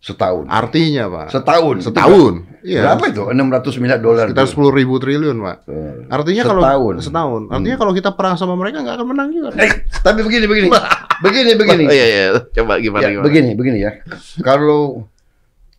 setahun. 0.00 0.48
Artinya 0.48 1.04
Pak. 1.12 1.26
Setahun. 1.28 1.76
Setahun. 1.84 2.34
Iya. 2.64 2.80
Berapa 2.96 3.04
itu? 3.08 3.22
600 3.28 3.82
miliar 3.84 4.00
dolar. 4.00 4.32
Sekitar 4.32 4.48
itu? 4.48 4.56
10.000 4.56 5.02
triliun 5.04 5.36
Pak. 5.36 5.56
Eh, 5.68 5.94
Artinya 6.08 6.42
kalau 6.48 6.62
Setahun. 6.64 6.94
Hmm. 6.96 7.04
setahun. 7.04 7.42
Artinya 7.52 7.76
kalau 7.76 7.92
kita 7.92 8.10
perang 8.16 8.36
sama 8.40 8.56
mereka 8.56 8.80
nggak 8.80 8.96
akan 8.96 9.06
menang 9.12 9.28
juga. 9.28 9.52
Eh, 9.60 9.84
tapi 10.00 10.24
begini, 10.24 10.44
begini. 10.48 10.68
begini, 11.20 11.52
begini. 11.54 11.84
iya 11.86 12.06
iya. 12.06 12.24
Coba 12.52 12.80
gimana 12.80 13.06
Ya, 13.06 13.20
begini, 13.20 13.52
begini 13.52 13.78
ya. 13.80 14.00
Kalau 14.40 15.06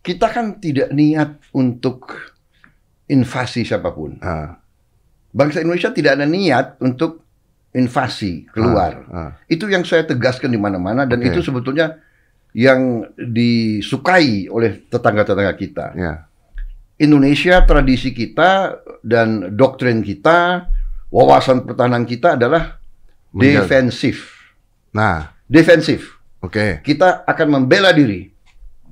kita 0.00 0.26
kan 0.26 0.58
tidak 0.58 0.90
niat 0.90 1.38
untuk 1.52 2.10
invasi 3.06 3.62
siapa 3.62 3.90
pun. 3.90 4.18
Ah, 4.18 4.58
Bangsa 5.30 5.60
Indonesia 5.60 5.90
tidak 5.90 6.18
ada 6.18 6.26
niat 6.26 6.76
untuk 6.78 7.22
invasi 7.72 8.44
keluar. 8.50 8.92
ah. 9.08 9.30
Itu 9.46 9.66
yang 9.66 9.82
saya 9.82 10.04
tegaskan 10.04 10.52
di 10.52 10.60
mana-mana 10.60 11.08
dan 11.08 11.22
Oke. 11.22 11.32
itu 11.32 11.40
sebetulnya 11.40 11.98
yang 12.52 13.08
disukai 13.16 14.44
oleh 14.46 14.84
tetangga-tetangga 14.86 15.54
kita. 15.56 15.86
Ya. 15.96 16.12
Indonesia 17.00 17.64
tradisi 17.64 18.12
kita 18.12 18.76
dan 19.00 19.56
doktrin 19.56 20.04
kita, 20.04 20.68
wawasan 21.08 21.64
pertahanan 21.64 22.04
kita 22.04 22.36
adalah 22.36 22.76
Menjaga. 23.32 23.64
defensif. 23.64 24.36
Nah, 24.92 25.31
Defensif. 25.52 26.16
oke. 26.40 26.80
Kita 26.80 27.22
akan 27.22 27.46
membela 27.52 27.92
diri 27.92 28.32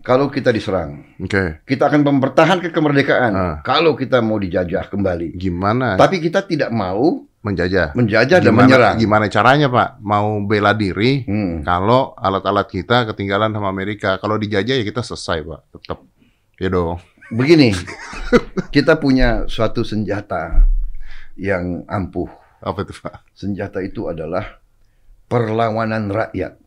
kalau 0.01 0.29
kita 0.29 0.49
diserang. 0.49 1.17
Oke. 1.17 1.65
Kita 1.65 1.89
akan 1.89 2.01
mempertahankan 2.03 2.69
kemerdekaan 2.69 3.33
Ah. 3.33 3.57
kalau 3.61 3.93
kita 3.93 4.21
mau 4.21 4.37
dijajah 4.37 4.85
kembali. 4.87 5.33
Gimana 5.35 5.97
Tapi 5.97 6.21
kita 6.21 6.41
tidak 6.43 6.69
mau 6.69 7.25
menjajah? 7.41 7.97
menjajah 7.97 8.39
dan 8.39 8.53
Gimana, 8.53 8.69
menyerang. 8.69 8.95
gimana 8.97 9.25
caranya 9.27 9.67
Pak? 9.67 9.89
Mau 9.99 10.45
bela 10.45 10.73
diri 10.73 11.25
Hmm. 11.25 11.65
kalau 11.65 12.13
alat-alat 12.15 12.69
kita 12.69 13.09
ketinggalan 13.09 13.49
sama 13.51 13.67
Amerika. 13.67 14.17
Kalau 14.17 14.37
dijajah 14.37 14.77
ya 14.77 14.85
kita 14.85 15.01
selesai 15.01 15.41
Pak. 15.43 15.61
Tetap. 15.75 15.99
Ya 16.61 16.69
dong. 16.69 17.01
Begini, 17.31 17.73
kita 18.75 18.95
punya 18.95 19.47
suatu 19.47 19.81
senjata 19.81 20.69
yang 21.35 21.87
ampuh. 21.87 22.29
Apa 22.61 22.85
itu 22.85 22.93
Pak? 22.95 23.25
Senjata 23.33 23.81
itu 23.81 24.05
adalah 24.05 24.60
perlawanan 25.31 26.11
rakyat. 26.11 26.59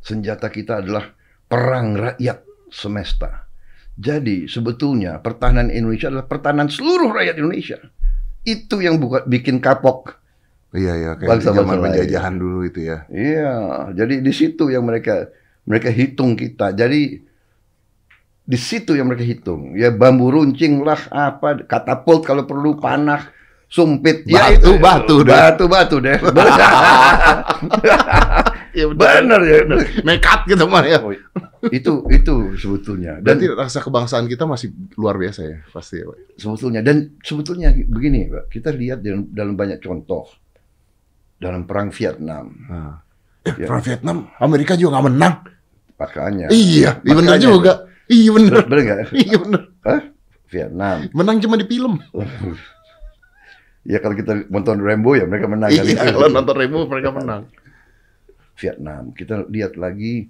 Senjata 0.00 0.48
kita 0.48 0.80
adalah 0.80 1.10
perang 1.50 1.98
rakyat 1.98 2.70
semesta. 2.70 3.50
Jadi 3.98 4.46
sebetulnya 4.46 5.18
pertahanan 5.18 5.68
Indonesia 5.68 6.08
adalah 6.08 6.30
pertahanan 6.30 6.70
seluruh 6.70 7.10
rakyat 7.10 7.36
Indonesia. 7.36 7.76
Itu 8.46 8.80
yang 8.80 8.96
buka, 8.96 9.26
bikin 9.28 9.60
kapok 9.60 10.20
Iya 10.70 10.92
iya 10.94 11.10
kayak 11.18 11.30
Bangsa-bangsa 11.34 11.66
zaman 11.66 11.78
penjajahan 11.82 12.34
dulu 12.38 12.58
itu 12.62 12.80
ya. 12.86 13.02
Iya, 13.10 13.54
jadi 13.90 14.22
di 14.22 14.30
situ 14.30 14.70
yang 14.70 14.86
mereka 14.86 15.26
mereka 15.66 15.90
hitung 15.90 16.38
kita. 16.38 16.70
Jadi 16.70 17.18
di 18.46 18.58
situ 18.58 18.94
yang 18.94 19.10
mereka 19.10 19.26
hitung. 19.26 19.74
Ya 19.74 19.90
bambu 19.90 20.30
runcing 20.30 20.86
lah 20.86 21.10
apa 21.10 21.66
katapult 21.66 22.22
kalau 22.22 22.46
perlu 22.46 22.78
panah 22.78 23.34
sumpit 23.70 24.26
ya 24.26 24.50
Batu, 24.50 24.58
itu 24.58 24.70
batu 24.76 25.16
deh. 25.22 25.30
batu 25.30 25.64
batu 25.64 25.96
deh 25.98 26.18
Iya 28.70 28.86
benar 28.88 29.42
ya 29.42 29.66
benar. 29.66 29.78
Nekat 30.00 30.46
gitu 30.46 30.62
mah 30.64 30.86
ya. 30.86 31.02
Oh, 31.02 31.10
itu 31.66 31.92
itu 32.06 32.34
sebetulnya 32.54 33.18
dan 33.18 33.34
Berarti 33.34 33.46
rasa 33.52 33.78
kebangsaan 33.78 34.24
kita 34.24 34.46
masih 34.46 34.70
luar 34.94 35.14
biasa 35.14 35.40
ya 35.42 35.56
pasti 35.68 35.98
ya, 35.98 36.06
Pak. 36.06 36.38
sebetulnya 36.38 36.80
dan 36.80 36.96
sebetulnya 37.18 37.68
begini 37.74 38.26
Pak, 38.26 38.46
kita 38.48 38.70
lihat 38.70 39.02
dalam, 39.02 39.26
dalam 39.28 39.54
banyak 39.54 39.78
contoh 39.78 40.30
dalam 41.36 41.64
perang 41.64 41.90
Vietnam 41.90 42.46
Nah. 42.64 42.94
Eh, 43.40 43.54
Ya. 43.56 43.66
perang 43.66 43.82
Vietnam, 43.82 44.16
Amerika 44.36 44.74
juga 44.74 44.94
nggak 44.94 45.06
menang. 45.08 45.34
makanya 45.96 46.46
Iya, 46.48 47.00
iya 47.00 47.12
bener 47.12 47.34
Makanya. 47.34 47.46
juga. 47.50 47.72
Iya 48.06 48.30
bener. 48.30 48.52
benar 48.62 48.78
nggak 48.78 48.98
Iya 49.12 49.36
bener. 49.36 49.60
Hah? 49.80 50.00
Vietnam 50.46 50.96
Menang 51.10 51.36
cuma 51.38 51.54
di 51.54 51.66
film. 51.66 51.98
ya 53.84 53.98
kalau 54.00 54.12
kita 54.16 54.44
nonton 54.52 54.80
Rambo 54.84 55.16
ya 55.16 55.24
mereka 55.24 55.48
menang 55.48 55.72
kali 55.72 55.96
Iya, 55.96 56.12
kalau 56.12 56.28
nonton 56.28 56.56
Remo 56.56 56.84
mereka 56.84 57.10
menang. 57.14 57.48
Vietnam. 58.60 59.16
Kita 59.16 59.48
lihat 59.48 59.80
lagi 59.80 60.28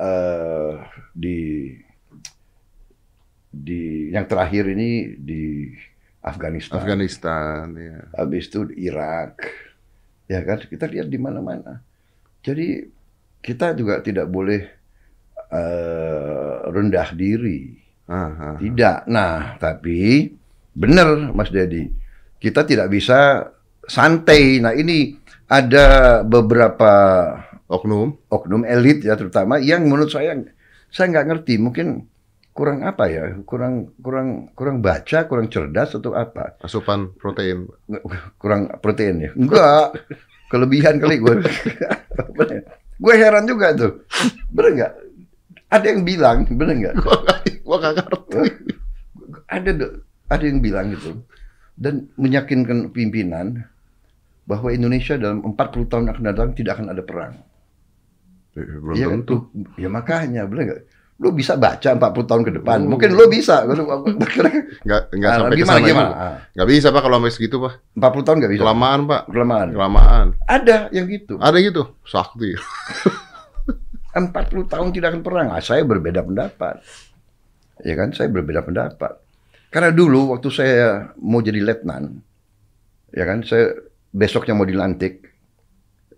eh 0.00 0.74
di 1.16 1.72
di 3.50 4.12
yang 4.12 4.28
terakhir 4.28 4.68
ini 4.68 5.16
di 5.16 5.72
Afghanistan. 6.20 6.76
Afghanistan, 6.76 7.72
ya. 7.72 7.96
habis 8.12 8.52
itu 8.52 8.68
di 8.68 8.84
Irak. 8.84 9.40
Ya 10.28 10.44
kan 10.44 10.60
kita 10.62 10.86
lihat 10.86 11.08
di 11.08 11.18
mana-mana. 11.18 11.80
Jadi 12.44 12.84
kita 13.40 13.72
juga 13.72 14.04
tidak 14.04 14.28
boleh 14.28 14.60
eh, 15.48 16.56
rendah 16.68 17.08
diri. 17.16 17.80
Ah, 18.10 18.54
ah. 18.54 18.56
tidak. 18.60 19.08
Nah 19.08 19.56
tapi 19.56 20.28
benar 20.76 21.32
Mas 21.32 21.48
Dedi 21.48 22.09
kita 22.40 22.64
tidak 22.64 22.88
bisa 22.88 23.52
santai. 23.84 24.58
Nah 24.58 24.72
ini 24.72 25.14
ada 25.46 26.20
beberapa 26.24 26.92
Oknum. 27.70 28.18
oknum 28.26 28.66
elit 28.66 29.06
ya 29.06 29.14
terutama 29.14 29.62
yang 29.62 29.86
menurut 29.86 30.10
saya 30.10 30.34
saya 30.90 31.06
nggak 31.14 31.26
ngerti 31.30 31.54
mungkin 31.62 32.10
kurang 32.50 32.82
apa 32.82 33.06
ya? 33.06 33.30
Kurang 33.46 33.94
kurang 34.02 34.50
kurang 34.58 34.82
baca 34.82 35.30
kurang 35.30 35.46
cerdas 35.46 35.94
atau 35.94 36.10
apa? 36.18 36.58
Asupan 36.58 37.14
protein. 37.14 37.70
kurang 38.42 38.74
protein 38.82 39.22
ya? 39.22 39.30
Enggak 39.38 40.02
kelebihan 40.50 40.98
kali 40.98 41.22
gue 41.22 41.46
gue 43.06 43.14
heran 43.14 43.46
juga 43.46 43.70
tuh. 43.78 44.02
Bener 44.50 44.70
nggak? 44.74 44.92
Ada 45.70 45.86
yang 45.94 46.02
bilang 46.02 46.36
bener 46.50 46.74
nggak 46.74 46.94
gua 47.62 47.76
nggak 47.78 47.94
ngerti. 48.02 48.38
ada 49.46 49.70
ada 50.26 50.42
yang 50.42 50.58
bilang 50.58 50.90
gitu 50.90 51.22
dan 51.80 52.12
meyakinkan 52.14 52.92
pimpinan 52.92 53.64
bahwa 54.44 54.68
Indonesia 54.68 55.16
dalam 55.16 55.40
40 55.42 55.56
tahun 55.88 56.04
akan 56.12 56.22
datang 56.22 56.48
tidak 56.52 56.76
akan 56.76 56.92
ada 56.92 57.00
perang. 57.00 57.34
Eh, 58.52 58.66
Belum 58.66 58.94
Iya 58.94 59.06
kan? 59.06 59.12
tentu. 59.24 59.36
Ya 59.74 59.88
makanya, 59.88 60.44
bener 60.44 60.62
nggak? 60.68 60.82
Lu 61.20 61.32
bisa 61.32 61.52
baca 61.54 61.84
40 61.92 62.00
tahun 62.24 62.42
ke 62.42 62.52
depan. 62.56 62.78
Oh. 62.84 62.96
Mungkin 62.96 63.12
lu 63.12 63.28
bisa. 63.28 63.64
Lu- 63.64 63.76
Nggak 63.76 65.00
nggak 65.12 65.30
Ah, 65.30 65.36
sampai 65.36 65.52
ke 65.52 65.60
gimana 65.60 65.76
sana 65.76 65.86
gimana? 65.86 66.08
juga. 66.08 66.16
Ah, 66.18 66.36
Nggak 66.50 66.68
bisa 66.68 66.86
Pak 66.88 67.00
kalau 67.00 67.16
sampai 67.16 67.32
segitu 67.32 67.56
Pak. 67.60 67.72
40 67.94 68.24
tahun 68.24 68.36
nggak 68.40 68.52
bisa. 68.52 68.62
Kelamaan 68.64 69.00
Pak. 69.04 69.22
Kelamaan. 69.28 69.68
Kelamaan. 69.70 70.26
Ada 70.44 70.76
yang 70.90 71.06
gitu. 71.06 71.34
Ada 71.36 71.56
gitu. 71.60 71.82
Sakti. 72.02 72.50
40 74.12 74.26
tahun 74.66 74.88
tidak 74.90 75.08
akan 75.14 75.22
perang. 75.22 75.48
Ah, 75.50 75.62
saya 75.62 75.86
berbeda 75.86 76.20
pendapat. 76.20 76.82
Ya 77.80 77.94
kan, 77.94 78.10
saya 78.10 78.26
berbeda 78.26 78.60
pendapat. 78.60 79.22
Karena 79.70 79.94
dulu 79.94 80.34
waktu 80.34 80.50
saya 80.50 81.14
mau 81.22 81.38
jadi 81.38 81.62
letnan, 81.62 82.18
ya 83.14 83.22
kan, 83.22 83.46
saya 83.46 83.70
besoknya 84.10 84.58
mau 84.58 84.66
dilantik, 84.66 85.22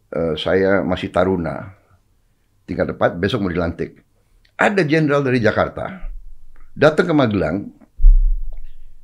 eh, 0.08 0.34
saya 0.40 0.80
masih 0.80 1.12
taruna, 1.12 1.76
tingkat 2.64 2.96
empat, 2.96 3.20
besok 3.20 3.44
mau 3.44 3.52
dilantik. 3.52 4.00
Ada 4.56 4.80
jenderal 4.88 5.20
dari 5.20 5.36
Jakarta, 5.44 6.08
datang 6.72 7.12
ke 7.12 7.14
Magelang, 7.14 7.56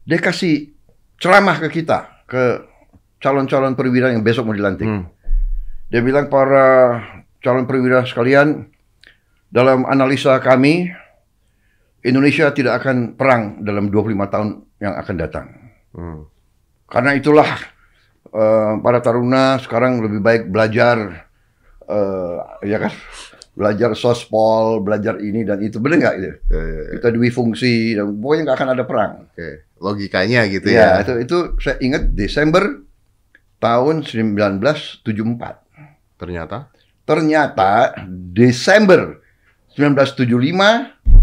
dia 0.08 0.16
kasih 0.16 0.72
ceramah 1.20 1.60
ke 1.60 1.68
kita, 1.68 2.24
ke 2.24 2.64
calon-calon 3.20 3.76
perwira 3.76 4.08
yang 4.08 4.24
besok 4.24 4.48
mau 4.48 4.56
dilantik. 4.56 4.88
Hmm. 4.88 5.12
Dia 5.92 6.00
bilang 6.00 6.32
para 6.32 6.96
calon 7.44 7.68
perwira 7.68 8.08
sekalian, 8.08 8.64
dalam 9.52 9.84
analisa 9.84 10.40
kami, 10.40 10.88
Indonesia 12.06 12.54
tidak 12.54 12.84
akan 12.84 13.18
perang 13.18 13.66
dalam 13.66 13.90
25 13.90 14.32
tahun 14.32 14.48
yang 14.78 14.94
akan 14.94 15.14
datang. 15.18 15.46
Hmm. 15.94 16.22
Karena 16.86 17.10
itulah 17.18 17.50
eh, 18.30 18.72
para 18.78 18.98
taruna 19.02 19.58
sekarang 19.58 19.98
lebih 19.98 20.22
baik 20.22 20.42
belajar, 20.48 21.26
eh, 21.88 22.36
ya 22.64 22.78
kan, 22.78 22.94
belajar 23.58 23.90
sospol, 23.98 24.86
belajar 24.86 25.18
ini 25.18 25.42
dan 25.42 25.58
itu, 25.58 25.82
benar 25.82 25.98
nggak 25.98 26.16
itu? 26.22 26.30
Ya, 26.30 26.62
ya, 26.62 26.62
ya. 26.62 26.82
Kita 26.94 27.08
dui 27.10 27.30
fungsi, 27.34 27.98
dan 27.98 28.14
pokoknya 28.22 28.42
nggak 28.46 28.58
akan 28.62 28.70
ada 28.78 28.84
perang. 28.86 29.12
Oke. 29.26 29.66
Logikanya 29.78 30.50
gitu 30.50 30.74
ya, 30.74 30.98
ya. 30.98 31.06
itu 31.06 31.12
itu 31.22 31.54
saya 31.62 31.78
ingat 31.82 32.14
Desember 32.14 32.82
tahun 33.58 34.06
1974. 34.06 35.02
Ternyata. 36.18 36.70
Ternyata 37.06 37.94
Desember 38.34 39.22
1975 39.74 41.17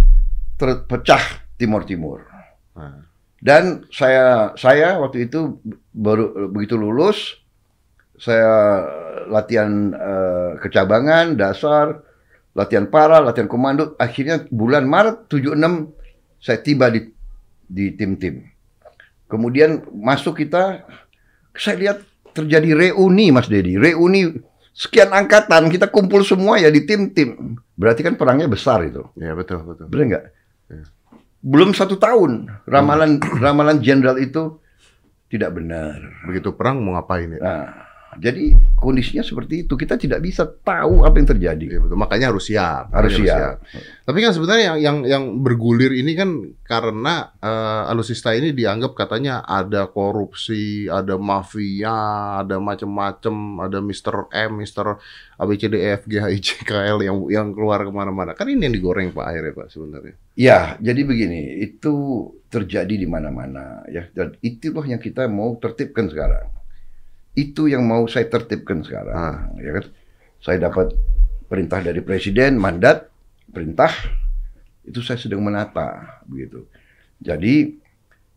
terpecah 0.56 1.46
Timur 1.56 1.84
Timur. 1.88 2.20
Nah. 2.76 3.06
Dan 3.40 3.86
saya 3.94 4.56
saya 4.58 4.98
waktu 4.98 5.30
itu 5.30 5.62
baru 5.94 6.50
begitu 6.50 6.80
lulus 6.80 7.46
saya 8.16 8.84
latihan 9.28 9.92
eh, 9.92 10.52
kecabangan 10.64 11.36
dasar, 11.36 12.00
latihan 12.56 12.88
para, 12.88 13.20
latihan 13.20 13.52
komando. 13.52 13.94
Akhirnya 14.00 14.48
bulan 14.50 14.88
Maret 14.88 15.28
76 15.28 15.62
saya 16.40 16.60
tiba 16.64 16.88
di 16.90 17.12
di 17.68 17.92
tim-tim. 17.94 18.46
Kemudian 19.28 19.84
masuk 19.92 20.46
kita 20.46 20.86
saya 21.58 21.76
lihat 21.76 21.98
terjadi 22.32 22.72
reuni 22.76 23.32
Mas 23.36 23.52
Dedi. 23.52 23.76
Reuni 23.76 24.32
sekian 24.76 25.12
angkatan 25.12 25.72
kita 25.72 25.92
kumpul 25.92 26.24
semua 26.24 26.60
ya 26.60 26.72
di 26.72 26.84
tim-tim. 26.88 27.60
Berarti 27.76 28.04
kan 28.04 28.16
perangnya 28.16 28.48
besar 28.48 28.84
itu. 28.88 29.04
Ya 29.20 29.36
betul 29.36 29.64
betul. 29.64 29.88
Benar 29.92 30.06
nggak? 30.08 30.26
Belum 31.46 31.78
satu 31.78 32.02
tahun 32.02 32.50
ramalan 32.66 33.22
ramalan 33.38 33.78
jenderal 33.78 34.18
itu 34.18 34.58
tidak 35.30 35.54
benar. 35.54 36.02
Begitu 36.26 36.58
perang 36.58 36.82
mau 36.82 36.98
ngapain 36.98 37.38
ya? 37.38 37.40
Nah, 37.40 37.66
jadi 38.16 38.56
kondisinya 38.80 39.24
seperti 39.24 39.68
itu. 39.68 39.74
Kita 39.76 40.00
tidak 40.00 40.24
bisa 40.24 40.48
tahu 40.48 41.04
apa 41.04 41.16
yang 41.20 41.30
terjadi. 41.36 41.66
Iya 41.66 41.80
betul. 41.84 41.98
Makanya 42.00 42.26
harus 42.32 42.48
siap. 42.48 42.92
Harus 42.92 43.20
Makanya 43.20 43.28
siap. 43.28 43.56
Tapi 44.06 44.18
kan 44.22 44.32
sebenarnya 44.32 44.64
yang 44.64 44.78
yang 44.80 44.98
yang 45.06 45.24
bergulir 45.44 45.92
ini 45.92 46.14
kan 46.16 46.30
karena 46.64 47.36
eh, 47.42 47.92
alusista 47.92 48.32
ini 48.32 48.56
dianggap 48.56 48.96
katanya 48.96 49.44
ada 49.44 49.90
korupsi, 49.92 50.88
ada 50.88 51.20
mafia, 51.20 51.96
ada 52.46 52.62
macam-macam, 52.62 53.36
ada 53.68 53.80
Mr. 53.84 54.32
M, 54.32 54.52
Mr. 54.64 54.88
ABCDF, 55.36 56.08
GHIJKL 56.08 56.98
yang 57.04 57.18
yang 57.28 57.48
keluar 57.52 57.84
ke 57.84 57.92
mana-mana. 57.92 58.32
Kan 58.32 58.48
ini 58.48 58.72
yang 58.72 58.76
digoreng 58.76 59.12
Pak 59.12 59.26
akhirnya 59.26 59.54
Pak 59.54 59.68
sebenarnya. 59.72 60.16
Ya, 60.36 60.76
jadi 60.84 61.02
begini, 61.08 61.64
itu 61.64 61.94
terjadi 62.52 62.96
di 62.96 63.08
mana-mana 63.08 63.84
ya. 63.88 64.08
Dan 64.12 64.36
itulah 64.44 64.84
yang 64.88 65.00
kita 65.00 65.28
mau 65.32 65.56
tertibkan 65.60 66.08
sekarang. 66.12 66.56
Itu 67.36 67.68
yang 67.68 67.84
mau 67.84 68.08
saya 68.08 68.32
tertibkan 68.32 68.82
sekarang, 68.82 69.16
Ah. 69.16 69.36
ya 69.60 69.72
kan? 69.76 69.86
Saya 70.40 70.58
dapat 70.72 70.96
perintah 71.52 71.84
dari 71.84 72.00
presiden, 72.02 72.58
mandat, 72.58 73.12
perintah 73.52 73.92
itu 74.86 75.02
saya 75.02 75.18
sedang 75.20 75.42
menata 75.42 76.22
begitu. 76.30 76.70
Jadi 77.20 77.76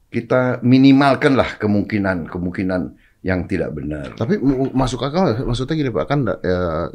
kita 0.08 0.64
minimalkanlah 0.64 1.60
kemungkinan-kemungkinan 1.60 2.82
yang 3.20 3.44
tidak 3.50 3.74
benar. 3.74 4.14
Tapi 4.14 4.38
masuk 4.72 5.04
akal 5.04 5.36
maksudnya 5.44 5.74
gini 5.74 5.90
Pak, 5.92 6.04
kan 6.06 6.24
nggak 6.24 6.38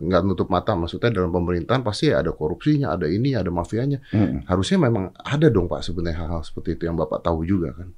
ya, 0.02 0.20
nutup 0.26 0.50
mata. 0.50 0.74
Maksudnya 0.74 1.14
dalam 1.14 1.30
pemerintahan 1.30 1.84
pasti 1.86 2.10
ada 2.10 2.32
korupsinya, 2.34 2.96
ada 2.96 3.06
ini, 3.06 3.36
ada 3.38 3.52
mafianya. 3.54 4.02
Hmm. 4.10 4.42
Harusnya 4.48 4.82
memang 4.82 5.14
ada 5.20 5.52
dong 5.52 5.70
Pak 5.70 5.84
sebenarnya 5.86 6.26
hal-hal 6.26 6.42
seperti 6.42 6.80
itu 6.80 6.90
yang 6.90 6.98
Bapak 6.98 7.22
tahu 7.22 7.46
juga 7.46 7.76
kan. 7.76 7.92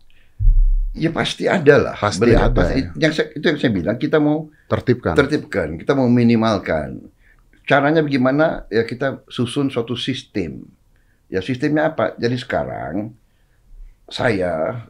Ya 0.96 1.12
pasti 1.12 1.44
ada 1.46 1.76
lah. 1.76 1.96
Pasti 2.00 2.32
Benar, 2.32 2.56
ada, 2.56 2.72
ya. 2.72 2.88
Yang 2.96 3.14
saya, 3.20 3.28
itu 3.36 3.46
yang 3.46 3.60
saya 3.60 3.72
bilang 3.76 3.98
kita 4.00 4.18
mau 4.18 4.48
Tertibkan. 4.72 5.14
tertibkan, 5.14 5.68
kita 5.76 5.92
mau 5.92 6.08
minimalkan. 6.08 7.04
Caranya 7.68 8.00
bagaimana? 8.00 8.64
Ya 8.72 8.88
kita 8.88 9.28
susun 9.28 9.68
suatu 9.68 10.00
sistem. 10.00 10.64
Ya 11.28 11.44
sistemnya 11.44 11.92
apa? 11.92 12.16
Jadi 12.16 12.38
sekarang 12.40 13.12
saya 14.08 14.86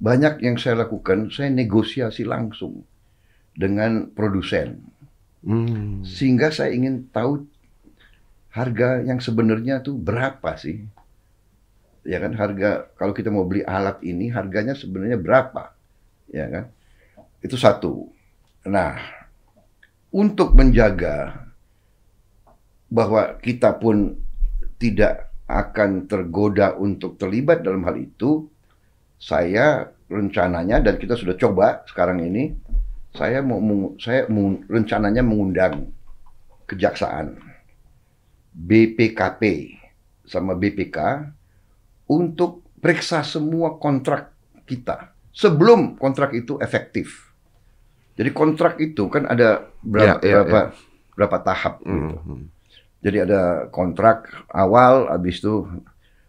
banyak 0.00 0.44
yang 0.44 0.60
saya 0.60 0.84
lakukan, 0.84 1.32
saya 1.32 1.48
negosiasi 1.48 2.28
langsung 2.28 2.84
dengan 3.56 4.12
produsen. 4.12 4.84
Hmm. 5.40 6.04
Sehingga 6.04 6.52
saya 6.52 6.76
ingin 6.76 7.08
tahu 7.08 7.48
harga 8.52 9.00
yang 9.00 9.22
sebenarnya 9.22 9.80
tuh 9.80 9.96
berapa 9.96 10.58
sih? 10.60 10.84
Ya 12.00 12.16
kan 12.16 12.32
harga 12.32 12.88
kalau 12.96 13.12
kita 13.12 13.28
mau 13.28 13.44
beli 13.44 13.60
alat 13.60 14.00
ini 14.00 14.32
harganya 14.32 14.72
sebenarnya 14.72 15.20
berapa? 15.20 15.76
Ya 16.32 16.48
kan? 16.48 16.64
Itu 17.44 17.60
satu. 17.60 18.08
Nah, 18.64 18.96
untuk 20.12 20.56
menjaga 20.56 21.46
bahwa 22.90 23.36
kita 23.38 23.76
pun 23.76 24.18
tidak 24.80 25.30
akan 25.50 26.06
tergoda 26.08 26.74
untuk 26.78 27.20
terlibat 27.20 27.62
dalam 27.62 27.84
hal 27.84 28.00
itu, 28.00 28.48
saya 29.20 29.90
rencananya 30.08 30.82
dan 30.82 30.96
kita 30.98 31.14
sudah 31.14 31.36
coba 31.36 31.84
sekarang 31.86 32.24
ini, 32.24 32.56
saya 33.14 33.42
mau 33.42 33.94
saya 33.98 34.26
rencananya 34.66 35.22
mengundang 35.22 35.90
kejaksaan, 36.66 37.38
BPKP 38.54 39.74
sama 40.26 40.54
BPK 40.54 40.98
untuk 42.10 42.66
periksa 42.82 43.22
semua 43.22 43.78
kontrak 43.78 44.34
kita 44.66 45.14
sebelum 45.30 45.94
kontrak 45.94 46.34
itu 46.34 46.58
efektif. 46.58 47.30
Jadi 48.18 48.34
kontrak 48.34 48.82
itu 48.82 49.06
kan 49.06 49.30
ada 49.30 49.70
berapa 49.80 50.18
Ya, 50.20 50.42
ya, 50.42 50.42
berapa 50.42 50.60
berapa 51.14 51.36
tahap 51.46 51.74
gitu. 51.86 52.16
Hmm. 52.26 52.50
Jadi 53.00 53.16
ada 53.24 53.70
kontrak 53.72 54.28
awal, 54.52 55.08
habis 55.08 55.40
itu 55.40 55.64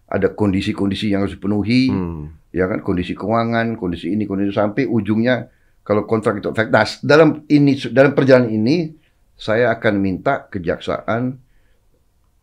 ada 0.08 0.32
kondisi-kondisi 0.32 1.12
yang 1.12 1.26
harus 1.28 1.36
dipenuhi, 1.36 1.91
Hmm. 1.91 2.32
ya 2.56 2.67
kan 2.67 2.80
kondisi 2.80 3.12
keuangan, 3.12 3.76
kondisi 3.76 4.12
ini, 4.12 4.24
kondisi 4.24 4.56
sampai 4.56 4.88
ujungnya 4.88 5.52
kalau 5.84 6.08
kontrak 6.08 6.39
itu 6.39 6.48
efektif. 6.52 6.72
Nah, 6.72 6.88
dalam 7.04 7.30
ini 7.52 7.76
dalam 7.91 8.12
perjalanan 8.15 8.52
ini 8.54 8.96
saya 9.36 9.74
akan 9.76 9.94
minta 10.00 10.48
kejaksaan 10.48 11.41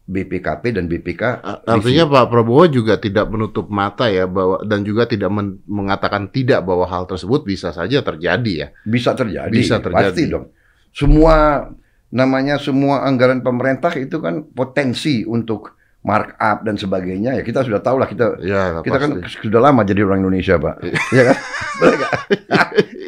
BPKP 0.08 0.72
dan 0.72 0.88
BPK 0.88 1.44
Artinya 1.68 2.04
Pak 2.08 2.26
Prabowo 2.32 2.64
juga 2.66 2.96
tidak 2.96 3.28
menutup 3.28 3.68
mata 3.68 4.08
ya 4.08 4.24
bahwa 4.24 4.64
dan 4.64 4.80
juga 4.82 5.04
tidak 5.04 5.28
men- 5.28 5.60
mengatakan 5.68 6.32
tidak 6.32 6.64
bahwa 6.64 6.88
hal 6.88 7.04
tersebut 7.04 7.44
bisa 7.44 7.70
saja 7.70 8.00
terjadi 8.00 8.52
ya. 8.56 8.68
bisa 8.88 9.12
terjadi. 9.12 9.52
Bisa 9.52 9.76
terjadi. 9.78 10.10
Pasti 10.10 10.24
dong. 10.26 10.48
Semua 10.96 11.68
namanya 12.08 12.56
semua 12.56 13.04
anggaran 13.04 13.44
pemerintah 13.44 13.92
itu 14.00 14.16
kan 14.18 14.48
potensi 14.48 15.28
untuk 15.28 15.77
markup 16.00 16.62
dan 16.62 16.74
sebagainya 16.74 17.34
ya 17.34 17.42
kita 17.42 17.60
sudah 17.60 17.78
tahu 17.78 17.98
lah 17.98 18.06
kita 18.06 18.38
Ya, 18.38 18.78
kita 18.80 18.96
kan 18.96 19.10
pasti. 19.18 19.42
sudah 19.42 19.60
lama 19.60 19.82
jadi 19.82 20.00
orang 20.02 20.22
Indonesia 20.22 20.54
pak 20.56 20.78
Iya 21.10 21.22
kan 21.24 21.36
Bener 21.78 21.94
nggak? 21.96 22.12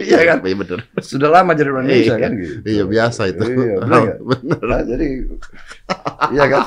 iya 0.01 0.21
kan 0.25 0.37
Iya 0.41 0.57
benar. 0.57 0.79
sudah 0.99 1.29
lama 1.29 1.51
jadi 1.53 1.69
orang 1.69 1.85
Indonesia 1.87 2.13
Iya. 2.13 2.21
kan 2.21 2.33
gitu 2.35 2.55
Iya 2.65 2.85
biasa 2.85 3.23
itu. 3.29 3.43
Iya, 3.47 3.75
benar 3.81 3.99
nggak? 4.01 4.19
benar. 4.21 4.61
Nah, 4.61 4.81
jadi 4.85 5.07
iya 6.29 6.45
kan 6.47 6.63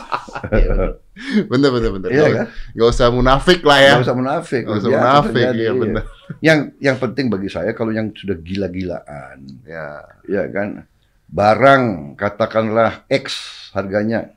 Benar 1.45 1.69
benar 1.71 1.91
benar. 1.93 2.09
iya 2.09 2.25
kan 2.33 2.45
Gak 2.73 2.87
usah 2.89 3.07
munafik 3.09 3.59
lah 3.61 3.77
ya. 3.77 3.91
nggak 3.93 4.05
usah 4.05 4.17
munafik 4.17 4.63
Nggak 4.63 4.79
usah 4.79 4.89
munafik, 4.91 5.45
iya, 5.53 5.71
benar. 5.71 6.03
yang 6.39 6.59
yang 6.79 6.97
penting 6.97 7.27
bagi 7.27 7.47
saya 7.47 7.71
kalau 7.71 7.91
yang 7.91 8.09
sudah 8.11 8.35
gila-gilaan 8.37 9.37
Ya. 9.63 10.01
ya 10.25 10.43
kan 10.49 10.87
barang 11.27 11.83
katakanlah 12.15 13.05
X 13.05 13.25
harganya 13.71 14.33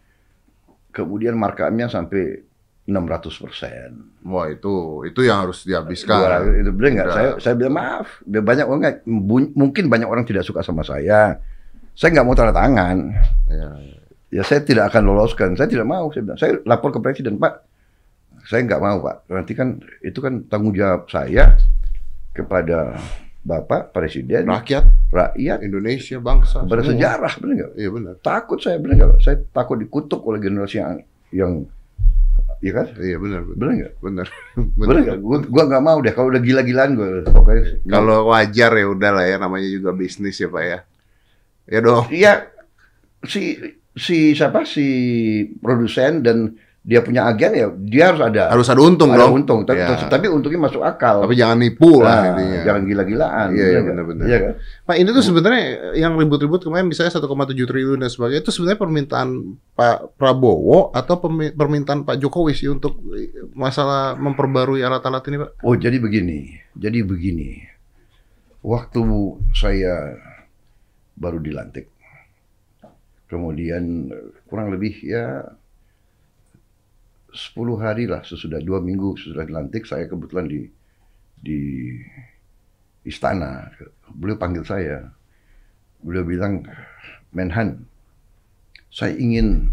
kemudian 0.97 1.37
markupnya 1.37 1.93
sampai 1.93 2.41
600 2.89 3.43
persen. 3.45 3.89
Wah 4.25 4.49
itu 4.49 5.05
itu 5.05 5.21
yang 5.27 5.45
harus 5.45 5.69
dihabiskan. 5.69 6.57
itu 6.57 6.73
benar 6.73 6.91
nggak? 6.97 7.07
Udah. 7.11 7.17
saya 7.17 7.31
saya 7.43 7.55
bilang 7.59 7.75
maaf 7.77 8.09
banyak 8.25 8.65
orang 8.65 8.81
mungkin 9.53 9.85
banyak 9.93 10.09
orang 10.09 10.25
tidak 10.25 10.49
suka 10.49 10.65
sama 10.65 10.81
saya. 10.81 11.37
Saya 11.93 12.09
nggak 12.17 12.25
mau 12.25 12.33
tanda 12.39 12.57
tangan. 12.57 13.13
Ya. 13.53 13.69
ya 14.41 14.43
saya 14.47 14.65
tidak 14.65 14.95
akan 14.95 15.03
loloskan. 15.13 15.53
Saya 15.59 15.69
tidak 15.69 15.85
mau 15.85 16.09
saya 16.15 16.23
bilang. 16.25 16.39
Saya 16.41 16.53
lapor 16.65 16.95
ke 16.97 17.03
presiden 17.05 17.37
pak 17.37 17.67
saya 18.47 18.63
nggak 18.63 18.81
mau 18.81 19.03
pak. 19.03 19.27
Nanti 19.29 19.53
kan 19.59 19.83
itu 20.01 20.19
kan 20.23 20.47
tanggung 20.47 20.73
jawab 20.73 21.11
saya 21.11 21.59
kepada 22.31 22.95
bapak 23.47 23.83
presiden 23.91 24.43
Rakyat 24.45 24.85
rakyat 25.09 25.59
Indonesia 25.63 26.19
bangsa. 26.19 26.67
kepada 26.67 26.83
semua. 26.83 26.99
benar 27.33 27.55
nggak 27.55 27.73
Iya 27.77 27.89
benar. 27.89 28.15
takut 28.21 28.59
saya 28.59 28.77
benar 28.77 28.95
nggak 28.99 29.23
saya 29.23 29.37
takut 29.49 29.79
dikutuk 29.79 30.19
oleh 30.21 30.41
generasi 30.41 30.77
yang 30.77 30.99
yang 31.31 31.53
ya 32.59 32.73
kan 32.73 32.87
Iya 32.97 33.17
benar 33.17 33.41
benar. 33.45 33.67
nggak 33.71 33.93
Benar. 33.97 34.27
benar 34.75 34.97
nggak 34.99 35.19
gua, 35.47 35.65
nggak 35.65 35.85
mau 35.85 35.99
deh 36.01 36.11
kalau 36.11 36.29
udah 36.29 36.43
gila-gilaan 36.43 36.93
gua 36.93 37.09
pokoknya 37.25 37.63
Kalau 37.87 38.19
wajar 38.27 38.71
ya 38.73 38.87
udah 38.89 39.11
lah 39.13 39.25
ya 39.25 39.37
namanya 39.37 39.69
juga 39.69 39.91
bisnis 39.93 40.37
ya 40.37 40.49
Pak 40.49 40.65
ya. 40.65 40.79
Ya 41.67 41.79
dong. 41.81 42.05
Iya 42.09 42.33
si 43.23 43.59
si 43.93 44.17
siapa 44.33 44.63
si 44.63 44.87
produsen 45.57 46.21
dan 46.21 46.55
dia 46.87 47.03
punya 47.03 47.27
agen 47.27 47.51
ya 47.51 47.67
dia 47.75 48.05
harus 48.09 48.23
ada 48.23 48.47
Harus 48.47 48.71
ada 48.71 48.79
untung 48.79 49.11
ada 49.11 49.27
dong. 49.27 49.43
untung 49.43 49.61
tapi, 49.63 49.83
Ya. 49.83 50.07
tapi 50.07 50.31
untungnya 50.31 50.61
masuk 50.63 50.81
akal 50.81 51.27
Tapi 51.27 51.35
jangan 51.35 51.59
nipu 51.59 51.99
lah 51.99 52.15
Nah, 52.23 52.39
intinya. 52.39 52.61
jangan 52.63 52.83
gila-gilaan 52.87 53.47
Iya, 53.51 53.59
iya, 53.59 53.67
nggak? 53.75 53.87
benar-benar. 53.91 54.25
Iya 54.25 54.37
kan 54.39 54.53
Pak 54.87 54.97
ini 54.97 55.09
tuh 55.11 55.25
sebenarnya 55.25 55.63
yang 55.95 56.15
ribut-ribut 56.15 56.63
kemarin 56.63 56.87
misalnya 56.87 57.11
1,7 57.11 57.27
triliun 57.67 57.99
dan 57.99 58.07
sebagainya 58.07 58.41
itu 58.41 58.53
sebenarnya 58.53 58.79
permintaan 58.79 59.29
Pak 59.73 60.15
Prabowo 60.15 60.95
atau 60.95 61.19
permintaan 61.53 62.03
Pak 62.03 62.17
Jokowi 62.17 62.55
sih 62.55 62.69
untuk 62.69 63.03
masalah 63.53 64.15
memperbarui 64.15 64.79
alat-alat 64.81 65.27
ini 65.27 65.37
Pak? 65.39 65.51
oh 65.61 65.75
jadi 65.75 65.99
begini 65.99 66.55
jadi 66.73 67.03
begini 67.03 67.67
waktu 68.63 69.03
saya 69.53 70.15
baru 71.15 71.39
dilantik 71.39 71.91
kemudian 73.27 74.07
kurang 74.45 74.71
lebih 74.71 75.03
ya 75.03 75.51
10 77.37 77.85
hari 77.85 78.09
lah 78.09 78.25
sesudah 78.25 78.65
dua 78.65 78.81
minggu 78.81 79.13
sesudah 79.21 79.45
dilantik 79.45 79.85
saya 79.85 80.09
kebetulan 80.09 80.49
di 80.49 80.61
di 81.37 81.61
istana. 83.05 83.69
Beliau 84.09 84.41
panggil 84.41 84.65
saya. 84.65 85.13
Beliau 86.01 86.25
bilang 86.25 86.65
Menhan 87.37 87.85
saya 88.97 89.13
ingin 89.13 89.69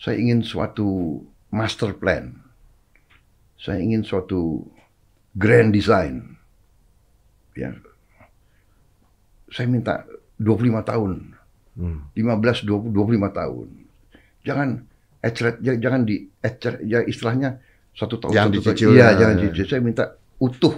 saya 0.00 0.16
ingin 0.16 0.40
suatu 0.40 1.20
master 1.52 1.92
plan. 1.92 2.32
Saya 3.60 3.84
ingin 3.84 4.00
suatu 4.00 4.64
grand 5.36 5.68
design. 5.68 6.40
Ya. 7.52 7.76
Saya 9.52 9.68
minta 9.68 10.08
25 10.40 10.80
tahun. 10.88 11.36
Hmm. 11.76 12.08
15 12.16 12.64
20 12.64 12.96
25 12.96 13.28
tahun. 13.36 13.68
Jangan 14.48 14.89
ecret 15.20 15.60
j- 15.60 15.80
jangan 15.80 16.02
di 16.08 16.28
ecret 16.40 16.80
ya 16.84 17.04
istilahnya 17.04 17.60
satu 17.92 18.16
tahun 18.16 18.32
Jangan 18.32 18.50
satu 18.50 18.56
dicicil. 18.60 18.88
Iya, 18.96 19.04
ya, 19.04 19.18
jangan 19.18 19.36
ya. 19.36 19.40
dicicil. 19.44 19.66
Saya 19.68 19.82
minta 19.84 20.04
utuh. 20.40 20.74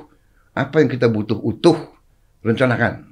Apa 0.53 0.85
yang 0.85 0.91
kita 0.91 1.07
butuh 1.09 1.39
utuh 1.39 1.77
rencanakan. 2.45 3.09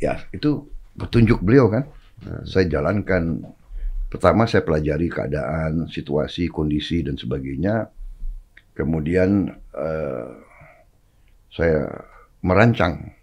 Ya, 0.00 0.24
itu 0.34 0.66
petunjuk 0.98 1.38
beliau 1.44 1.70
kan. 1.70 1.86
Saya 2.48 2.66
jalankan 2.70 3.44
pertama 4.08 4.46
saya 4.48 4.64
pelajari 4.64 5.10
keadaan, 5.10 5.90
situasi, 5.90 6.48
kondisi 6.48 7.04
dan 7.04 7.18
sebagainya. 7.18 7.90
Kemudian 8.74 9.52
eh, 9.74 10.28
saya 11.54 11.86
merancang 12.42 13.14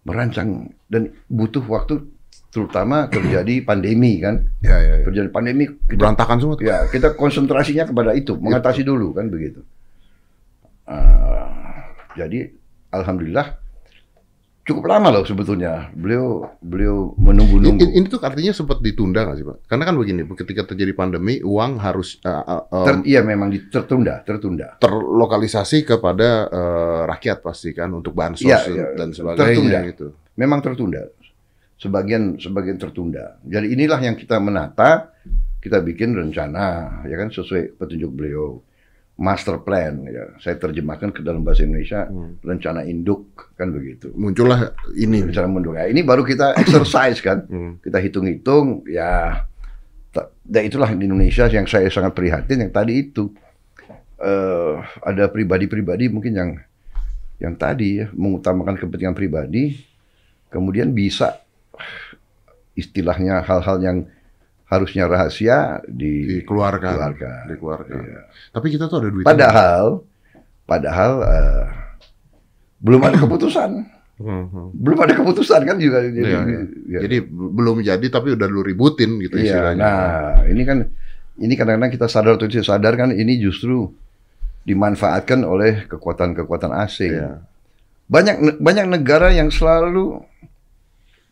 merancang 0.00 0.72
dan 0.88 1.12
butuh 1.28 1.60
waktu 1.68 2.08
terutama 2.50 3.06
terjadi 3.06 3.62
pandemi 3.62 4.18
kan 4.18 4.42
Ya, 4.58 4.74
ya, 4.76 4.94
ya. 4.98 5.04
terjadi 5.06 5.30
pandemi 5.30 5.70
kita, 5.86 5.96
Berantakan 5.96 6.36
semua 6.36 6.54
tuh. 6.54 6.66
ya 6.66 6.84
kita 6.86 7.14
konsentrasinya 7.14 7.86
kepada 7.86 8.10
itu 8.12 8.34
mengatasi 8.34 8.82
dulu 8.82 9.10
kan 9.12 9.26
begitu 9.26 9.62
Ah, 10.82 11.46
jadi 12.12 12.50
alhamdulillah 12.90 13.54
cukup 14.60 14.86
lama 14.86 15.10
loh 15.10 15.22
sebetulnya 15.22 15.90
beliau 15.92 16.50
beliau 16.58 17.14
menunggu-nunggu 17.16 17.78
Ini, 17.80 17.96
ini 17.96 18.06
tuh 18.06 18.18
artinya 18.18 18.50
sempat 18.50 18.78
ditunda 18.80 19.22
nggak 19.22 19.36
sih 19.36 19.42
Pak? 19.42 19.56
Karena 19.66 19.82
kan 19.84 19.94
begini, 19.94 20.22
ketika 20.28 20.62
terjadi 20.64 20.90
pandemi, 20.92 21.38
uang 21.40 21.78
harus 21.78 22.18
uh, 22.20 22.42
uh, 22.60 22.62
um, 22.68 22.84
Ter- 22.84 23.06
iya 23.06 23.22
memang 23.22 23.50
tertunda 23.64 24.22
tertunda 24.22 24.78
terlokalisasi 24.78 25.82
kepada 25.84 26.46
uh, 26.46 27.02
rakyat 27.06 27.38
pasti 27.40 27.70
kan 27.70 27.90
untuk 27.90 28.10
bansos 28.12 28.42
Iya, 28.42 28.58
dan- 28.60 28.70
iya. 28.72 28.86
dan 28.92 29.08
Tertunda. 29.08 29.34
sebagainya 29.38 29.78
gitu. 29.88 30.06
memang 30.34 30.58
tertunda 30.58 31.02
sebagian 31.80 32.36
sebagian 32.36 32.76
tertunda. 32.76 33.40
Jadi 33.40 33.72
inilah 33.72 33.96
yang 34.04 34.14
kita 34.14 34.36
menata 34.36 35.16
kita 35.64 35.80
bikin 35.80 36.12
rencana 36.12 37.00
ya 37.08 37.16
kan 37.16 37.32
sesuai 37.32 37.80
petunjuk 37.80 38.12
beliau. 38.12 38.60
Master 39.20 39.60
plan 39.60 40.00
ya. 40.08 40.32
Saya 40.40 40.56
terjemahkan 40.56 41.12
ke 41.12 41.20
dalam 41.20 41.44
bahasa 41.44 41.60
Indonesia 41.60 42.08
Hmm. 42.08 42.40
rencana 42.40 42.88
induk 42.88 43.52
kan 43.52 43.68
begitu. 43.68 44.08
Muncullah 44.16 44.72
ini. 44.96 45.20
rencana 45.28 45.44
induk 45.44 45.76
ya 45.76 45.84
ini 45.92 46.00
baru 46.00 46.24
kita 46.24 46.56
exercise 46.56 47.20
kan. 47.20 47.44
Hmm. 47.44 47.76
kita 47.84 48.00
hitung-hitung 48.00 48.88
ya 48.88 49.44
dan 50.40 50.62
itulah 50.64 50.88
di 50.96 51.04
Indonesia 51.04 51.46
yang 51.52 51.68
saya 51.68 51.92
sangat 51.92 52.16
prihatin 52.16 52.64
yang 52.64 52.72
tadi 52.72 52.96
itu. 53.12 53.28
Eh 54.16 54.74
ada 55.04 55.28
pribadi-pribadi 55.28 56.08
mungkin 56.08 56.32
yang 56.32 56.50
yang 57.40 57.54
tadi 57.60 58.00
ya 58.00 58.08
mengutamakan 58.16 58.76
kepentingan 58.76 59.16
pribadi 59.16 59.80
kemudian 60.48 60.96
bisa 60.96 61.40
istilahnya 62.74 63.42
hal-hal 63.44 63.76
yang 63.82 63.98
harusnya 64.70 65.10
rahasia 65.10 65.82
di 65.84 66.40
Dikeluarkan. 66.42 66.94
Keluarkan. 66.94 67.42
Dikeluarkan. 67.50 68.00
Iya. 68.06 68.20
Tapi 68.54 68.66
kita 68.70 68.86
tuh 68.86 69.02
ada 69.02 69.08
duit. 69.10 69.24
Padahal, 69.26 69.84
padahal 70.62 71.12
eh, 71.26 71.64
belum 72.78 73.02
ada 73.04 73.18
keputusan, 73.20 73.70
Hmm, 74.20 74.52
hmm. 74.52 74.68
belum 74.76 74.98
ada 75.00 75.16
keputusan 75.16 75.60
kan 75.64 75.80
juga. 75.80 76.04
Jadi, 76.04 76.20
Iya, 76.20 76.40
iya. 76.44 76.60
ya. 76.92 77.00
Jadi 77.08 77.16
belum 77.32 77.80
jadi 77.80 78.06
tapi 78.12 78.36
udah 78.36 78.46
lu 78.52 78.60
ributin 78.60 79.16
gitu 79.16 79.40
Iya, 79.40 79.72
istilahnya. 79.72 79.80
nah 79.80 80.44
ini 80.44 80.62
kan 80.68 80.78
ini 81.40 81.56
kadang-kadang 81.56 81.88
kita 81.88 82.04
sadar 82.04 82.36
atau 82.36 82.44
tidak 82.44 82.68
sadar 82.68 83.00
kan 83.00 83.16
ini 83.16 83.40
justru 83.40 83.88
dimanfaatkan 84.68 85.40
oleh 85.40 85.88
kekuatan-kekuatan 85.88 86.68
asing. 86.84 87.16
Iya. 87.16 87.40
Banyak 88.12 88.60
banyak 88.60 88.86
negara 88.92 89.32
yang 89.32 89.48
selalu 89.48 90.20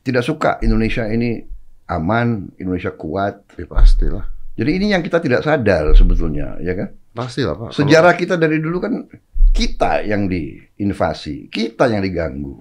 tidak 0.02 0.22
suka 0.22 0.58
Indonesia 0.60 1.04
ini 1.04 1.42
aman, 1.88 2.52
Indonesia 2.56 2.92
kuat. 2.92 3.44
Ya, 3.56 3.66
pastilah. 3.66 4.24
Jadi 4.58 4.70
ini 4.74 4.86
yang 4.90 5.02
kita 5.02 5.22
tidak 5.22 5.46
sadar 5.46 5.94
sebetulnya, 5.94 6.58
ya 6.58 6.74
kan? 6.74 6.90
Pastilah, 7.14 7.54
Pak. 7.54 7.70
Sejarah 7.72 8.14
kita 8.14 8.34
dari 8.34 8.58
dulu 8.58 8.78
kan 8.82 9.06
kita 9.54 10.02
yang 10.02 10.26
diinvasi, 10.26 11.46
kita 11.48 11.86
yang 11.86 12.02
diganggu. 12.02 12.58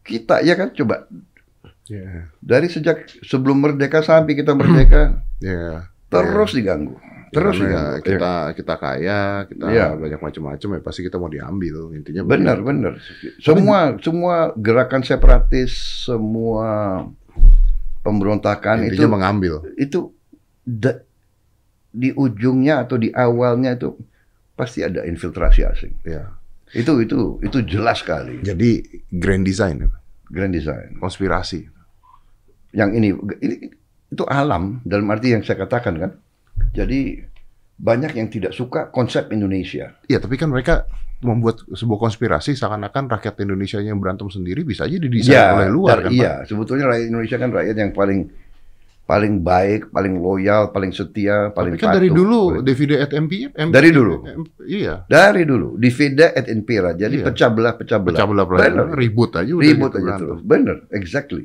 Kita 0.00 0.40
ya 0.40 0.56
kan 0.56 0.72
coba 0.72 1.08
Iya. 1.90 2.30
dari 2.38 2.70
sejak 2.70 3.10
sebelum 3.26 3.66
merdeka 3.66 3.98
sampai 4.00 4.38
kita 4.38 4.54
merdeka 4.54 5.26
Iya. 5.42 5.90
terus 6.06 6.54
diganggu. 6.54 6.94
Terus 7.30 7.56
ya, 7.56 7.66
diganggu. 7.94 8.02
kita 8.02 8.32
kita 8.52 8.74
kaya, 8.76 9.20
kita 9.44 9.64
Iya. 9.66 9.86
banyak 9.94 10.18
macam-macam 10.18 10.68
ya 10.72 10.80
pasti 10.80 11.00
kita 11.00 11.14
mau 11.14 11.26
diambil 11.26 11.90
intinya. 11.92 12.22
Benar, 12.22 12.58
benar. 12.60 12.92
Semua 13.38 13.94
semua 13.96 14.34
gerakan 14.54 15.00
separatis, 15.00 15.70
semua 16.04 17.06
pemberontakan 18.00 18.82
itu 18.82 18.98
Intinya 18.98 19.10
mengambil. 19.12 19.62
itu 19.76 20.10
da- 20.62 21.02
di 21.90 22.10
ujungnya 22.10 22.82
atau 22.82 22.96
di 22.96 23.10
awalnya 23.10 23.74
itu 23.74 23.94
pasti 24.54 24.80
ada 24.80 25.02
infiltrasi 25.02 25.60
asing. 25.62 25.94
Ya. 26.02 26.34
Itu 26.70 26.98
itu 26.98 27.38
itu 27.40 27.58
jelas 27.62 28.00
sekali. 28.00 28.38
Jadi 28.40 28.82
grand 29.12 29.42
design, 29.42 29.82
ya, 29.82 29.90
Grand 30.26 30.50
design. 30.50 30.96
konspirasi. 30.96 31.66
Yang 32.70 32.90
ini, 32.94 33.08
ini 33.40 33.56
itu 34.08 34.22
alam 34.24 34.78
dalam 34.82 35.06
arti 35.06 35.30
yang 35.30 35.42
saya 35.42 35.58
katakan 35.60 35.94
kan. 35.96 36.12
Jadi 36.70 37.20
banyak 37.74 38.12
yang 38.12 38.28
tidak 38.28 38.52
suka 38.52 38.88
konsep 38.88 39.28
Indonesia. 39.30 39.96
Iya, 40.04 40.18
tapi 40.18 40.36
kan 40.36 40.48
mereka 40.48 40.84
membuat 41.20 41.60
sebuah 41.66 42.00
konspirasi 42.00 42.52
seakan-akan 42.54 43.08
rakyat 43.10 43.40
Indonesia 43.40 43.76
yang 43.78 43.96
berantem 43.96 44.26
sendiri 44.26 44.62
bisa 44.62 44.84
aja 44.84 44.96
didesain 44.96 45.30
Iya, 45.30 45.44
oleh 45.54 45.68
luar 45.68 45.96
kan, 46.00 46.10
Iya, 46.10 46.32
sebetulnya 46.44 46.88
rakyat 46.88 47.06
Indonesia 47.06 47.36
kan 47.36 47.50
rakyat 47.50 47.76
yang 47.76 47.92
paling 47.92 48.20
paling 49.02 49.42
baik, 49.42 49.90
paling 49.90 50.14
loyal, 50.16 50.70
paling 50.70 50.94
setia, 50.94 51.50
Pak? 51.50 51.58
paling 51.58 51.72
Tapi 51.74 51.82
kan 51.82 51.92
dari 51.92 52.08
patuh. 52.08 52.16
dulu 52.16 52.40
divide 52.62 52.96
et 52.96 53.10
impera. 53.10 53.50
M- 53.58 53.72
Dari 53.74 53.90
dulu. 53.90 54.14
M- 54.22 54.46
iya. 54.62 55.02
Dari 55.04 55.42
dulu 55.42 55.74
divide 55.74 56.30
et 56.30 56.46
impera. 56.46 56.94
Jadi 56.94 57.18
Iya. 57.18 57.26
pecah 57.26 57.50
belah, 57.50 57.74
pecah 57.74 57.98
belah. 57.98 58.14
Pecah 58.14 58.26
belah 58.28 58.46
Benar. 58.46 58.94
ribut 58.94 59.34
aja 59.34 59.50
udah 59.50 59.66
Ribut 59.66 59.90
gitu 59.90 59.98
aja 59.98 60.04
berantem. 60.06 60.22
terus. 60.22 60.40
Benar, 60.40 60.76
exactly. 60.90 61.42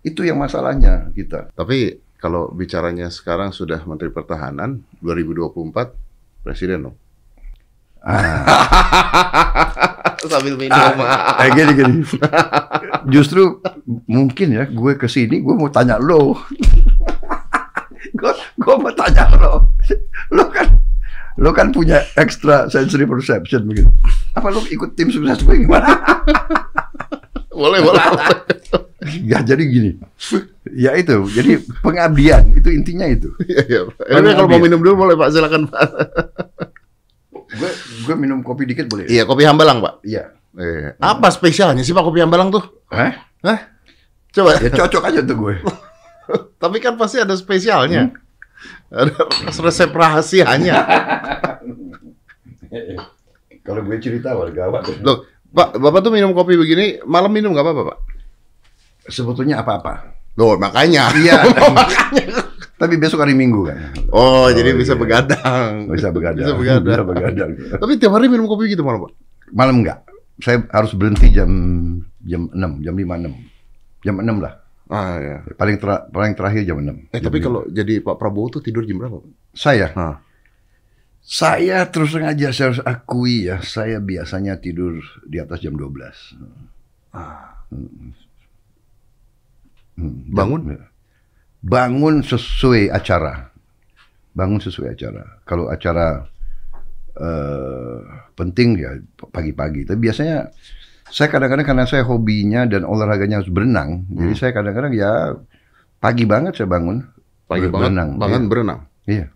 Itu 0.00 0.20
yang 0.20 0.36
masalahnya 0.36 1.08
kita. 1.10 1.48
Tapi 1.50 1.96
kalau 2.18 2.50
bicaranya 2.50 3.14
sekarang 3.14 3.54
sudah 3.54 3.78
Menteri 3.86 4.10
Pertahanan 4.10 4.82
2024 5.06 6.42
presiden 6.42 6.90
dong. 6.90 6.96
Sambil 10.28 10.58
minum. 10.58 10.98
Eh 11.38 11.48
gini 11.54 11.72
gini. 11.78 11.94
Justru 13.06 13.62
mungkin 14.10 14.50
ya 14.50 14.66
gue 14.66 14.98
ke 14.98 15.06
sini 15.06 15.38
gue 15.38 15.54
mau 15.54 15.70
tanya 15.70 15.94
lo. 16.02 16.34
gue 18.18 18.32
gue 18.34 18.74
mau 18.74 18.92
tanya 18.98 19.30
lo. 19.38 19.78
Lo 20.34 20.50
kan 20.50 20.66
lo 21.38 21.54
kan 21.54 21.70
punya 21.70 22.02
extra 22.18 22.66
sensory 22.66 23.06
perception 23.06 23.70
begitu. 23.70 23.94
Apa 24.34 24.50
lo 24.50 24.58
ikut 24.66 24.98
tim 24.98 25.14
sukses 25.14 25.38
gue 25.46 25.62
gimana? 25.62 26.02
boleh, 27.54 27.78
boleh. 27.78 28.04
boleh. 28.10 28.87
ya 29.30 29.38
jadi 29.42 29.62
gini. 29.64 29.90
Ya 30.68 30.92
itu, 30.94 31.24
jadi 31.32 31.64
pengabdian 31.80 32.52
itu 32.52 32.68
intinya 32.72 33.06
itu. 33.08 33.32
Iya, 33.48 33.62
iya. 33.64 33.80
Ini 34.20 34.36
kalau 34.36 34.48
mau 34.48 34.60
minum 34.60 34.80
dulu 34.84 35.08
boleh 35.08 35.14
Pak, 35.16 35.28
silakan 35.32 35.66
Pak. 35.68 35.80
Gue 37.48 37.70
gue 38.04 38.14
minum 38.16 38.44
kopi 38.44 38.68
dikit 38.68 38.92
boleh? 38.92 39.08
Iya, 39.08 39.24
kopi 39.24 39.48
Hambalang, 39.48 39.80
Pak. 39.80 40.04
Iya. 40.04 40.36
Eh, 40.58 40.92
apa 40.98 41.28
spesialnya 41.30 41.80
sih 41.86 41.96
Pak 41.96 42.04
kopi 42.04 42.20
Hambalang 42.20 42.52
tuh? 42.52 42.64
Hah? 42.92 43.12
Hah? 43.44 43.58
Coba. 44.34 44.60
Ya 44.60 44.70
cocok 44.74 45.02
aja 45.08 45.20
tuh 45.24 45.36
gue. 45.36 45.54
Tapi 46.62 46.76
kan 46.84 47.00
pasti 47.00 47.22
ada 47.22 47.32
spesialnya. 47.32 48.12
Ada 48.92 49.14
resep 49.64 49.90
rahasianya. 49.94 50.76
Kalau 53.64 53.80
gue 53.84 53.98
cerita 54.00 54.32
wah 54.36 54.48
gawat. 54.48 55.00
Loh, 55.04 55.28
Pak, 55.48 55.80
Bapak 55.80 56.00
tuh 56.04 56.12
minum 56.12 56.36
kopi 56.36 56.56
begini, 56.56 57.00
malam 57.04 57.32
minum 57.32 57.56
nggak 57.56 57.64
apa-apa, 57.64 57.82
Pak? 57.92 57.98
Sebetulnya 59.08 59.64
apa-apa. 59.64 60.14
Loh, 60.38 60.54
makanya. 60.60 61.10
Iya. 61.18 61.42
Tapi 62.80 62.94
besok 62.94 63.26
hari 63.26 63.34
Minggu 63.34 63.66
kan. 63.66 63.90
Oh, 64.14 64.46
jadi 64.54 64.70
bisa 64.70 64.94
iya. 64.94 65.00
begadang. 65.02 65.90
Bisa 65.90 66.14
begadang. 66.14 66.46
Bisa 66.46 66.54
begadang. 66.54 66.94
Bisa 66.94 67.02
begadang. 67.02 67.50
Tapi 67.74 67.92
tiap 67.98 68.14
hari 68.14 68.30
minum 68.30 68.46
kopi 68.46 68.70
gitu 68.70 68.86
malam, 68.86 69.10
Pak? 69.10 69.12
Malam 69.50 69.82
enggak. 69.82 70.06
Saya 70.38 70.62
harus 70.70 70.94
berhenti 70.94 71.34
jam 71.34 71.50
jam 72.22 72.46
6, 72.54 72.86
jam 72.86 72.94
5 72.94 73.26
6. 73.26 74.06
Jam 74.06 74.14
6 74.22 74.38
lah. 74.38 74.54
Ah, 74.88 75.18
ya. 75.18 75.36
Paling 75.58 75.76
tera- 75.82 76.06
paling 76.06 76.38
terakhir 76.38 76.62
jam 76.62 76.78
6. 76.78 77.10
Eh, 77.10 77.18
tapi 77.18 77.42
kalau 77.42 77.66
jadi 77.66 77.98
Pak 77.98 78.14
Prabowo 78.14 78.46
tuh 78.46 78.62
tidur 78.62 78.86
jam 78.86 79.02
berapa? 79.02 79.18
Pak? 79.18 79.48
saya 79.58 79.90
Hah. 79.96 80.16
saya 81.18 81.82
terus 81.90 82.14
terang 82.14 82.30
aja 82.30 82.54
saya 82.54 82.72
harus 82.72 82.82
akui 82.86 83.50
ya, 83.50 83.58
saya 83.60 83.98
biasanya 83.98 84.56
tidur 84.62 85.02
di 85.26 85.42
atas 85.42 85.60
jam 85.60 85.74
12. 85.74 86.38
Ah. 87.12 87.58
Hmm, 87.68 88.14
Bangun? 90.28 90.60
jam- 90.68 90.86
Bangun 91.58 92.22
sesuai 92.22 92.88
acara. 92.88 93.50
Bangun 94.30 94.62
sesuai 94.62 94.94
acara. 94.94 95.42
Kalau 95.42 95.66
acara 95.66 96.22
eh, 97.14 97.98
penting 98.32 98.78
ya 98.78 98.94
pagi-pagi. 99.26 99.82
Tapi 99.82 99.98
biasanya 99.98 100.54
saya 101.04 101.26
kadang-kadang 101.26 101.66
karena 101.66 101.82
saya 101.82 102.04
hobinya 102.04 102.62
dan 102.62 102.84
olahraganya 102.84 103.42
harus 103.42 103.48
berenang, 103.48 104.06
jadi 104.06 104.28
Hmm. 104.28 104.38
saya 104.38 104.52
kadang-kadang 104.52 104.92
ya 104.92 105.34
pagi 105.98 106.22
banget 106.22 106.54
saya 106.54 106.68
bangun. 106.68 107.02
Pagi 107.48 107.64
Ber- 107.66 107.72
banget, 107.74 107.86
berenang, 107.90 108.10
banget 108.14 108.38
iya. 108.38 108.46
berenang. 108.46 108.80
Iya. 109.02 109.26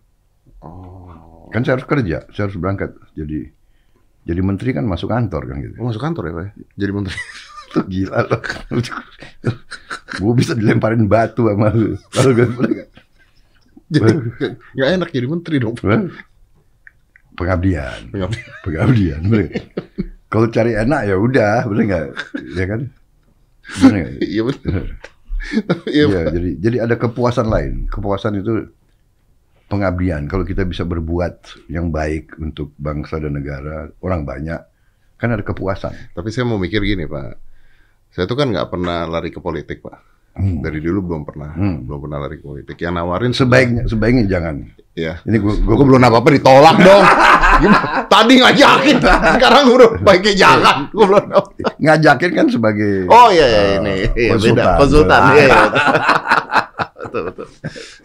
Oh. 0.60 1.48
Kan 1.48 1.64
saya 1.64 1.74
harus 1.74 1.88
kerja, 1.88 2.28
saya 2.28 2.42
harus 2.46 2.54
berangkat. 2.54 2.92
Jadi 3.16 3.50
jadi 4.22 4.40
menteri 4.40 4.70
kan 4.70 4.84
masuk 4.84 5.10
kantor 5.10 5.42
kan 5.48 5.56
gitu. 5.58 5.74
Oh, 5.80 5.88
masuk 5.88 5.98
kantor 5.98 6.22
ya, 6.28 6.32
Pak? 6.32 6.44
ya? 6.44 6.50
Jadi 6.78 6.92
menteri. 6.92 7.16
Itu 7.72 7.80
gila 7.88 8.28
loh. 8.28 8.40
gue 10.20 10.32
bisa 10.36 10.52
dilemparin 10.52 11.08
batu 11.08 11.48
sama 11.48 11.72
lu. 11.72 11.96
Kalau 12.12 12.30
gue 12.36 12.46
jadi, 13.92 14.08
nggak 14.76 14.88
enak 15.00 15.08
jadi 15.08 15.26
menteri 15.28 15.56
dong. 15.56 15.76
Pengabdian, 17.32 18.12
Pengabdian. 18.12 18.52
pengabdian. 18.60 19.20
bener? 19.24 19.48
Kalau 20.28 20.48
cari 20.48 20.76
enak 20.76 21.00
ya 21.08 21.16
udah, 21.16 21.64
bener 21.64 21.82
nggak? 21.88 22.06
Ya 22.56 22.64
kan? 22.68 22.80
Bener 23.80 23.96
nggak? 23.96 24.12
Iya 24.20 24.42
benar. 24.48 24.82
Iya, 25.88 26.04
Iya, 26.04 26.04
Pak. 26.06 26.24
jadi 26.32 26.50
jadi 26.60 26.76
ada 26.86 26.94
kepuasan 26.96 27.48
lain. 27.50 27.72
Kepuasan 27.88 28.38
itu 28.38 28.68
pengabdian. 29.66 30.28
Kalau 30.28 30.44
kita 30.44 30.62
bisa 30.62 30.84
berbuat 30.84 31.66
yang 31.66 31.88
baik 31.88 32.36
untuk 32.36 32.70
bangsa 32.76 33.16
dan 33.18 33.34
negara, 33.34 33.90
orang 34.04 34.22
banyak, 34.22 34.60
kan 35.16 35.28
ada 35.32 35.42
kepuasan. 35.42 35.92
Tapi 36.14 36.28
saya 36.30 36.44
mau 36.46 36.60
mikir 36.60 36.84
gini, 36.84 37.08
Pak. 37.08 37.51
Saya 38.12 38.24
tuh 38.24 38.36
kan 38.36 38.48
nggak 38.48 38.68
pernah 38.68 39.08
lari 39.08 39.28
ke 39.28 39.40
politik, 39.40 39.80
Pak. 39.80 39.96
Hmm. 40.32 40.60
Dari 40.60 40.80
dulu 40.80 41.12
belum 41.12 41.22
pernah, 41.24 41.52
Hmm. 41.52 41.84
belum 41.84 42.08
pernah 42.08 42.18
lari 42.20 42.36
ke 42.36 42.44
politik. 42.44 42.76
Yang 42.76 42.94
nawarin 42.94 43.32
Sebaiknya 43.32 43.82
sebaiknya 43.84 44.24
jangan. 44.26 44.54
ya. 44.92 45.20
Ini 45.24 45.36
gue 45.36 45.54
Gue 45.60 45.76
belum 45.78 46.00
apa-apa 46.00 46.28
ditolak 46.30 46.76
dong. 46.78 47.04
Tadi 48.12 48.40
ngajakin, 48.40 48.96
sekarang 49.36 49.62
udah 49.68 49.90
baiknya 50.00 50.32
jangan. 50.34 50.88
Gue 50.88 51.04
belum 51.04 51.24
ngajakin 51.78 52.30
kan 52.32 52.46
sebagai 52.48 53.08
Oh 53.08 53.28
iya, 53.28 53.44
iya 53.44 53.62
ini 53.78 53.92
iya, 54.12 54.30
konsultan. 54.32 54.56
beda 54.56 54.64
konsultan. 54.76 55.20
Iya, 55.32 55.42
iya, 55.42 55.60
betul. 57.12 57.22
betul. 57.28 57.46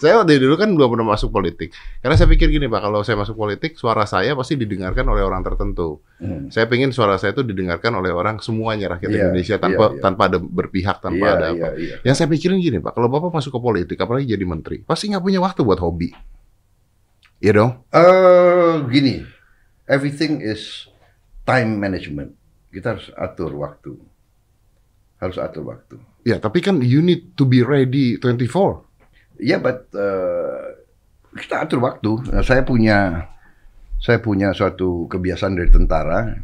Saya 0.03 0.28
dari 0.28 0.43
dulu 0.43 0.60
kan 0.60 0.68
belum 0.76 0.91
pernah 0.91 1.16
masuk 1.16 1.32
politik. 1.32 1.72
Karena 2.03 2.20
saya 2.20 2.28
pikir 2.28 2.51
gini 2.51 2.68
Pak, 2.68 2.82
kalau 2.84 2.99
saya 3.08 3.16
masuk 3.16 3.39
politik, 3.39 3.80
suara 3.80 4.03
saya 4.03 4.36
pasti 4.36 4.60
didengarkan 4.60 5.08
oleh 5.08 5.24
orang 5.24 5.39
tertentu. 5.47 6.03
Hmm. 6.20 6.51
Saya 6.51 6.68
pengen 6.68 6.91
suara 6.91 7.16
saya 7.16 7.32
itu 7.32 7.47
didengarkan 7.47 7.95
oleh 7.95 8.12
orang 8.12 8.43
semuanya 8.43 8.99
rakyat 8.99 9.10
Iya, 9.10 9.20
Indonesia 9.24 9.55
tanpa 9.55 9.86
iya, 9.88 9.95
iya. 9.95 10.01
tanpa 10.03 10.22
ada 10.28 10.38
berpihak, 10.43 10.97
tanpa 10.99 11.24
Iya, 11.24 11.34
ada 11.39 11.47
iya, 11.47 11.55
apa. 11.55 11.68
iya. 11.80 11.95
Yang 12.03 12.16
saya 12.20 12.28
pikirin 12.28 12.60
gini 12.60 12.78
Pak, 12.84 12.91
kalau 12.97 13.08
Bapak 13.08 13.32
masuk 13.32 13.55
ke 13.55 13.60
politik, 13.64 13.97
apalagi 14.03 14.28
jadi 14.28 14.43
menteri, 14.43 14.84
pasti 14.84 15.08
nggak 15.08 15.24
punya 15.24 15.39
waktu 15.39 15.62
buat 15.64 15.80
hobi. 15.80 16.12
Iya 17.38 17.51
dong? 17.53 17.72
Eh, 17.93 18.74
gini, 18.89 19.22
everything 19.86 20.41
is 20.41 20.89
time 21.45 21.78
management. 21.78 22.34
Kita 22.74 22.97
harus 22.97 23.14
atur 23.14 23.53
waktu. 23.62 23.93
Harus 25.22 25.38
atur 25.38 25.70
waktu. 25.70 25.97
Ya, 26.26 26.41
tapi 26.41 26.60
kan 26.66 26.82
you 26.82 26.99
need 26.99 27.38
to 27.38 27.45
be 27.45 27.62
ready 27.64 28.18
24. 28.20 28.86
Ya, 29.38 29.61
but 29.61 29.89
uh, 29.93 30.77
kita 31.38 31.65
atur 31.65 31.79
waktu. 31.81 32.33
Nah, 32.33 32.41
saya 32.41 32.65
punya 32.65 33.29
saya 33.97 34.21
punya 34.21 34.53
suatu 34.53 35.05
kebiasaan 35.09 35.57
dari 35.57 35.69
tentara. 35.69 36.38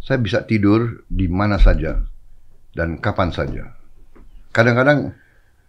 Saya 0.00 0.16
bisa 0.16 0.40
tidur 0.48 1.04
di 1.12 1.28
mana 1.28 1.60
saja 1.60 2.00
dan 2.72 2.96
kapan 2.96 3.28
saja. 3.36 3.76
Kadang-kadang 4.48 5.12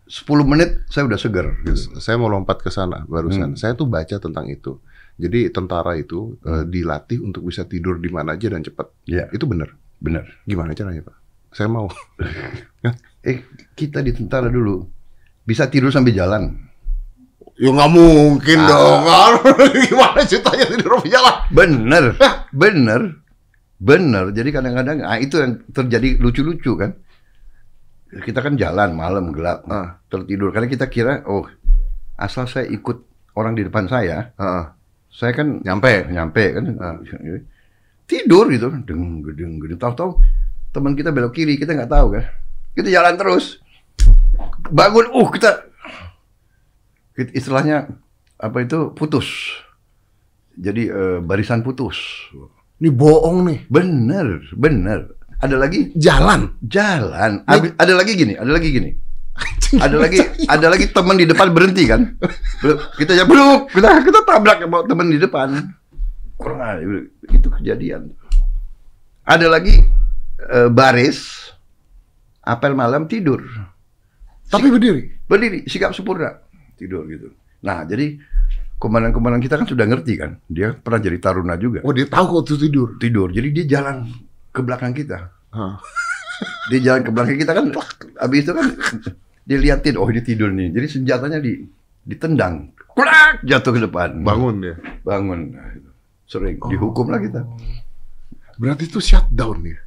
10 0.08 0.28
menit 0.48 0.88
saya 0.88 1.04
udah 1.08 1.20
seger. 1.20 1.52
Gitu. 1.68 2.00
Saya 2.00 2.16
mau 2.16 2.32
lompat 2.32 2.64
ke 2.64 2.72
sana 2.72 3.04
barusan. 3.08 3.60
Saya 3.60 3.76
tuh 3.76 3.92
baca 3.92 4.16
tentang 4.20 4.48
itu. 4.48 4.80
Jadi 5.20 5.52
tentara 5.52 6.00
itu 6.00 6.40
eh, 6.48 6.64
dilatih 6.64 7.20
untuk 7.22 7.44
bisa 7.48 7.68
tidur 7.68 8.00
di 8.00 8.08
mana 8.08 8.40
aja 8.40 8.48
dan 8.48 8.64
cepat. 8.64 8.88
Ya, 9.04 9.28
Itu 9.36 9.46
benar. 9.46 9.76
benar. 10.00 10.26
Gimana 10.48 10.72
caranya, 10.74 11.04
Pak? 11.06 11.16
Saya 11.56 11.68
mau. 11.68 11.88
Eh, 13.22 13.46
kita 13.78 14.02
di 14.02 14.18
tentara 14.18 14.50
dulu 14.50 14.82
bisa 15.44 15.68
tidur 15.68 15.90
sambil 15.90 16.14
jalan. 16.14 16.70
ya 17.56 17.70
nggak 17.70 17.92
mungkin 17.94 18.58
Ah. 18.58 18.68
dong. 18.68 19.02
Gimana 19.86 20.22
ceritanya 20.26 20.66
tidur 20.66 20.98
di 21.00 21.10
jalan? 21.10 21.36
Bener, 21.50 22.06
bener, 22.50 23.02
bener. 23.78 24.34
Jadi 24.34 24.50
kadang-kadang 24.50 24.98
ah, 25.02 25.18
itu 25.18 25.38
yang 25.38 25.62
terjadi 25.70 26.18
lucu-lucu 26.18 26.74
kan. 26.74 26.98
Kita 28.12 28.42
kan 28.42 28.58
jalan 28.58 28.92
malam 28.92 29.30
gelap, 29.30 29.62
Ah. 29.68 30.02
tertidur. 30.10 30.50
Karena 30.50 30.66
kita 30.66 30.90
kira, 30.90 31.22
oh 31.24 31.46
asal 32.18 32.44
saya 32.44 32.66
ikut 32.66 32.98
orang 33.34 33.54
di 33.54 33.64
depan 33.64 33.86
saya, 33.86 34.34
Heeh. 34.36 34.64
saya 35.08 35.32
kan 35.32 35.62
Nyampe. 35.62 36.10
nyampe 36.10 36.44
kan. 36.52 36.66
Ah. 36.78 36.98
Tidur 38.04 38.50
gitu, 38.50 38.74
deng 38.84 39.22
gedeng 39.22 39.56
gedeng. 39.58 39.78
Tahu-tahu 39.78 40.18
teman 40.72 40.94
kita 40.94 41.14
belok 41.14 41.32
kiri, 41.32 41.56
kita 41.56 41.72
nggak 41.72 41.88
tahu 41.88 42.08
kan. 42.12 42.26
Kita 42.74 42.90
jalan 42.90 43.16
terus. 43.16 43.62
Bangun, 44.72 45.06
uh 45.12 45.28
kita, 45.30 45.68
istilahnya 47.36 47.92
apa 48.40 48.58
itu 48.64 48.96
putus. 48.96 49.28
Jadi 50.56 50.88
eh, 50.88 51.18
barisan 51.20 51.62
putus. 51.62 51.98
Ini 52.82 52.90
bohong 52.90 53.46
nih. 53.46 53.60
Bener, 53.70 54.42
bener. 54.56 55.16
Ada 55.42 55.58
lagi 55.58 55.90
Jalan. 55.98 56.58
jalan. 56.62 57.42
Abi- 57.50 57.74
Ada 57.78 57.94
lagi 57.98 58.14
gini, 58.14 58.34
ada 58.38 58.52
lagi 58.52 58.70
gini. 58.70 58.92
Ada 59.72 59.96
lagi, 59.98 60.20
ada 60.46 60.68
lagi 60.68 60.86
teman 60.92 61.16
di 61.18 61.26
depan 61.26 61.50
berhenti 61.50 61.88
kan? 61.88 62.04
Kita 63.00 63.16
ya 63.16 63.24
belum, 63.24 63.72
kita 63.72 64.04
kita 64.04 64.20
tabrak 64.28 64.60
sama 64.62 64.84
teman 64.86 65.08
di 65.10 65.18
depan. 65.18 65.50
Kurang 66.36 66.60
itu 67.32 67.48
kejadian. 67.48 68.12
Ada 69.26 69.48
lagi 69.48 69.82
eh, 70.52 70.70
baris, 70.70 71.50
apel 72.44 72.76
malam 72.76 73.08
tidur, 73.08 73.42
Tapi 74.52 74.68
berdiri. 74.68 75.02
berdiri, 75.24 75.60
sikap 75.66 75.96
sempurna, 75.96 76.36
tidur 76.76 77.08
gitu. 77.08 77.32
Nah, 77.64 77.82
jadi 77.82 78.20
komandan-komandan 78.76 79.40
kita 79.40 79.56
kan 79.56 79.64
sudah 79.64 79.86
ngerti 79.86 80.14
kan, 80.16 80.36
dia 80.46 80.74
pernah 80.74 81.00
jadi 81.00 81.18
taruna 81.18 81.56
juga, 81.56 81.80
Oh, 81.82 81.90
dia 81.90 82.04
tahu 82.06 82.44
kok 82.44 82.52
tuh 82.52 82.60
tidur. 82.60 82.98
tidur. 82.98 83.32
Jadi 83.32 83.48
dia 83.54 83.80
jalan 83.80 84.12
ke 84.50 84.60
belakang 84.60 84.92
kita. 84.92 85.32
Hah. 85.52 85.80
dia 86.70 86.80
jalan 86.82 87.02
ke 87.02 87.12
belakang 87.12 87.38
kita 87.38 87.52
kan 87.54 87.66
habis 88.18 88.42
itu 88.42 88.52
kan 88.52 88.66
dia 89.44 89.58
liatin 89.58 89.94
oh 89.94 90.10
ini 90.10 90.22
tidur 90.22 90.50
nih 90.50 90.74
jadi 90.74 90.88
senjatanya 90.90 91.38
di 91.38 91.70
ditendang 92.02 92.74
kulak 92.90 93.46
jatuh 93.46 93.70
ke 93.70 93.82
depan 93.84 94.10
Bangun 94.22 94.58
dia. 94.58 94.74
bangun 95.06 95.54
Nah, 95.54 95.70
itu. 95.70 95.90
sering 96.26 96.58
dihukum 96.58 97.06
lah 97.08 97.22
kita 97.22 97.46
Berarti 98.58 98.86
itu 98.86 98.98
shutdown 98.98 99.62
ya. 99.62 99.78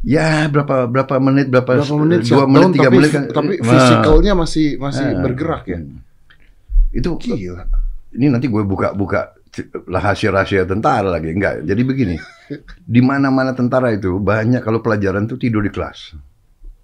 Ya 0.00 0.46
berapa 0.46 0.86
berapa 0.86 1.14
menit 1.18 1.46
berapa, 1.48 1.78
Berapa 1.78 1.96
menit 1.96 2.20
dua 2.24 2.44
menit 2.44 2.70
tiga 2.72 2.88
menit 2.88 3.10
kan 3.10 3.24
tapi 3.26 3.58
Nah, 3.58 3.66
fisikalnya 3.66 4.32
masih 4.34 4.76
masih 4.76 5.06
nah, 5.08 5.20
bergerak 5.20 5.62
ya. 5.64 5.78
itu 6.90 7.10
Gila. 7.16 7.66
ini 8.12 8.26
nanti 8.28 8.46
gue 8.46 8.62
buka-buka 8.62 9.34
rahasia-rahasia 9.84 10.64
tentara 10.64 11.10
lagi 11.10 11.28
enggak 11.28 11.60
jadi 11.62 11.82
begini 11.82 12.16
di 12.94 13.00
mana-mana 13.00 13.52
tentara 13.52 13.90
itu 13.90 14.16
banyak 14.16 14.60
kalau 14.60 14.78
pelajaran 14.78 15.24
tuh 15.24 15.36
tidur 15.36 15.60
di 15.60 15.68
kelas 15.68 16.14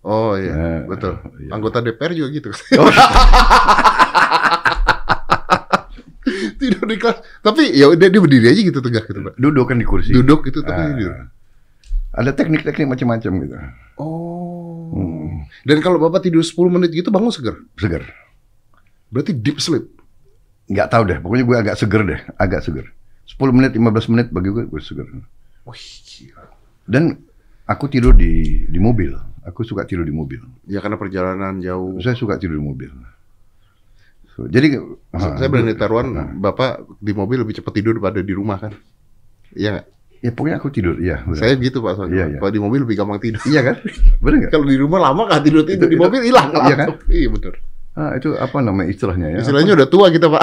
Oh 0.04 0.36
iya, 0.36 0.52
Nah, 0.52 0.80
betul. 0.84 1.16
iya. 1.40 1.48
Anggota 1.48 1.80
DPR 1.80 2.12
juga 2.12 2.28
gitu. 2.30 2.52
Oh. 2.76 2.84
tidur 6.60 6.84
di 6.84 6.96
kelas. 6.96 7.18
Tapi 7.40 7.72
ya 7.72 7.88
udah 7.88 8.04
dia 8.04 8.20
berdiri 8.20 8.46
aja 8.48 8.60
gitu 8.60 8.80
tegak 8.80 9.04
gitu, 9.06 9.20
Pak. 9.22 9.34
duduk 9.34 9.64
kan 9.64 9.76
di 9.76 9.86
kursi 9.86 10.12
Duduk 10.12 10.44
gitu 10.44 10.60
tapi 10.60 10.76
Ah. 10.76 10.88
tidur. 10.92 11.12
Ada 12.14 12.30
teknik-teknik 12.30 12.86
macam-macam 12.86 13.32
gitu 13.42 13.54
Oh. 13.94 14.90
Hmm. 14.90 15.46
Dan 15.62 15.78
kalau 15.78 15.98
Bapak 15.98 16.22
tidur 16.22 16.40
10 16.40 16.54
menit 16.68 16.90
gitu 16.90 17.10
bangun 17.10 17.30
seger. 17.30 17.58
seger 17.74 18.02
Berarti 19.08 19.32
deep 19.32 19.58
sleep. 19.58 19.86
nggak 20.64 20.88
tahu 20.88 21.02
deh 21.04 21.18
pokoknya 21.20 21.44
gue 21.44 21.56
agak 21.60 21.76
seger 21.76 22.02
deh 22.02 22.20
agak 22.34 22.64
seger 22.64 22.88
10 23.28 23.36
menit 23.52 23.76
15 23.76 23.84
menit 24.08 24.26
bagi 24.30 24.48
gue 24.48 24.64
gue 24.64 24.80
seger 24.80 25.04
Wih, 25.62 25.86
gila. 26.00 26.40
dan 26.84 27.20
aku 27.64 27.84
tidur 27.86 28.16
di 28.16 28.32
di 28.64 28.80
mobil 28.80 29.12
aku 29.42 29.60
suka 29.60 29.84
tidur 29.84 30.02
di 30.02 30.12
mobil 30.12 30.40
Ya 30.64 30.80
karena 30.80 30.96
perjalanan 30.96 31.60
jauh. 31.60 32.00
saya 32.00 32.16
suka 32.16 32.40
tidur 32.40 32.56
di 32.56 32.64
mobil 32.64 32.88
So, 34.32 34.48
jadi 34.48 34.80
ah, 35.12 35.36
saya 35.36 35.46
berani 35.46 35.76
taruhan 35.76 36.08
ah. 36.12 36.26
Bapak 36.26 36.82
di 36.98 37.12
mobil 37.12 37.38
lebih 37.38 37.54
cepat 37.54 37.70
tidur 37.70 37.94
daripada 37.94 38.18
di 38.18 38.32
rumah 38.32 38.58
kan? 38.58 38.72
Iya 39.52 39.68
nggak? 39.70 39.86
Ya 40.24 40.32
pokoknya 40.32 40.56
aku 40.56 40.72
tidur 40.72 40.96
iya. 40.96 41.20
Saya 41.36 41.52
gitu 41.60 41.84
Pak 41.84 42.00
soalnya. 42.00 42.16
Iya, 42.16 42.24
iya. 42.32 42.38
Kalau 42.40 42.48
di 42.50 42.60
mobil 42.64 42.80
lebih 42.80 42.96
gampang 42.96 43.20
tidur. 43.20 43.44
iya 43.44 43.60
kan 43.60 43.76
benar 44.18 44.34
nggak 44.40 44.50
Kalau 44.50 44.64
di 44.64 44.76
rumah 44.80 45.00
lama 45.04 45.28
nggak 45.28 45.42
tidur 45.44 45.62
tidur 45.62 45.84
di 45.84 45.98
mobil 46.00 46.24
hilang. 46.24 46.48
Iya 46.48 46.74
kan? 46.74 46.88
Iya 47.06 47.28
benar. 47.28 47.54
ah, 47.94 48.10
itu 48.16 48.32
apa 48.34 48.58
namanya 48.58 48.88
istilahnya 48.88 49.26
ya 49.30 49.38
Istilahnya 49.38 49.72
udah 49.76 49.86
tua 49.86 50.08
kita 50.08 50.26
Pak. 50.26 50.42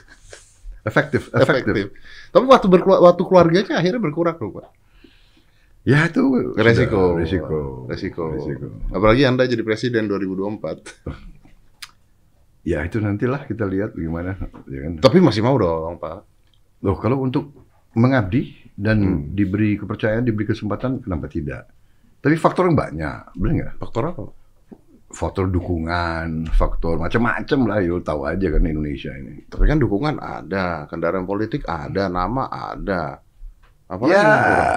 efektif 0.90 1.32
efektif. 1.32 1.90
Tapi 2.30 2.44
waktu 2.44 2.66
berkelu- 2.68 3.00
waktu 3.02 3.22
keluarganya 3.24 3.74
akhirnya 3.74 3.98
berkurang 3.98 4.36
loh 4.36 4.52
Pak. 4.54 4.68
ya 5.80 6.04
itu 6.04 6.20
sudah 6.20 6.60
Resiko. 6.60 7.16
resiko 7.16 7.56
Resiko. 7.88 8.24
resiko 8.36 8.66
Apalagi 8.92 9.24
Anda 9.24 9.48
jadi 9.48 9.64
presiden 9.64 10.06
2024. 10.06 11.08
ya 12.70 12.84
itu 12.84 13.00
nantilah 13.00 13.48
kita 13.48 13.64
lihat 13.64 13.96
bagaimana 13.96 14.36
ya 14.68 14.78
kan 14.84 14.92
Tapi 15.00 15.18
masih 15.18 15.40
mau 15.40 15.56
dong 15.56 15.96
Pak. 15.96 16.20
Loh, 16.80 16.96
kalau 16.96 17.20
untuk 17.20 17.52
mengabdi 17.96 18.54
dan 18.76 18.98
Hmm. 19.02 19.22
diberi 19.36 19.76
kepercayaan, 19.76 20.24
diberi 20.24 20.46
kesempatan, 20.48 21.04
kenapa 21.04 21.26
tidak? 21.28 21.68
Tapi 22.20 22.36
faktor 22.36 22.68
yang 22.68 22.76
banyak, 22.76 23.36
benar 23.36 23.52
nggak? 23.56 23.72
Faktor 23.80 24.02
apa? 24.12 24.24
Faktor 25.10 25.50
dukungan, 25.50 26.46
faktor 26.54 27.02
macam-macam 27.02 27.60
lah, 27.66 27.78
yuk 27.82 28.06
tahu 28.06 28.30
aja 28.30 28.46
kan 28.46 28.62
Indonesia 28.62 29.10
ini. 29.10 29.42
Tapi 29.50 29.64
kan 29.66 29.82
dukungan 29.82 30.22
ada, 30.22 30.86
kendaraan 30.86 31.26
politik 31.26 31.66
ada, 31.66 32.06
nama 32.06 32.46
ada. 32.46 33.18
Apalagi 33.90 34.14
ya, 34.14 34.22
yang 34.22 34.44
kurang? 34.46 34.70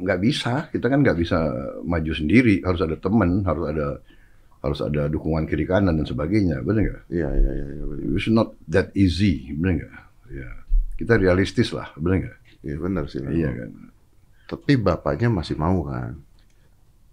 nggak 0.00 0.20
bisa. 0.24 0.52
Kita 0.72 0.86
kan 0.88 1.04
nggak 1.04 1.18
bisa 1.20 1.38
maju 1.84 2.12
sendiri. 2.16 2.64
Harus 2.64 2.80
ada 2.80 2.96
teman, 2.96 3.44
harus 3.44 3.68
ada 3.68 3.86
harus 4.64 4.80
ada 4.80 5.12
dukungan 5.12 5.44
kiri 5.44 5.68
kanan 5.68 5.92
dan 6.00 6.08
sebagainya, 6.08 6.64
benar 6.64 6.88
nggak? 6.88 7.02
Iya, 7.12 7.28
iya, 7.36 7.50
iya. 7.52 7.84
benar. 7.84 8.16
It's 8.16 8.32
not 8.32 8.56
that 8.64 8.88
easy, 8.96 9.52
benar 9.52 9.84
nggak? 9.84 9.94
Ya, 10.32 10.48
kita 10.94 11.18
realistis 11.18 11.74
lah, 11.74 11.90
benar 11.98 12.28
nggak? 12.28 12.38
Iya 12.64 12.76
benar 12.80 13.04
sih. 13.10 13.20
Iya 13.20 13.50
kan. 13.52 13.70
Tapi 14.44 14.72
bapaknya 14.76 15.28
masih 15.32 15.56
mau 15.58 15.84
kan? 15.88 16.20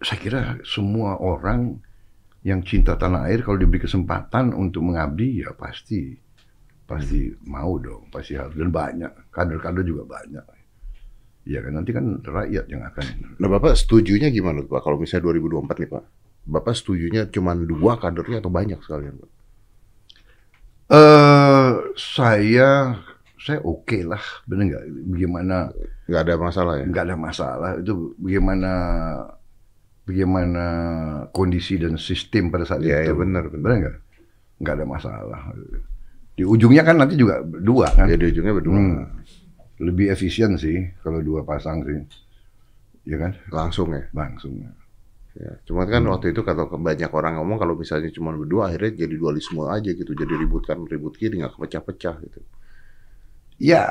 saya 0.01 0.17
kira 0.17 0.41
semua 0.65 1.21
orang 1.21 1.77
yang 2.41 2.65
cinta 2.65 2.97
tanah 2.97 3.29
air 3.29 3.45
kalau 3.45 3.61
diberi 3.61 3.85
kesempatan 3.85 4.49
untuk 4.57 4.81
mengabdi 4.81 5.45
ya 5.45 5.53
pasti 5.53 6.17
pasti 6.89 7.29
mau 7.45 7.77
dong 7.77 8.09
pasti 8.09 8.33
harus 8.33 8.57
dan 8.57 8.73
banyak 8.73 9.29
kader-kader 9.29 9.85
juga 9.85 10.09
banyak 10.09 10.45
ya 11.45 11.61
kan 11.61 11.71
nanti 11.77 11.93
kan 11.93 12.17
rakyat 12.21 12.65
yang 12.65 12.81
akan 12.81 13.05
Nah 13.37 13.47
bapak 13.49 13.77
setujunya 13.77 14.29
gimana 14.33 14.65
tuh, 14.65 14.77
pak? 14.77 14.81
Kalau 14.85 14.97
misalnya 14.97 15.33
2024 15.33 15.81
nih 15.81 15.89
pak, 15.89 16.03
bapak 16.49 16.73
setujunya 16.77 17.21
cuma 17.29 17.57
dua 17.57 17.97
kadernya 17.97 18.41
atau 18.41 18.51
banyak 18.53 18.77
sekalian 18.81 19.15
pak? 19.21 19.31
eh 20.91 21.71
saya 21.95 22.99
saya 23.41 23.59
oke 23.61 24.05
lah 24.05 24.21
benar 24.45 24.63
nggak 24.69 24.83
bagaimana 25.09 25.55
Nggak 26.05 26.21
ada 26.21 26.35
masalah 26.37 26.73
ya? 26.77 26.85
nggak 26.85 27.03
ada 27.09 27.15
masalah 27.17 27.69
itu 27.81 27.93
bagaimana 28.21 28.71
bagaimana 30.05 30.65
kondisi 31.31 31.77
dan 31.77 31.95
sistem 31.97 32.49
pada 32.49 32.65
saat 32.65 32.81
Iya, 32.81 33.05
itu 33.05 33.13
iya, 33.13 33.17
benar, 33.17 33.43
benar. 33.49 33.69
nggak 33.77 33.95
nggak 34.61 34.73
ada 34.77 34.85
masalah 34.85 35.39
di 36.31 36.43
ujungnya 36.45 36.85
kan 36.85 36.95
nanti 36.95 37.17
juga 37.17 37.41
dua 37.43 37.89
kan 37.91 38.07
Ya 38.07 38.15
di 38.15 38.29
ujungnya 38.29 38.53
berdua. 38.55 38.77
Hmm. 38.77 39.05
lebih 39.81 40.13
efisien 40.13 40.55
sih 40.55 40.93
kalau 41.01 41.19
dua 41.19 41.41
pasang 41.41 41.81
sih 41.81 41.97
ya 43.03 43.17
kan 43.17 43.33
Langsung 43.49 43.89
ya. 43.91 44.05
langsung 44.13 44.61
ya. 44.61 44.69
Cuma 45.65 45.87
kan 45.87 46.03
waktu 46.05 46.35
itu 46.35 46.43
kata 46.43 46.69
banyak 46.69 47.09
orang 47.09 47.39
ngomong 47.41 47.57
kalau 47.57 47.73
misalnya 47.73 48.11
cuma 48.11 48.29
berdua 48.29 48.69
akhirnya 48.69 49.07
jadi 49.07 49.15
dualisme 49.17 49.63
aja 49.65 49.89
gitu. 49.89 50.11
Jadi 50.11 50.33
ribut 50.37 50.67
kan 50.67 50.83
ribut 50.85 51.15
kiri 51.15 51.39
nggak 51.39 51.55
kepecah-pecah 51.57 52.15
gitu. 52.21 52.39
Ya 53.61 53.85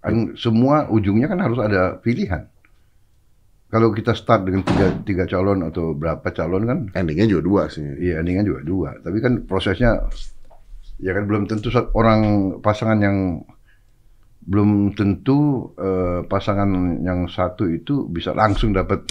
kan 0.00 0.32
semua 0.32 0.88
ujungnya 0.88 1.28
kan 1.28 1.44
harus 1.44 1.60
ada 1.60 2.00
pilihan 2.00 2.48
kalau 3.70 3.94
kita 3.94 4.18
start 4.18 4.50
dengan 4.50 4.66
tiga, 4.66 4.86
tiga 5.06 5.24
calon 5.30 5.62
atau 5.62 5.94
berapa 5.94 6.26
calon 6.34 6.66
kan, 6.66 6.78
Endingnya 6.90 7.30
juga 7.30 7.42
dua 7.46 7.62
sih. 7.70 7.86
iya 8.02 8.18
endingnya 8.18 8.42
juga 8.42 8.60
dua. 8.66 8.90
Tapi 8.98 9.22
kan 9.22 9.46
prosesnya, 9.46 10.10
ya 10.98 11.14
kan 11.14 11.30
belum 11.30 11.46
tentu 11.46 11.70
orang 11.94 12.20
pasangan 12.58 12.98
yang 12.98 13.46
belum 14.42 14.98
tentu 14.98 15.70
eh, 15.78 16.26
pasangan 16.26 16.98
yang 17.06 17.30
satu 17.30 17.70
itu 17.70 18.10
bisa 18.10 18.34
langsung 18.34 18.74
dapat 18.74 19.06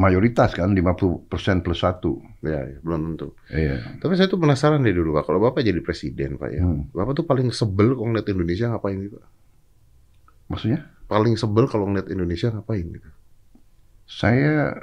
mayoritas 0.00 0.56
kan 0.56 0.72
50% 0.72 1.28
plus 1.60 1.80
satu. 1.84 2.16
Ya, 2.40 2.64
ya, 2.64 2.78
belum 2.80 3.14
tentu. 3.14 3.36
Iya. 3.52 4.00
Tapi 4.00 4.16
saya 4.16 4.32
tuh 4.32 4.40
penasaran 4.40 4.80
deh 4.80 4.96
dulu 4.96 5.20
Pak, 5.20 5.28
kalau 5.28 5.40
Bapak 5.44 5.60
jadi 5.60 5.84
presiden 5.84 6.40
Pak 6.40 6.50
ya, 6.56 6.64
Hmm. 6.64 6.88
Bapak 6.96 7.20
tuh 7.20 7.26
paling 7.28 7.52
sebel 7.52 7.92
kalau 7.92 8.08
ngeliat 8.08 8.28
Indonesia 8.32 8.72
ngapain 8.72 8.96
gitu? 8.96 9.20
Maksudnya? 10.48 10.88
Paling 11.04 11.36
sebel 11.36 11.68
kalau 11.68 11.84
ngeliat 11.92 12.08
Indonesia 12.08 12.48
ngapain 12.48 12.86
gitu? 12.88 13.10
Saya 14.08 14.74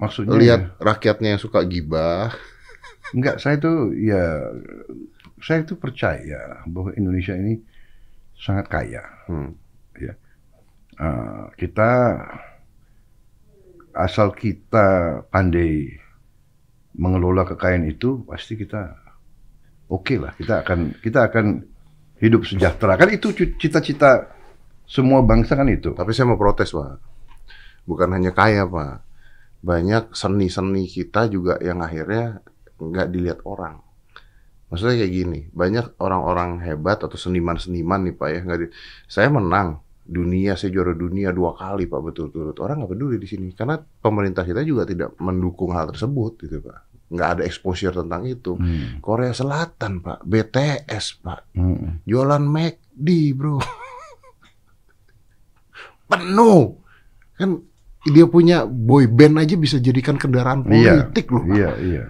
maksudnya 0.00 0.38
Lihat 0.38 0.62
rakyatnya 0.80 1.36
yang 1.36 1.42
suka 1.42 1.60
gibah, 1.66 2.32
enggak 3.16 3.42
saya 3.42 3.58
tuh 3.58 3.92
ya 3.92 4.46
saya 5.42 5.66
itu 5.66 5.74
percaya 5.76 6.64
bahwa 6.70 6.94
Indonesia 6.94 7.34
ini 7.34 7.58
sangat 8.38 8.70
kaya. 8.70 9.02
hmm. 9.26 9.52
Eh, 11.00 11.44
kita 11.56 11.92
asal 13.94 14.34
kita 14.34 15.20
pandai 15.28 15.98
mengelola 16.96 17.46
kekayaan 17.46 17.86
itu 17.86 18.26
pasti 18.26 18.58
kita 18.58 18.94
oke 19.90 20.14
lah. 20.18 20.32
Kita 20.34 20.62
akan 20.62 21.00
kita 21.02 21.30
akan 21.30 21.46
hidup 22.20 22.44
sejahtera. 22.44 22.94
Kan 23.00 23.10
itu 23.14 23.32
cita-cita 23.34 24.30
semua 24.84 25.22
bangsa 25.22 25.54
kan 25.54 25.66
itu. 25.70 25.94
Tapi 25.94 26.10
saya 26.10 26.30
mau 26.30 26.40
protes 26.40 26.74
Pak. 26.74 26.98
Bukan 27.88 28.08
hanya 28.12 28.30
kaya 28.30 28.68
Pak, 28.68 28.94
banyak 29.64 30.14
seni-seni 30.14 30.86
kita 30.86 31.26
juga 31.32 31.56
yang 31.58 31.80
akhirnya 31.80 32.44
nggak 32.80 33.08
dilihat 33.12 33.40
orang. 33.44 33.80
Maksudnya 34.70 35.02
kayak 35.02 35.12
gini, 35.12 35.40
banyak 35.50 35.98
orang-orang 35.98 36.62
hebat 36.62 37.02
atau 37.02 37.18
seniman-seniman 37.18 38.06
nih 38.06 38.14
Pak 38.14 38.28
ya, 38.30 38.40
nggak 38.46 38.58
di- 38.62 38.72
saya 39.10 39.26
menang 39.26 39.82
dunia, 40.10 40.52
saya 40.52 40.70
juara 40.70 40.90
dunia 40.92 41.30
dua 41.30 41.54
kali 41.54 41.86
Pak 41.86 42.00
betul-betul. 42.02 42.50
Orang 42.58 42.82
nggak 42.82 42.90
peduli 42.90 43.16
di 43.16 43.24
sini 43.24 43.48
karena 43.50 43.78
pemerintah 43.78 44.42
kita 44.42 44.60
juga 44.60 44.82
tidak 44.82 45.14
mendukung 45.16 45.70
hal 45.70 45.86
tersebut 45.88 46.34
gitu 46.40 46.58
Pak. 46.60 46.78
Nggak 47.08 47.28
ada 47.30 47.42
exposure 47.42 47.90
tentang 47.92 48.22
itu. 48.24 48.54
Hmm. 48.54 48.98
Korea 48.98 49.30
Selatan 49.30 49.98
Pak, 50.00 50.22
BTS 50.22 51.06
Pak, 51.20 51.40
Hmm. 51.54 52.02
jualan 52.04 52.42
McD 52.42 53.08
bro, 53.32 53.62
penuh 56.06 56.82
kan 57.32 57.50
dia 58.04 58.26
punya 58.26 58.64
boy 58.64 59.06
band 59.06 59.38
aja 59.38 59.54
bisa 59.54 59.76
jadikan 59.78 60.16
kendaraan 60.16 60.64
Iya, 60.64 61.06
politik 61.06 61.30
loh 61.30 61.44
Pak. 61.44 61.54
iya 61.54 61.70
iya 61.78 62.04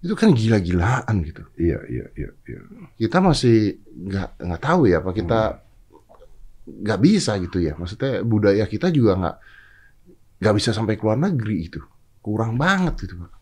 itu 0.00 0.14
kan 0.14 0.32
gila-gilaan 0.32 1.14
gitu 1.22 1.42
iya 1.56 1.76
iya 1.84 2.06
iya 2.14 2.30
iya 2.46 2.60
kita 2.96 3.20
masih 3.20 3.76
nggak 3.84 4.28
nggak 4.38 4.62
tahu 4.62 4.88
ya 4.88 5.00
apa 5.00 5.10
kita 5.12 5.40
nggak 6.84 7.00
bisa 7.02 7.36
gitu 7.42 7.58
ya. 7.58 7.74
Maksudnya 7.74 8.22
budaya 8.22 8.64
kita 8.70 8.94
juga 8.94 9.18
nggak 9.18 9.36
nggak 10.40 10.54
bisa 10.56 10.70
sampai 10.72 10.96
ke 10.96 11.02
luar 11.04 11.20
negeri 11.20 11.56
itu 11.68 11.80
kurang 12.20 12.56
banget 12.56 13.08
gitu 13.08 13.26
pak. 13.26 13.32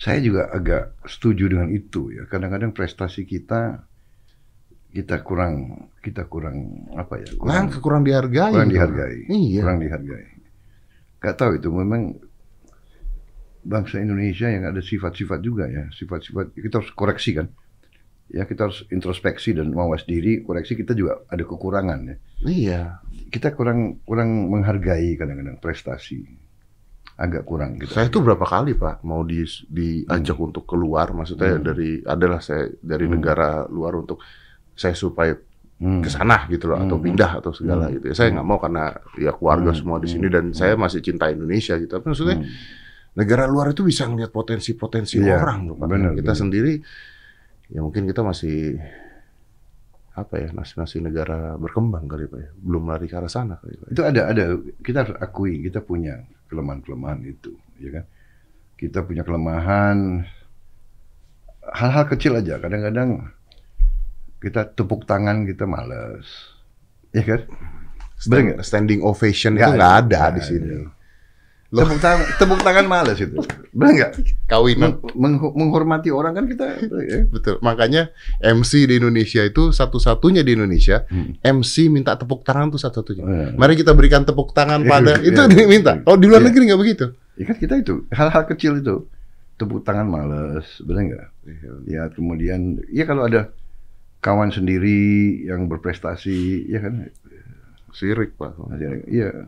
Saya 0.00 0.18
juga 0.24 0.48
agak 0.48 1.04
setuju 1.04 1.44
dengan 1.52 1.68
itu 1.72 2.12
ya. 2.12 2.24
Kadang-kadang 2.28 2.72
prestasi 2.72 3.28
kita 3.28 3.84
kita 4.90 5.22
kurang 5.22 5.86
kita 6.02 6.26
kurang 6.26 6.90
apa 6.98 7.22
ya 7.22 7.30
kurang 7.38 7.70
kurang, 7.70 7.82
kurang 7.82 8.02
dihargai 8.02 8.50
kurang 8.50 8.66
gitu. 8.66 8.74
dihargai 8.74 9.18
iya. 9.30 9.60
kurang 9.62 9.78
dihargai. 9.78 10.26
Gak 11.20 11.36
tahu 11.36 11.50
itu 11.60 11.68
memang 11.70 12.16
bangsa 13.60 14.00
Indonesia 14.00 14.48
yang 14.48 14.66
ada 14.66 14.80
sifat-sifat 14.80 15.38
juga 15.44 15.68
ya. 15.68 15.86
Sifat-sifat 15.92 16.56
kita 16.56 16.80
harus 16.80 16.90
koreksi 16.96 17.36
kan 17.36 17.46
ya 18.30 18.46
kita 18.46 18.66
harus 18.66 18.86
introspeksi 18.88 19.52
dan 19.52 19.70
mawas 19.70 20.02
diri 20.02 20.40
koreksi 20.40 20.74
kita 20.74 20.94
juga 20.94 21.26
ada 21.26 21.42
kekurangan 21.42 21.98
ya 22.06 22.16
iya 22.46 22.80
kita 23.28 23.52
kurang 23.52 24.02
kurang 24.02 24.48
menghargai 24.48 25.14
kadang-kadang 25.14 25.58
prestasi 25.58 26.22
agak 27.16 27.44
kurang 27.44 27.76
gitu 27.76 27.92
Saya 27.92 28.08
itu 28.08 28.18
berapa 28.18 28.40
kali 28.42 28.72
Pak 28.72 29.04
mau 29.04 29.20
di, 29.20 29.44
diajak 29.68 30.40
untuk 30.40 30.64
keluar, 30.64 31.12
maksudnya 31.12 31.52
Hmm. 31.52 31.64
dari 31.66 32.00
adalah 32.00 32.40
saya 32.40 32.72
dari 32.80 33.04
Hmm. 33.04 33.20
negara 33.20 33.68
luar 33.68 34.00
untuk 34.00 34.24
saya 34.72 34.96
supaya 34.96 35.36
Hmm. 35.76 36.00
ke 36.00 36.08
sana 36.08 36.48
gitu 36.48 36.72
loh 36.72 36.80
atau 36.80 36.96
Hmm. 36.96 37.04
pindah 37.04 37.30
atau 37.36 37.52
segala 37.52 37.88
Hmm. 37.88 38.00
gitu. 38.00 38.04
Ya, 38.08 38.14
saya 38.16 38.28
nggak 38.32 38.46
mau 38.48 38.56
karena 38.56 38.84
ya 39.20 39.36
keluarga 39.36 39.68
Hmm. 39.68 39.76
semua 39.76 39.98
di 40.00 40.08
sini 40.08 40.26
Hmm. 40.28 40.34
dan 40.34 40.44
saya 40.56 40.80
masih 40.80 41.04
cinta 41.04 41.28
Indonesia 41.28 41.76
gitu. 41.76 41.92
Tapi 41.92 42.04
maksudnya 42.08 42.40
Hmm. 42.40 42.48
negara 43.12 43.44
luar 43.44 43.68
itu 43.68 43.84
bisa 43.84 44.08
ngelihat 44.08 44.32
potensi-potensi 44.32 45.20
Iya, 45.20 45.36
orang 45.36 45.68
loh 45.68 45.76
Pak. 45.76 45.88
benar, 45.88 46.12
kita 46.14 46.24
benar. 46.24 46.40
sendiri 46.40 46.74
ya 47.70 47.80
mungkin 47.82 48.06
kita 48.06 48.20
masih 48.26 48.78
apa 50.10 50.34
ya 50.42 50.48
masih 50.50 50.74
masih 50.82 50.98
negara 51.00 51.54
berkembang 51.56 52.10
kali 52.10 52.26
Pak 52.26 52.38
ya. 52.42 52.50
Belum 52.58 52.84
lari 52.90 53.06
ke 53.06 53.14
arah 53.14 53.30
sana 53.30 53.56
kali 53.62 53.78
Pak. 53.78 53.86
itu 53.94 54.02
ada 54.02 54.20
ada 54.28 54.44
kita 54.82 54.98
harus 55.06 55.16
akui 55.22 55.62
kita 55.62 55.80
punya 55.80 56.26
kelemahan-kelemahan 56.50 57.22
itu 57.24 57.54
ya 57.78 58.02
kan? 58.02 58.04
Kita 58.74 59.06
punya 59.06 59.22
kelemahan 59.22 60.26
hal-hal 61.72 62.04
kecil 62.10 62.40
aja. 62.40 62.58
Kadang-kadang 62.58 63.30
kita 64.40 64.72
tepuk 64.72 65.04
tangan 65.04 65.46
kita 65.46 65.68
males. 65.68 66.26
Ya 67.12 67.22
kan? 67.22 67.40
Stand- 68.20 68.60
standing 68.60 69.00
ovation 69.00 69.56
Nggak 69.56 69.68
itu 69.68 69.76
nggak 69.76 69.94
ada, 70.04 70.18
ada 70.28 70.36
di 70.36 70.42
ada. 70.44 70.99
Tepuk 71.72 71.98
tangan 71.98 72.26
tepuk 72.34 72.60
tangan 72.60 72.82
males 72.84 73.14
itu 73.14 73.38
benar 73.70 73.92
nggak 73.94 74.10
Kawinan 74.44 74.98
Meng- 75.14 75.38
meng- 75.38 75.54
menghormati 75.56 76.10
orang 76.10 76.34
kan 76.34 76.44
kita 76.44 76.66
ya. 76.98 77.22
Betul. 77.24 77.58
Makanya 77.60 78.10
MC 78.40 78.84
di 78.84 78.98
Indonesia 78.98 79.38
itu 79.40 79.70
satu-satunya 79.70 80.42
di 80.42 80.52
Indonesia 80.52 81.06
Hmm. 81.06 81.38
MC 81.40 81.86
minta 81.86 82.14
tepuk 82.14 82.42
tangan 82.42 82.68
tuh 82.68 82.78
satu-satunya. 82.78 83.22
Eh, 83.22 83.48
Mari 83.54 83.74
kita 83.74 83.94
berikan 83.94 84.22
tepuk 84.22 84.50
tangan 84.50 84.82
pada 84.82 85.14
Iya, 85.22 85.30
itu 85.30 85.40
iya. 85.40 85.46
diminta. 85.48 85.92
Oh 86.04 86.14
di 86.14 86.26
luar 86.26 86.42
Iya. 86.42 86.48
negeri 86.48 86.62
nggak 86.66 86.80
begitu. 86.80 87.06
ya 87.34 87.44
kan 87.46 87.56
kita 87.56 87.74
itu 87.78 87.94
hal-hal 88.10 88.44
kecil 88.44 88.72
itu 88.76 89.06
tepuk 89.56 89.80
tangan 89.80 90.04
males 90.04 90.66
benar 90.80 91.02
nggak 91.06 91.26
ya 91.86 92.10
kemudian 92.10 92.60
ya 92.86 93.04
kalau 93.04 93.24
ada 93.24 93.48
kawan 94.18 94.50
sendiri 94.50 95.00
yang 95.42 95.64
berprestasi 95.64 96.36
ya 96.66 96.80
kan 96.80 97.08
Sirik 97.90 98.34
pak. 98.34 98.54
Iya. 99.06 99.46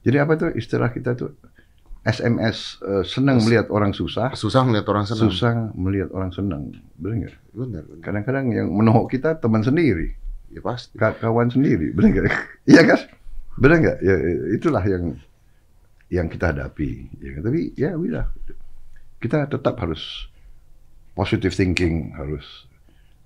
Jadi 0.00 0.16
apa 0.16 0.36
tuh 0.36 0.52
istilah 0.52 0.88
kita 0.88 1.12
tuh 1.14 1.32
SMS 2.04 2.78
eh, 2.80 3.00
senang 3.02 3.40
melihat 3.40 3.72
orang 3.72 3.90
susah, 3.90 4.36
Susah 4.36 4.60
melihat 4.62 4.84
orang 4.88 5.08
senang. 5.08 5.24
susah 5.26 5.52
melihat 5.72 6.12
orang 6.12 6.30
senang. 6.30 6.62
Benar 6.94 7.14
nggak? 7.24 7.34
Benar. 7.50 7.82
Kadang-kadang 8.00 8.46
yang 8.52 8.68
menohok 8.68 9.08
kita 9.08 9.36
teman 9.36 9.60
sendiri, 9.60 10.12
Ya 10.48 10.60
pasti. 10.60 10.92
ka- 10.94 11.16
kawan 11.16 11.48
sendiri. 11.48 11.90
Benar 11.90 12.08
nggak? 12.12 12.24
Iya 12.70 12.82
kan? 12.84 13.00
Benar 13.56 13.76
nggak? 13.80 13.98
Ya 14.00 14.14
itulah 14.52 14.84
yang 14.84 15.16
yang 16.08 16.28
kita 16.28 16.52
hadapi. 16.52 17.08
Ya, 17.18 17.40
tapi 17.40 17.72
ya 17.74 17.96
udah. 17.96 18.28
Kita 19.16 19.48
tetap 19.48 19.80
harus 19.80 20.28
positive 21.12 21.50
thinking, 21.50 22.12
harus 22.12 22.68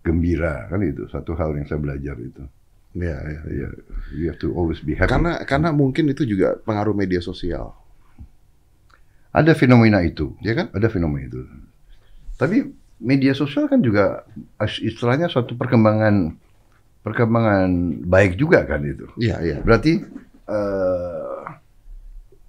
gembira 0.00 0.70
kan 0.70 0.78
itu 0.80 1.04
satu 1.10 1.34
hal 1.34 1.52
yang 1.52 1.66
saya 1.66 1.82
belajar 1.82 2.14
itu. 2.16 2.46
Ya, 2.94 3.18
ya. 3.18 3.40
Ya, 3.50 3.68
you 4.14 4.30
have 4.30 4.38
to 4.38 4.54
always 4.54 4.78
be 4.78 4.94
happy. 4.94 5.10
Karena 5.10 5.42
karena 5.42 5.74
mungkin 5.74 6.06
itu 6.06 6.22
juga 6.22 6.54
pengaruh 6.62 6.94
media 6.94 7.18
sosial. 7.18 7.74
Ada 9.28 9.52
fenomena 9.52 10.00
itu, 10.00 10.32
Ya 10.40 10.52
kan? 10.52 10.72
ada 10.72 10.88
fenomena 10.88 11.24
itu. 11.24 11.44
Tapi 12.34 12.64
media 12.98 13.30
sosial 13.32 13.66
kan 13.66 13.78
juga 13.78 14.24
istilahnya 14.78 15.26
suatu 15.26 15.54
perkembangan 15.54 16.34
perkembangan 17.00 17.68
baik 18.04 18.34
juga 18.34 18.64
kan 18.64 18.82
itu. 18.82 19.06
Iya, 19.14 19.36
iya. 19.40 19.56
Berarti 19.60 20.02
eh, 20.44 21.42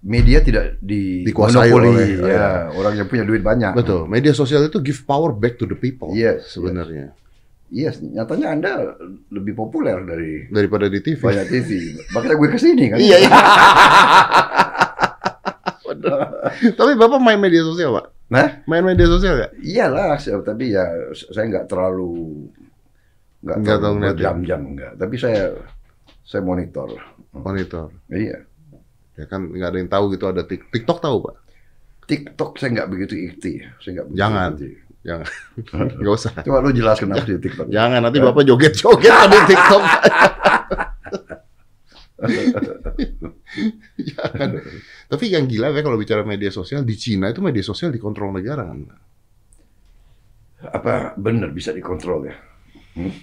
media 0.01 0.39
tidak 0.39 0.80
di 0.80 1.21
Dikuasai 1.23 1.67
monopoli, 1.67 1.91
oleh- 2.15 2.23
ya, 2.25 2.71
orang 2.71 2.93
yang 2.95 3.05
punya 3.05 3.23
duit 3.23 3.41
banyak. 3.41 3.75
Betul. 3.75 4.07
Media 4.07 4.32
sosial 4.32 4.63
itu 4.63 4.80
give 4.80 5.03
power 5.03 5.32
back 5.32 5.55
to 5.55 5.65
the 5.65 5.75
people. 5.75 6.11
Yes, 6.11 6.49
sebenarnya. 6.49 7.11
Iya, 7.69 7.93
nyatanya 8.01 8.47
Anda 8.49 8.71
lebih 9.30 9.53
populer 9.53 10.01
dari 10.01 10.49
Daripada 10.49 10.89
di 10.89 10.97
TV. 10.99 11.21
banyak 11.21 11.47
TV. 11.47 11.69
Makanya 12.09 12.36
gue 12.36 12.49
ke 12.49 12.57
sini 12.57 12.84
kan. 12.89 12.97
Iya, 12.97 13.17
iya. 13.19 13.30
Tapi 16.80 16.92
Bapak 16.94 17.20
main 17.20 17.38
media 17.38 17.64
sosial, 17.64 17.94
Pak? 17.94 18.06
Nah, 18.30 18.62
Main 18.66 18.86
media 18.86 19.10
sosial 19.10 19.34
nggak? 19.36 19.52
iyalah, 19.58 20.14
tapi 20.46 20.70
ya 20.70 20.86
saya 21.14 21.50
nggak 21.50 21.66
terlalu 21.66 22.46
nggak 23.42 23.58
terlalu 23.64 23.96
ngeliatin. 23.98 24.14
berjam-jam 24.14 24.62
nggak. 24.78 24.92
Tapi 24.98 25.16
saya 25.18 25.44
saya 26.22 26.42
monitor. 26.46 26.94
Monitor. 27.34 27.90
Iya. 28.08 28.46
Ya 29.18 29.26
kan 29.26 29.50
nggak 29.50 29.70
ada 29.70 29.78
yang 29.82 29.90
tahu 29.90 30.14
gitu 30.14 30.30
ada 30.30 30.46
Tik- 30.46 30.70
TikTok 30.70 31.02
tahu, 31.02 31.26
Pak? 31.26 31.36
TikTok 32.06 32.58
saya 32.58 32.70
nggak 32.78 32.90
begitu 32.90 33.14
ikti. 33.18 33.66
Saya 33.82 33.92
nggak 33.98 34.06
begitu 34.14 34.20
Jangan. 34.22 34.52
ikti. 34.54 34.70
Jangan. 35.00 35.28
Nggak 36.04 36.14
usah. 36.14 36.32
Coba 36.44 36.60
lu 36.60 36.76
jelaskan 36.76 37.16
apa 37.16 37.24
sih 37.24 37.40
TikTok. 37.40 37.72
Jangan 37.72 38.04
nanti 38.04 38.20
Bapak 38.20 38.44
joget-joget 38.44 39.10
di 39.32 39.40
TikTok. 39.48 39.84
ya 44.09 44.24
kan. 44.36 44.49
Tapi 45.07 45.26
yang 45.32 45.47
gila 45.47 45.72
ya 45.72 45.82
kalau 45.82 45.97
bicara 45.97 46.22
media 46.28 46.51
sosial 46.51 46.84
di 46.84 46.95
Cina 46.99 47.32
itu 47.32 47.39
media 47.39 47.63
sosial 47.63 47.89
dikontrol 47.95 48.36
negara 48.36 48.67
kan. 48.67 48.80
Apa 50.59 51.15
benar 51.15 51.55
bisa 51.55 51.72
dikontrol 51.72 52.28
ya? 52.28 52.36
Hmm? 52.99 53.13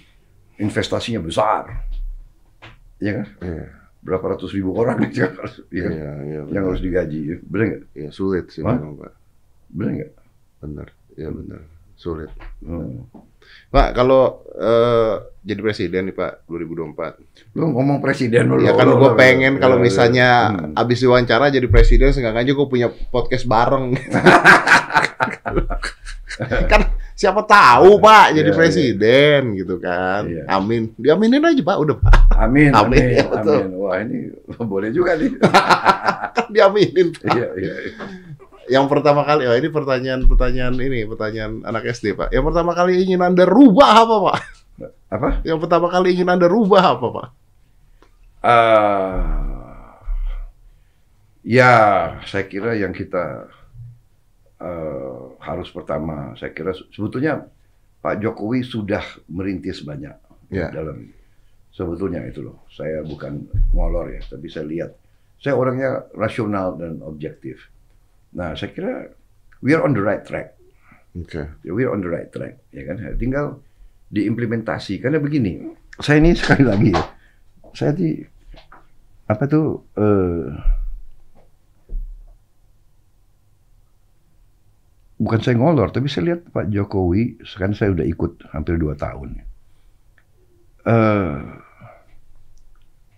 Investasinya 0.56 1.20
besar. 1.20 1.68
Iya 2.96 3.12
kan? 3.22 3.26
Iya. 3.44 3.66
Berapa 4.00 4.38
ratus 4.38 4.54
ribu 4.56 4.72
orang 4.72 5.02
ya 5.12 5.28
kan? 5.28 5.50
Iya, 5.68 5.88
iya, 5.92 6.40
yang 6.48 6.64
harus 6.72 6.80
digaji. 6.80 7.42
Benar 7.44 7.64
nggak? 7.68 7.84
Iya, 7.92 8.08
sulit 8.14 8.48
sih 8.54 8.64
memang, 8.64 8.96
Pak. 8.96 9.12
Benar 9.68 9.90
nggak? 10.00 10.12
Benar. 10.64 10.88
Iya, 11.18 11.28
benar. 11.34 11.60
Sulit. 11.96 12.30
Hmm. 12.64 13.04
Pak, 13.70 13.88
kalau 13.98 14.46
eh, 14.56 15.14
jadi 15.46 15.60
presiden 15.62 16.10
nih 16.10 16.16
Pak 16.16 16.50
2024. 16.50 17.54
Lu 17.54 17.70
ngomong 17.70 18.02
presiden 18.02 18.50
dulu. 18.50 18.66
Ya 18.66 18.74
kan 18.74 18.90
gue 18.90 19.10
pengen 19.14 19.62
kalau 19.62 19.78
ya, 19.78 19.80
ya. 19.80 19.84
misalnya 19.86 20.28
Hmm. 20.50 20.72
abis 20.74 20.98
diwawancara 21.06 21.54
jadi 21.54 21.66
presiden 21.70 22.10
seenggaknya 22.10 22.50
gue 22.50 22.66
punya 22.66 22.88
podcast 22.90 23.46
bareng. 23.46 23.94
kan 26.72 26.82
siapa 27.16 27.48
tahu 27.48 27.96
Pak 28.02 28.36
jadi 28.36 28.50
iya. 28.52 28.58
presiden 28.58 29.40
gitu 29.54 29.78
kan. 29.78 30.26
Iya. 30.26 30.44
Amin. 30.50 30.90
Diaminin 30.98 31.46
aja 31.46 31.62
Pak 31.62 31.76
udah 31.78 31.96
Pak. 32.02 32.12
Amin, 32.36 32.74
Amin, 32.74 33.00
amin, 33.00 33.16
ya, 33.16 33.24
betul. 33.30 33.60
amin. 33.62 33.72
Wah 33.80 33.96
ini 34.02 34.18
boleh 34.60 34.90
juga 34.92 35.16
nih. 35.16 35.30
Kan 36.36 36.46
diaminin 36.52 37.08
Pak. 37.16 37.32
Iya, 37.32 37.48
iya. 37.56 37.74
iya. 37.86 37.94
Yang 38.66 38.86
pertama 38.90 39.22
kali, 39.22 39.46
oh 39.46 39.54
ini 39.54 39.70
pertanyaan-pertanyaan 39.70 40.74
ini, 40.78 41.06
pertanyaan 41.06 41.62
anak 41.62 41.86
SD 41.86 42.18
Pak. 42.18 42.34
Yang 42.34 42.44
pertama 42.50 42.74
kali 42.74 42.98
ingin 42.98 43.22
Anda 43.22 43.46
rubah 43.46 43.90
apa 44.02 44.16
Pak? 44.26 44.36
Apa? 45.06 45.28
Yang 45.46 45.58
pertama 45.62 45.86
kali 45.86 46.18
ingin 46.18 46.28
Anda 46.28 46.50
rubah 46.50 46.98
apa 46.98 47.06
Pak? 47.06 47.28
Ah, 48.46 49.98
ya, 51.42 51.74
saya 52.26 52.44
kira 52.46 52.74
yang 52.74 52.90
kita 52.90 53.46
eh, 54.58 55.20
harus 55.42 55.68
pertama, 55.70 56.34
saya 56.34 56.50
kira 56.50 56.74
sebetulnya 56.90 57.46
Pak 58.02 58.22
Jokowi 58.22 58.62
sudah 58.62 59.02
merintis 59.26 59.82
banyak 59.82 60.14
Ya. 60.46 60.70
dalam 60.70 61.10
sebetulnya 61.74 62.22
itu 62.22 62.38
loh. 62.38 62.62
Saya 62.70 63.02
bukan 63.02 63.50
ngolor 63.74 64.14
ya, 64.14 64.22
tapi 64.22 64.46
saya 64.46 64.62
lihat, 64.62 64.90
saya 65.42 65.58
orangnya 65.58 66.06
rasional 66.14 66.78
dan 66.78 67.02
objektif. 67.02 67.58
Nah, 68.36 68.52
saya 68.52 68.70
kira 68.76 68.92
we 69.64 69.72
are 69.72 69.80
on 69.80 69.96
the 69.96 70.04
right 70.04 70.20
track. 70.20 70.52
Oke. 71.16 71.48
Ya, 71.64 71.72
we're 71.72 71.88
on 71.88 72.04
the 72.04 72.10
right 72.12 72.28
track, 72.28 72.60
ya 72.68 72.84
kan? 72.84 73.00
Tinggal 73.16 73.64
diimplementasi. 74.12 75.00
Karena 75.00 75.16
begini, 75.16 75.64
saya 75.96 76.20
ini 76.20 76.36
sekali 76.40 76.64
lagi 76.68 76.92
ya, 76.92 77.02
saya 77.72 77.96
di 77.96 78.20
apa 79.26 79.42
tuh 79.48 79.88
eh, 79.96 80.46
bukan 85.16 85.40
saya 85.40 85.56
ngolor, 85.56 85.88
tapi 85.88 86.06
saya 86.12 86.36
lihat 86.36 86.52
Pak 86.52 86.68
Jokowi, 86.68 87.40
sekarang 87.42 87.72
saya 87.72 87.96
udah 87.96 88.04
ikut 88.04 88.52
hampir 88.52 88.76
dua 88.76 88.92
tahun. 88.94 89.40
Eh, 90.86 91.36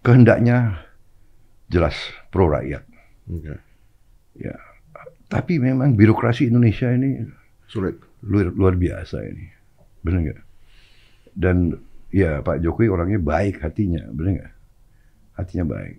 kehendaknya 0.06 0.86
jelas 1.68 1.98
pro 2.30 2.48
rakyat, 2.48 2.86
Oke. 3.28 3.58
ya. 4.38 4.67
Tapi 5.28 5.60
memang 5.60 5.92
birokrasi 5.92 6.48
Indonesia 6.48 6.88
ini 6.88 7.20
Sulit. 7.68 8.00
luar, 8.24 8.48
luar 8.56 8.74
biasa 8.80 9.20
ini. 9.28 9.44
Benar 10.00 10.18
nggak? 10.24 10.40
Dan 11.36 11.76
ya 12.08 12.40
Pak 12.40 12.64
Jokowi 12.64 12.88
orangnya 12.88 13.20
baik 13.20 13.60
hatinya, 13.60 14.08
benar 14.08 14.30
nggak? 14.40 14.52
Hatinya 15.36 15.64
baik. 15.68 15.96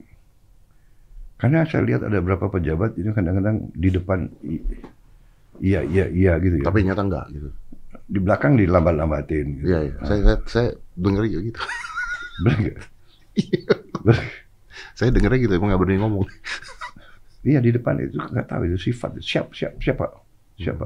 Karena 1.40 1.64
saya 1.64 1.86
lihat 1.86 2.02
ada 2.04 2.20
beberapa 2.20 2.52
pejabat 2.52 2.98
ini 3.00 3.16
kadang-kadang 3.16 3.72
di 3.72 3.90
depan 3.94 4.28
iya 5.62 5.86
iya 5.86 6.10
iya 6.10 6.34
gitu 6.42 6.60
ya. 6.60 6.66
Tapi 6.68 6.84
nyata 6.84 7.04
enggak 7.06 7.26
gitu. 7.32 7.50
di 8.10 8.18
belakang 8.18 8.58
dilambat-lambatin. 8.58 9.62
Gitu. 9.62 9.66
Iya, 9.70 9.80
iya. 9.86 9.96
Saya, 10.02 10.20
saya, 10.26 10.38
saya 10.50 10.70
juga 10.98 11.40
gitu. 11.46 11.60
Benar 12.42 12.58
nggak? 12.66 12.78
saya 14.98 15.10
dengernya 15.14 15.40
gitu, 15.46 15.54
emang 15.54 15.70
nggak 15.70 15.82
berani 15.86 16.02
ngomong. 16.02 16.26
Iya 17.46 17.64
di 17.64 17.72
depan 17.72 17.96
itu. 18.04 18.20
Nggak 18.20 18.48
tahu 18.52 18.62
itu 18.68 18.92
sifat. 18.92 19.20
Siap 19.24 19.56
siap 19.56 19.80
siapa? 19.80 20.06
Siapa? 20.60 20.86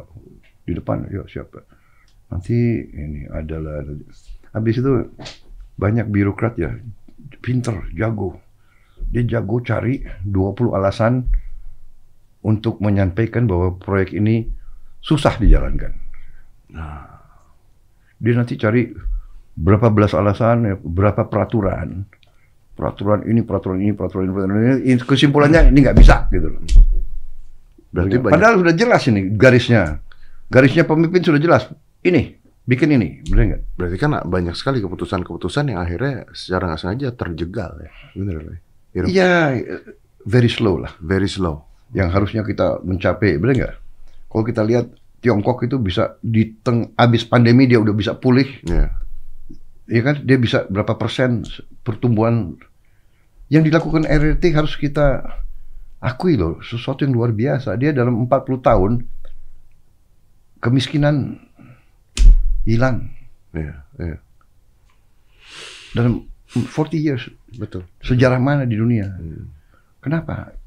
Di 0.64 0.74
depan 0.78 1.10
ya 1.10 1.26
siapa? 1.26 1.66
Nanti 2.30 2.58
ini 2.94 3.26
adalah 3.30 3.82
habis 4.54 4.78
itu 4.78 5.10
banyak 5.78 6.08
birokrat 6.10 6.56
ya. 6.62 6.74
Pinter 7.42 7.90
jago. 7.98 8.38
Dia 9.10 9.26
jago 9.26 9.60
cari 9.66 10.06
20 10.26 10.78
alasan 10.78 11.26
untuk 12.46 12.80
menyampaikan 12.80 13.50
bahwa 13.50 13.76
proyek 13.78 14.14
ini 14.14 14.46
susah 15.04 15.38
dijalankan. 15.42 15.94
Dia 18.24 18.34
nanti 18.40 18.56
cari 18.56 18.88
berapa 19.54 19.94
belas 19.94 20.18
alasan 20.18 20.82
berapa 20.82 21.30
peraturan 21.30 22.10
peraturan 22.74 23.26
ini 23.30 23.42
peraturan 23.46 23.78
ini 23.82 23.94
peraturan 23.94 24.24
ini 24.26 24.34
peraturan 24.34 24.82
ini 24.82 24.98
kesimpulannya 25.02 25.70
ini 25.70 25.80
nggak 25.82 25.98
bisa 25.98 26.26
gitu 26.34 26.48
loh 26.50 26.62
Berarti 27.94 28.16
banyak, 28.18 28.34
Padahal 28.34 28.56
sudah 28.58 28.74
jelas 28.74 29.02
ini 29.06 29.22
garisnya. 29.38 30.02
Garisnya 30.50 30.84
pemimpin 30.90 31.22
sudah 31.22 31.38
jelas. 31.38 31.70
Ini, 32.02 32.34
bikin 32.66 32.90
ini, 32.98 33.22
benar 33.30 33.44
nggak? 33.54 33.62
berarti 33.78 33.98
kan 34.02 34.12
banyak 34.26 34.58
sekali 34.58 34.82
keputusan-keputusan 34.82 35.72
yang 35.72 35.80
akhirnya 35.80 36.26
secara 36.34 36.74
nggak 36.74 36.82
sengaja 36.82 37.08
terjegal 37.14 37.72
ya. 37.78 37.92
Bener 38.18 38.36
ya? 38.42 38.58
Iya, 39.06 39.32
very 40.26 40.50
slow 40.50 40.82
lah. 40.82 40.92
Very 40.98 41.30
slow. 41.30 41.70
Yang 41.94 42.10
harusnya 42.18 42.42
kita 42.42 42.82
mencapai, 42.82 43.38
benar 43.38 43.54
nggak? 43.62 43.76
Kalau 44.34 44.44
kita 44.44 44.62
lihat 44.66 44.90
Tiongkok 45.22 45.64
itu 45.64 45.78
bisa 45.80 46.18
di 46.20 46.58
teng 46.60 46.92
abis 46.98 47.24
pandemi 47.30 47.70
dia 47.70 47.78
udah 47.78 47.94
bisa 47.94 48.18
pulih, 48.18 48.50
Ya. 48.66 48.90
Ya 49.94 50.02
kan? 50.02 50.26
Dia 50.26 50.42
bisa 50.42 50.66
berapa 50.66 50.98
persen 50.98 51.46
pertumbuhan 51.86 52.58
yang 53.54 53.62
dilakukan 53.62 54.10
RRT 54.10 54.58
harus 54.58 54.74
kita 54.74 55.22
akui 56.02 56.34
loh, 56.34 56.58
sesuatu 56.66 57.06
yang 57.06 57.14
luar 57.14 57.30
biasa. 57.30 57.78
Dia 57.78 57.94
dalam 57.94 58.26
40 58.26 58.58
tahun 58.66 58.92
kemiskinan 60.58 61.38
hilang 62.66 63.12
Iya, 63.54 63.76
iya. 64.02 64.18
dalam 65.94 66.26
40 66.50 66.98
years 66.98 67.30
Betul. 67.54 67.86
sejarah 68.02 68.42
mana 68.42 68.66
di 68.66 68.74
dunia? 68.74 69.14
Hmm. 69.14 69.46
Kenapa? 70.02 70.58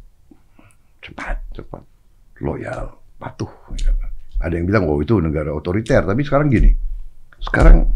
Cepat, 1.03 1.43
Cepat. 1.51 1.83
loyal, 2.39 2.95
patuh. 3.18 3.51
Ada 4.39 4.55
yang 4.55 4.70
bilang, 4.70 4.85
oh 4.87 5.03
itu 5.03 5.18
negara 5.18 5.51
otoriter. 5.51 6.05
Tapi 6.07 6.22
sekarang 6.22 6.47
gini, 6.53 6.70
sekarang 7.43 7.91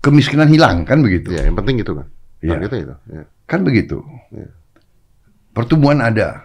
kemiskinan 0.00 0.48
hilang, 0.48 0.82
kan 0.82 1.00
begitu? 1.00 1.30
Ya, 1.30 1.44
yang 1.44 1.54
penting 1.54 1.78
gitu 1.78 1.92
kan. 1.94 2.06
Iya. 2.40 2.56
Targetnya 2.56 2.80
itu. 2.80 2.94
Ya. 3.10 3.22
Kan 3.44 3.60
begitu. 3.62 3.96
Iya. 4.30 4.48
Pertumbuhan 5.50 6.00
ada. 6.00 6.40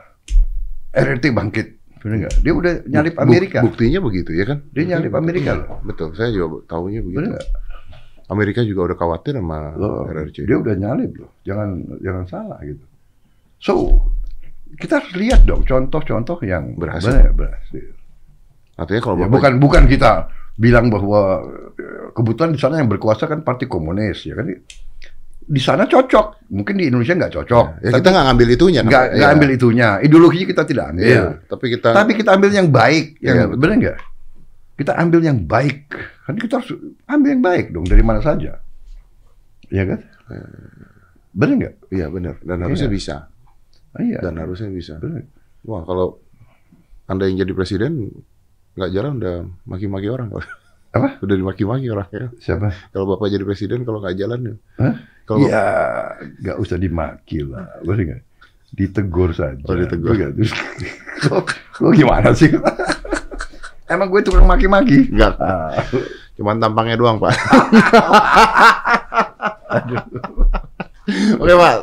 RRT 0.92 1.32
bangkit. 1.32 1.68
Benar 2.00 2.16
nggak? 2.22 2.34
Dia 2.40 2.54
udah 2.54 2.74
nyalip 2.86 3.14
Buk- 3.14 3.24
Amerika. 3.24 3.58
Buktinya 3.62 4.00
begitu 4.00 4.32
ya 4.32 4.46
kan? 4.46 4.60
Dia 4.72 4.84
nyalip 4.88 5.14
Amerika 5.14 5.52
loh. 5.56 5.82
Betul. 5.82 6.14
Saya 6.14 6.30
juga 6.30 6.62
tahunya 6.66 7.02
begitu. 7.02 7.20
Benar? 7.26 7.44
Amerika 8.26 8.60
juga 8.62 8.82
udah 8.90 8.98
khawatir 8.98 9.34
sama 9.36 9.74
Loh, 9.76 10.06
RRC. 10.06 10.46
dia 10.46 10.58
udah 10.58 10.74
nyalip 10.74 11.12
loh. 11.16 11.32
Jangan 11.44 11.70
jangan 12.00 12.26
salah 12.26 12.58
gitu. 12.62 12.82
So, 13.58 13.74
kita 14.76 14.98
harus 15.00 15.14
lihat 15.14 15.46
dong 15.46 15.62
contoh-contoh 15.62 16.42
yang 16.42 16.74
Berhasil. 16.74 17.14
benar, 17.14 17.32
berhasil. 17.32 17.86
Artinya 18.76 19.02
kalau 19.02 19.16
Ya, 19.22 19.28
bukan 19.30 19.54
bukan 19.58 19.84
kita 19.86 20.26
bilang 20.56 20.88
bahwa 20.88 21.44
eh, 21.76 22.10
kebetulan 22.12 22.52
di 22.52 22.60
sana 22.60 22.80
yang 22.80 22.88
berkuasa 22.88 23.28
kan 23.28 23.44
partai 23.44 23.68
komunis 23.68 24.24
ya 24.24 24.36
kan? 24.36 24.48
Di 25.46 25.62
sana 25.62 25.86
cocok 25.86 26.50
mungkin 26.50 26.74
di 26.76 26.90
Indonesia 26.90 27.14
nggak 27.14 27.34
cocok. 27.36 27.66
Ya 27.86 27.90
kita 27.94 28.10
nggak 28.10 28.26
ngambil 28.28 28.48
itunya 28.50 28.82
nggak 28.82 29.06
Iya. 29.14 29.28
ambil 29.32 29.50
itunya. 29.52 29.88
Ideologinya 30.02 30.48
kita 30.50 30.64
tidak 30.66 30.86
ambil. 30.90 31.06
Iya, 31.06 31.24
tapi 31.46 31.66
kita 31.70 31.90
tapi 31.94 32.12
kita 32.16 32.30
ambil 32.34 32.50
yang 32.50 32.68
baik 32.70 33.06
yang 33.22 33.36
Iya, 33.36 33.46
betul. 33.46 33.60
benar 33.62 33.76
nggak? 33.78 33.98
Kita 34.76 34.92
ambil 34.98 35.20
yang 35.22 35.40
baik. 35.46 35.78
Kan 36.26 36.36
kita 36.36 36.54
harus 36.58 36.72
ambil 37.06 37.30
yang 37.32 37.44
baik 37.46 37.66
dong 37.70 37.86
dari 37.86 38.02
mana 38.02 38.20
saja. 38.20 38.58
Ya 39.70 39.84
kan? 39.86 40.00
Benar 41.30 41.54
nggak? 41.62 41.76
Iya 41.92 42.08
benar 42.10 42.36
dan 42.42 42.58
harusnya 42.64 42.90
Iya. 42.90 42.96
bisa. 42.98 43.16
Ah, 43.94 44.02
iya. 44.02 44.20
Dan 44.20 44.34
harusnya 44.36 44.72
bisa. 44.72 44.98
benar 44.98 45.28
Wah, 45.62 45.82
kalau 45.84 46.18
Anda 47.06 47.26
yang 47.26 47.38
jadi 47.40 47.54
presiden 47.54 48.10
nggak 48.76 48.92
jalan 48.92 49.12
udah 49.20 49.36
maki-maki 49.66 50.08
orang. 50.12 50.30
Apa? 50.96 51.20
Udah 51.20 51.36
dimaki-maki 51.36 51.92
orang 51.92 52.08
ya. 52.08 52.28
siapa 52.40 52.72
Kalau 52.92 53.04
Bapak 53.04 53.28
jadi 53.28 53.44
presiden 53.44 53.84
kalau 53.84 54.00
nggak 54.00 54.16
jalan 54.16 54.40
ya. 54.40 54.56
Hah? 54.80 54.94
Kalau 55.26 55.40
ya 55.44 55.64
nggak 56.40 56.58
usah 56.62 56.78
dimaki 56.78 57.44
lah 57.44 57.68
benar 57.82 58.16
nggak 58.16 58.22
ditegur 58.72 59.32
saja 59.32 59.60
Oh, 59.66 59.76
ditegur. 59.76 60.14
Bener 60.16 60.32
lo, 61.28 61.44
lo 61.82 61.90
gimana 61.92 62.32
sih 62.32 62.52
emang 63.92 64.08
gue 64.10 64.22
tukang 64.22 64.46
maki-maki 64.46 65.10
nggak, 65.12 65.34
Ah, 65.38 65.78
cuman 66.36 66.58
tampangnya 66.58 66.98
doang, 66.98 67.18
Pak. 67.22 67.32
Oke, 71.40 71.54
Pak. 71.54 71.76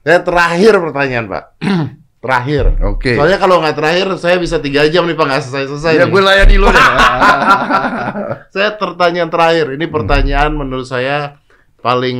Ya 0.00 0.16
terakhir 0.24 0.72
pertanyaan 0.80 1.26
Pak. 1.28 1.44
terakhir. 2.20 2.76
Oke. 2.84 3.16
Soalnya 3.16 3.40
kalau 3.40 3.64
nggak 3.64 3.76
terakhir 3.76 4.06
saya 4.16 4.36
bisa 4.36 4.60
tiga 4.60 4.84
jam 4.86 5.08
nih 5.08 5.16
Pak 5.16 5.24
nggak 5.24 5.42
selesai 5.42 5.64
selesai. 5.72 5.92
Ya 5.96 6.06
gue 6.06 6.20
layani 6.20 6.56
lu 6.56 6.68
deh. 6.68 6.86
saya 8.54 8.76
pertanyaan 8.76 9.32
terakhir. 9.32 9.72
Ini 9.74 9.86
pertanyaan 9.88 10.52
menurut 10.52 10.84
saya 10.84 11.40
paling 11.80 12.18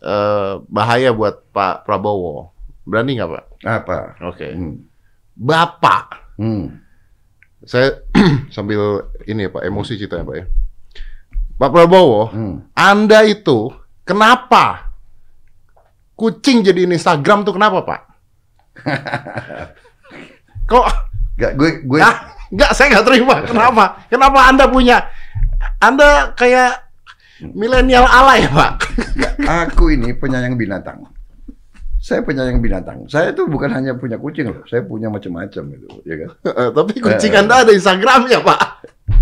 eh, 0.00 0.52
bahaya 0.70 1.10
buat 1.10 1.42
Pak 1.50 1.82
Prabowo. 1.82 2.54
Berani 2.86 3.18
nggak 3.18 3.30
Pak? 3.30 3.44
Apa? 3.66 3.98
Oke. 4.24 4.46
Hmm. 4.54 4.86
Bapak, 5.36 6.32
Hmm. 6.40 6.80
saya 7.60 8.00
sambil 8.54 9.04
ini 9.26 9.44
ya 9.44 9.50
Pak 9.50 9.66
emosi 9.66 9.98
ceritanya 9.98 10.24
Pak 10.24 10.36
ya. 10.38 10.44
Pak 11.56 11.70
Prabowo, 11.72 12.30
Hmm. 12.30 12.56
Anda 12.72 13.26
itu 13.26 13.68
kenapa 14.00 14.92
kucing 16.14 16.62
jadi 16.62 16.86
Instagram 16.86 17.44
tuh 17.44 17.52
kenapa 17.52 17.82
Pak? 17.84 18.00
Kok 20.70 20.86
Gak, 21.36 21.52
gue 21.52 21.70
gue 21.84 22.00
Ah, 22.00 22.32
nggak, 22.48 22.70
saya 22.72 22.86
nggak 22.96 23.06
terima. 23.12 23.36
Kenapa? 23.44 23.84
Kenapa 24.08 24.38
Anda 24.48 24.64
punya? 24.72 25.04
Anda 25.84 26.32
kayak 26.32 26.80
milenial 27.52 28.08
alay, 28.08 28.48
Pak. 28.48 28.88
aku 29.44 29.92
ini 29.92 30.16
penyayang 30.16 30.56
binatang. 30.56 31.04
Saya 32.00 32.24
penyayang 32.24 32.64
binatang. 32.64 33.04
Saya 33.12 33.36
tuh 33.36 33.52
bukan 33.52 33.68
hanya 33.68 33.92
punya 34.00 34.16
kucing 34.16 34.48
loh. 34.48 34.64
Saya 34.64 34.80
punya 34.88 35.12
macam-macam 35.12 35.62
gitu, 35.76 35.88
ya 36.08 36.14
kan? 36.24 36.30
Eh, 36.64 36.70
Tapi 36.72 36.92
kucing 37.04 37.32
Eh. 37.36 37.40
Anda 37.44 37.54
ada 37.66 37.72
Instagramnya, 37.76 38.40
Pak. 38.40 38.60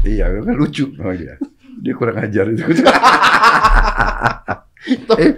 Iya, 0.07 0.30
kan 0.38 0.55
lucu 0.55 0.86
sama 0.94 1.18
dia. 1.18 1.34
Dia 1.82 1.94
kurang 1.98 2.22
ajar 2.22 2.46
itu. 2.46 2.62
eh, 5.18 5.32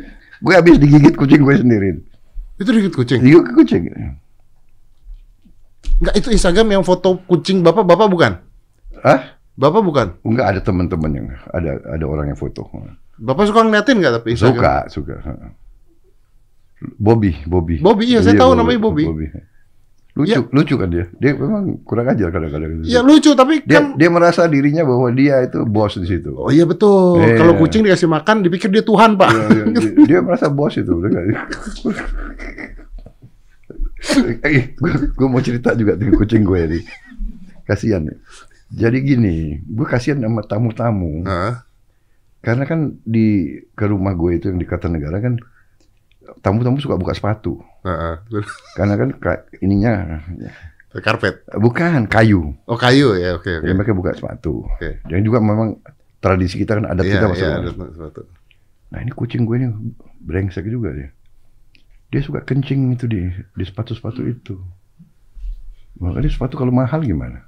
gue 0.44 0.54
habis 0.54 0.76
digigit 0.76 1.14
kucing 1.16 1.40
gue 1.40 1.56
sendiri. 1.56 1.90
Itu 2.56 2.70
dikit 2.72 2.92
kucing. 2.96 3.20
Digigit 3.20 3.52
kucing. 3.52 3.82
Nggak, 5.96 6.14
itu 6.16 6.28
Instagram 6.32 6.80
yang 6.80 6.84
foto 6.84 7.20
kucing 7.24 7.64
Bapak, 7.64 7.84
Bapak 7.84 8.08
bukan? 8.08 8.32
Hah? 9.00 9.36
Bapak 9.56 9.80
bukan? 9.80 10.06
Enggak 10.24 10.46
ada 10.56 10.60
teman-teman 10.60 11.10
yang 11.16 11.26
ada 11.52 11.80
ada 11.88 12.04
orang 12.04 12.32
yang 12.32 12.38
foto. 12.38 12.68
Bapak 13.16 13.48
suka 13.48 13.64
ngeliatin 13.64 14.00
nggak 14.00 14.20
tapi 14.20 14.36
Instagram? 14.36 14.88
Suka, 14.92 15.14
suka. 15.16 15.16
Bobby, 17.00 17.32
Bobby. 17.48 17.80
Bobby, 17.80 18.04
iya, 18.12 18.20
saya 18.20 18.36
tahu 18.36 18.52
namanya 18.52 18.76
Bobby. 18.76 19.08
Lucu, 20.16 20.32
Iya. 20.32 20.48
lucu 20.48 20.74
kan 20.80 20.88
dia. 20.88 21.04
Dia 21.20 21.36
memang 21.36 21.84
kurang 21.84 22.08
ajar 22.08 22.32
kadang-kadang. 22.32 22.80
Ya 22.88 23.04
lucu, 23.04 23.36
tapi 23.36 23.60
dia 23.68 23.84
kan... 23.84 24.00
dia 24.00 24.08
merasa 24.08 24.48
dirinya 24.48 24.80
bahwa 24.80 25.12
dia 25.12 25.44
itu 25.44 25.60
bos 25.68 25.92
di 26.00 26.08
situ. 26.08 26.32
Oh 26.32 26.48
iya 26.48 26.64
betul. 26.64 27.20
Iya. 27.20 27.36
Kalau 27.36 27.52
kucing 27.60 27.84
dikasih 27.84 28.08
makan, 28.08 28.40
dipikir 28.40 28.72
dia 28.72 28.80
Tuhan, 28.80 29.20
Pak. 29.20 29.28
Dia, 29.28 29.64
dia, 29.76 29.90
dia 30.08 30.18
merasa 30.24 30.48
bos 30.48 30.72
itu. 30.72 30.88
gue 35.12 35.28
mau 35.28 35.44
cerita 35.44 35.76
juga 35.76 36.00
dengan 36.00 36.16
kucing 36.16 36.48
gue 36.48 36.60
ini. 36.64 36.80
Kasihan 37.68 38.08
ya. 38.08 38.16
Jadi 38.72 38.98
gini, 39.04 39.60
gue 39.68 39.84
kasihan 39.84 40.16
sama 40.16 40.40
tamu-tamu. 40.48 41.28
Karena 42.40 42.64
kan 42.64 42.96
di 43.04 43.60
ke 43.76 43.84
rumah 43.84 44.16
gue 44.16 44.40
itu 44.40 44.48
yang 44.48 44.56
di 44.56 44.64
Kartanegara 44.64 45.20
kan 45.20 45.36
tamu-tamu 46.38 46.76
suka 46.76 46.94
buka 46.94 47.12
sepatu. 47.12 47.60
Karena 48.72 48.94
kan 48.94 49.08
ka- 49.16 49.44
ininya 49.58 50.20
Karpet. 50.96 51.44
bukan 51.54 52.06
kayu. 52.06 52.56
Oh 52.64 52.74
kayu 52.74 53.14
ya, 53.14 53.36
oke 53.36 53.48
oke. 53.52 53.64
Jadi 53.64 53.74
mereka 53.74 53.92
buka 53.92 54.10
sepatu. 54.12 54.64
Oke. 54.66 55.04
Dan 55.04 55.20
juga 55.20 55.38
memang 55.38 55.76
tradisi 56.18 56.56
kita 56.56 56.74
kan 56.74 56.86
adat 56.86 57.04
Iya, 57.04 57.12
kita 57.14 57.26
masuk. 57.28 57.46
ada 57.46 57.70
sesuatu. 57.92 58.20
Nah 58.88 58.98
ini 58.98 59.12
kucing 59.12 59.44
gue 59.44 59.56
ini 59.56 59.68
brengsek 60.18 60.64
juga 60.64 60.90
dia. 60.90 61.10
Dia 62.08 62.20
suka 62.20 62.40
kencing 62.40 62.94
itu 62.94 63.04
di 63.04 63.20
di 63.28 63.64
sepatu-sepatu 63.64 64.24
itu. 64.24 64.56
Makanya 65.96 66.28
sepatu 66.28 66.54
kalau 66.54 66.70
mahal 66.70 67.00
gimana? 67.00 67.44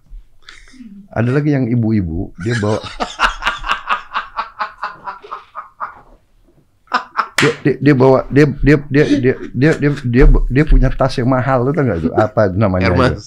Ada 1.09 1.33
lagi 1.33 1.51
yang 1.51 1.65
ibu-ibu 1.67 2.37
dia 2.39 2.53
bawa 2.59 2.81
dia, 7.39 7.53
dia, 7.63 7.75
dia 7.79 7.95
bawa 7.95 8.27
dia 8.29 8.47
dia 8.61 8.77
dia 8.91 9.05
dia 9.07 9.35
dia 9.55 9.73
dia 9.79 9.91
dia, 10.05 10.25
dia 10.27 10.65
punya 10.67 10.91
tas 10.91 11.15
yang 11.15 11.31
mahal 11.31 11.63
lu 11.63 11.71
tau 11.71 11.87
itu 11.87 12.11
apa 12.13 12.51
namanya 12.51 12.91
itu? 12.91 12.99
Hermes. 12.99 13.23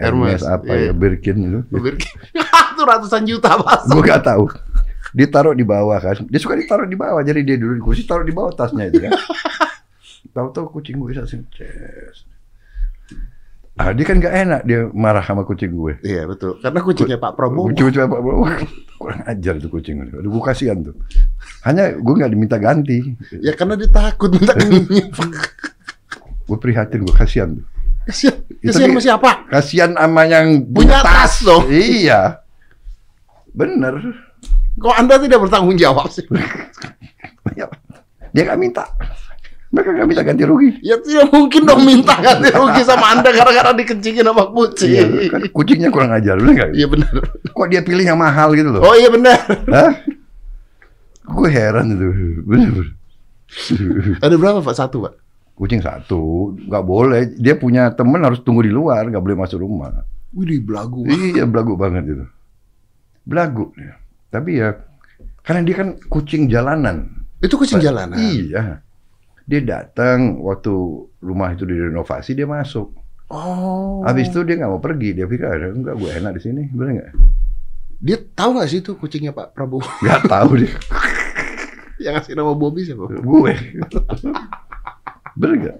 Hermes 0.00 0.40
Hermes, 0.40 0.42
apa 0.46 0.72
iya. 0.72 0.90
ya 0.90 0.92
Birkin 0.96 1.36
itu 1.36 1.60
itu 2.72 2.82
ratusan 2.86 3.22
juta 3.28 3.60
mas. 3.60 3.84
gue 3.84 4.00
gak 4.00 4.24
tahu 4.24 4.48
dia 5.10 5.26
taruh 5.26 5.52
di 5.52 5.66
bawah 5.66 5.98
kan 5.98 6.22
dia 6.30 6.40
suka 6.40 6.54
ditaruh 6.54 6.86
di 6.86 6.96
bawah 6.96 7.20
jadi 7.20 7.42
dia 7.42 7.56
dulu 7.58 7.76
di 7.76 7.82
kursi 7.82 8.06
taruh 8.06 8.24
di 8.24 8.32
bawah 8.32 8.54
tasnya 8.54 8.88
itu 8.88 9.02
kan 9.02 9.12
tahu-tahu 10.36 10.80
kucing 10.80 10.96
gue 10.96 11.10
bisa 11.10 11.26
ces 11.26 12.24
ah 13.80 13.90
dia 13.90 14.04
kan 14.06 14.16
gak 14.22 14.34
enak 14.34 14.60
dia 14.62 14.86
marah 14.94 15.24
sama 15.24 15.42
kucing 15.42 15.72
gue 15.72 15.96
Iya 16.04 16.28
betul. 16.28 16.60
Karena 16.60 16.84
kucingnya 16.84 17.16
Pak 17.16 17.32
Prabowo. 17.32 17.72
Coba-coba 17.72 18.06
Pak 18.12 18.20
Prabowo, 18.20 18.44
kurang 19.00 19.22
ajar 19.24 19.54
tuh 19.56 19.70
kucing 19.72 20.04
Aduh, 20.04 20.28
gue 20.28 20.42
kasihan 20.44 20.76
tuh. 20.84 20.92
Hanya 21.60 21.92
gue 21.92 22.14
nggak 22.16 22.32
diminta 22.32 22.56
ganti. 22.56 22.98
Ya 23.44 23.52
karena 23.52 23.76
dia 23.76 23.90
takut 23.92 24.32
minta 24.32 24.56
gantinya. 24.56 25.06
Gue 26.50 26.58
prihatin, 26.58 27.06
gue 27.06 27.14
kasihan. 27.14 27.62
Kasihan, 28.10 28.42
kasihan 28.58 28.90
sama 28.90 28.98
siapa? 28.98 29.30
Kasihan 29.46 29.94
sama 29.94 30.26
yang 30.26 30.66
Punya 30.66 30.98
tas 30.98 31.46
dong. 31.46 31.70
Iya. 31.70 32.42
Bener. 33.54 34.02
Kok 34.74 34.94
Anda 34.98 35.22
tidak 35.22 35.46
bertanggung 35.46 35.78
jawab 35.78 36.10
sih? 36.10 36.26
Dia 38.34 38.42
nggak 38.50 38.58
minta. 38.58 38.82
Mereka 39.70 39.94
nggak 39.94 40.08
minta 40.10 40.22
ganti 40.26 40.42
rugi. 40.42 40.82
Ya 40.82 40.98
tidak 40.98 41.30
mungkin 41.30 41.62
dong 41.62 41.86
minta 41.86 42.18
ganti 42.18 42.50
rugi 42.50 42.82
sama 42.82 43.14
Anda 43.14 43.30
gara-gara 43.30 43.70
dikencingin 43.70 44.26
sama 44.26 44.50
kucing. 44.50 44.90
Iya, 44.90 45.30
kan 45.30 45.40
kucingnya 45.54 45.94
kurang 45.94 46.10
ajar, 46.10 46.34
bener 46.34 46.52
nggak? 46.58 46.70
Iya 46.74 46.86
benar. 46.90 47.14
Kok 47.54 47.68
dia 47.70 47.78
pilih 47.86 48.02
yang 48.02 48.18
mahal 48.18 48.58
gitu 48.58 48.74
loh? 48.74 48.82
Oh 48.82 48.98
iya 48.98 49.06
benar. 49.06 49.38
Hah? 49.70 49.90
Gue 51.30 51.48
heran 51.50 51.86
itu. 51.94 52.08
Ada 54.22 54.34
berapa 54.34 54.62
Pak? 54.62 54.74
Satu 54.74 55.06
Pak? 55.06 55.14
Kucing 55.54 55.84
satu, 55.84 56.56
nggak 56.56 56.84
boleh. 56.88 57.20
Dia 57.36 57.52
punya 57.52 57.92
temen 57.92 58.24
harus 58.24 58.40
tunggu 58.40 58.64
di 58.64 58.72
luar, 58.72 59.12
nggak 59.12 59.20
boleh 59.20 59.36
masuk 59.36 59.60
rumah. 59.60 59.92
Wih 60.32 60.62
belagu. 60.62 61.04
Iya, 61.04 61.44
belagu 61.44 61.76
banget 61.76 62.16
itu. 62.16 62.24
Belagu 63.26 63.68
dia. 63.76 64.00
Tapi 64.32 64.62
ya, 64.62 64.72
karena 65.44 65.60
dia 65.66 65.74
kan 65.76 65.88
kucing 66.08 66.48
jalanan. 66.48 67.26
Itu 67.42 67.60
kucing 67.60 67.82
jalanan. 67.82 68.16
Iya. 68.16 68.80
Dia 69.44 69.60
datang 69.66 70.40
waktu 70.40 70.72
rumah 71.20 71.52
itu 71.52 71.66
direnovasi, 71.66 72.38
dia 72.38 72.46
masuk. 72.46 72.94
Oh. 73.30 74.00
Habis 74.06 74.30
itu 74.30 74.40
dia 74.46 74.58
nggak 74.58 74.70
mau 74.70 74.82
pergi, 74.82 75.14
dia 75.14 75.26
pikir 75.26 75.46
"Ah, 75.46 75.58
enggak 75.70 75.94
gue 75.98 76.10
enak 76.14 76.32
di 76.38 76.42
sini, 76.42 76.62
bener 76.70 76.90
nggak? 76.98 77.10
Dia 78.00 78.16
tahu 78.32 78.56
nggak 78.56 78.68
sih 78.70 78.80
itu 78.80 78.96
kucingnya 78.96 79.36
Pak 79.36 79.52
Prabowo? 79.52 79.84
Nggak 80.00 80.24
tahu 80.24 80.50
dia, 80.56 80.72
Yang 82.00 82.12
ngasih 82.16 82.32
nama 82.34 82.52
Bobby 82.52 82.80
siapa? 82.82 83.04
gue. 83.06 83.52
bener 85.36 85.54
nggak? 85.56 85.76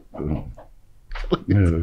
Eh, 1.51 1.83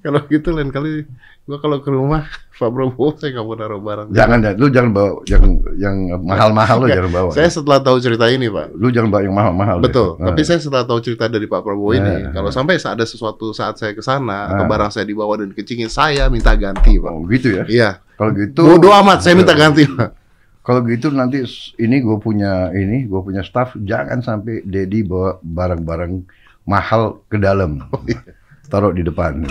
Kalau 0.00 0.22
gitu 0.24 0.54
lain 0.54 0.70
kali 0.70 1.02
gua 1.44 1.58
kalau 1.58 1.82
ke 1.82 1.90
rumah 1.90 2.24
Pak 2.54 2.70
Prabowo 2.70 3.10
saya 3.18 3.34
nggak 3.34 3.42
mau 3.42 3.58
naruh 3.58 3.82
barang. 3.82 4.08
Jangan, 4.14 4.38
jangan, 4.38 4.56
lu 4.56 4.66
jangan 4.70 4.90
bawa 4.94 5.10
yang 5.26 5.44
yang 5.74 5.96
mahal-mahal 6.22 6.76
lu 6.78 6.86
jangan 6.88 7.10
bawa. 7.10 7.30
Saya 7.34 7.50
setelah 7.50 7.82
tahu 7.82 7.98
cerita 7.98 8.30
ini 8.30 8.46
Pak. 8.46 8.78
Lu 8.78 8.88
jangan 8.88 9.10
bawa 9.10 9.22
yang 9.26 9.34
mahal-mahal. 9.34 9.76
deh. 9.76 9.90
Betul. 9.90 10.08
Ah. 10.22 10.30
Tapi 10.30 10.40
saya 10.46 10.62
setelah 10.62 10.86
tahu 10.86 11.02
cerita 11.02 11.26
dari 11.26 11.44
Pak 11.44 11.60
Prabowo 11.60 11.90
ini, 11.90 12.06
Nah. 12.22 12.32
kalau 12.32 12.54
sampai 12.54 12.78
ada 12.78 13.04
sesuatu 13.04 13.50
saat 13.50 13.74
saya 13.74 13.92
ke 13.92 14.00
sana 14.00 14.54
atau 14.54 14.64
Ah. 14.64 14.70
barang 14.70 14.90
saya 14.94 15.04
dibawa 15.04 15.34
dan 15.36 15.50
dikencingin, 15.50 15.90
saya 15.90 16.30
minta 16.30 16.54
ganti, 16.54 16.94
Pak. 16.96 17.10
Oh, 17.10 17.26
gitu 17.26 17.48
ya. 17.58 17.64
Iya. 17.66 17.90
Kalau 18.14 18.30
gitu 18.30 18.62
Bodoh 18.62 18.94
amat, 18.94 19.20
saya 19.20 19.34
minta 19.34 19.52
ganti, 19.52 19.84
Pak. 19.84 20.23
Kalau 20.64 20.80
gitu 20.88 21.12
nanti 21.12 21.44
ini 21.76 22.00
gue 22.00 22.16
punya 22.16 22.72
ini 22.72 23.04
gue 23.04 23.20
punya 23.20 23.44
staff 23.44 23.76
jangan 23.84 24.24
sampai 24.24 24.64
Dedi 24.64 25.04
bawa 25.04 25.36
barang-barang 25.44 26.24
mahal 26.64 27.20
ke 27.28 27.36
dalam. 27.36 27.84
Oh, 27.92 28.00
iya. 28.08 28.24
Taruh 28.72 28.96
di 28.96 29.04
depan. 29.04 29.44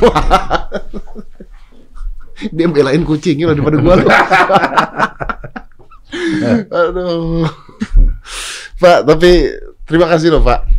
Dia 2.57 2.65
belain 2.65 3.05
kucingnya 3.05 3.53
daripada 3.53 3.77
gua. 3.77 3.93
loh. 4.01 4.09
Aduh. 6.81 7.45
Pak, 8.81 9.05
tapi 9.05 9.53
terima 9.85 10.09
kasih 10.09 10.33
loh, 10.33 10.41
Pak. 10.41 10.72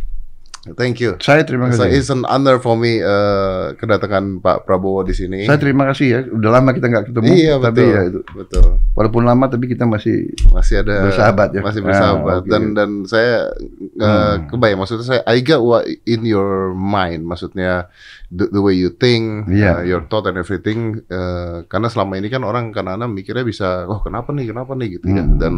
Thank 0.73 0.97
you. 0.97 1.13
Saya 1.19 1.45
terima 1.45 1.69
So, 1.69 1.85
kasih. 1.85 1.93
it's 1.93 2.09
an 2.09 2.25
honor 2.25 2.57
for 2.57 2.73
me 2.73 2.97
uh, 2.97 3.71
kedatangan 3.75 4.41
Pak 4.41 4.65
Prabowo 4.65 5.01
di 5.01 5.13
sini. 5.13 5.45
Saya 5.45 5.55
terima 5.55 5.85
kasih 5.85 6.07
ya. 6.07 6.19
Udah 6.25 6.49
lama 6.51 6.73
kita 6.73 6.89
nggak 6.89 7.05
ketemu. 7.07 7.25
Iya, 7.29 7.53
tapi 7.59 7.77
betul. 7.77 7.93
ya 7.93 8.01
itu. 8.03 8.19
Betul. 8.31 8.67
Walaupun 8.91 9.23
lama 9.23 9.45
tapi 9.45 9.65
kita 9.67 9.85
masih 9.85 10.33
masih 10.49 10.81
ada 10.81 11.05
Bersahabat 11.05 11.49
ya? 11.51 11.61
masih 11.61 11.81
Ah, 11.81 11.85
bersahabat 11.85 12.39
oke. 12.41 12.49
dan 12.49 12.63
dan 12.73 12.89
saya 13.03 13.53
uh, 13.95 14.03
Hmm. 14.35 14.49
kebayang 14.49 14.79
maksudnya 14.79 15.05
saya 15.05 15.21
I 15.23 15.39
got 15.39 15.59
what 15.59 15.85
in 15.85 16.21
your 16.23 16.71
mind 16.71 17.23
maksudnya 17.23 17.91
the, 18.27 18.47
the 18.47 18.57
way 18.57 18.73
you 18.73 18.89
think 18.89 19.45
uh, 19.45 19.53
Iya. 19.53 19.85
your 19.85 20.01
thought 20.03 20.25
and 20.25 20.35
everything 20.35 21.05
uh, 21.07 21.61
karena 21.65 21.87
selama 21.87 22.15
ini 22.15 22.27
kan 22.27 22.41
orang 22.41 22.71
karena 22.71 22.97
mikirnya 23.05 23.43
bisa 23.43 23.85
oh 23.85 23.99
kenapa 23.99 24.31
nih 24.31 24.49
kenapa 24.49 24.73
nih 24.73 24.97
gitu 24.97 25.05
ya 25.07 25.21
Hmm. 25.21 25.37
dan 25.37 25.53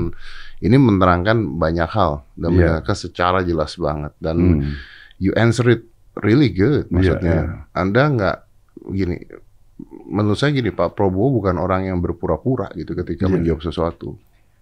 ini 0.59 0.75
menerangkan 0.75 1.37
banyak 1.55 1.87
hal 1.87 2.27
dan 2.33 2.49
Iya. 2.51 2.57
menerangkan 2.81 2.95
secara 2.95 3.39
jelas 3.41 3.77
banget 3.77 4.11
dan 4.17 4.37
Hmm. 4.59 4.73
You 5.17 5.33
answer 5.35 5.65
it 5.69 5.81
really 6.17 6.49
good. 6.49 6.89
Maksudnya 6.89 7.35
Iya, 7.35 7.43
Anda 7.73 8.03
nggak 8.09 8.37
gini. 8.91 9.17
Menurut 10.09 10.39
saya 10.39 10.49
gini 10.51 10.73
Pak 10.73 10.97
Prabowo 10.97 11.37
bukan 11.37 11.61
orang 11.61 11.85
yang 11.85 12.01
berpura-pura 12.01 12.73
gitu 12.73 12.97
ketika 12.97 13.29
Iya. 13.29 13.33
menjawab 13.37 13.61
sesuatu. 13.61 14.17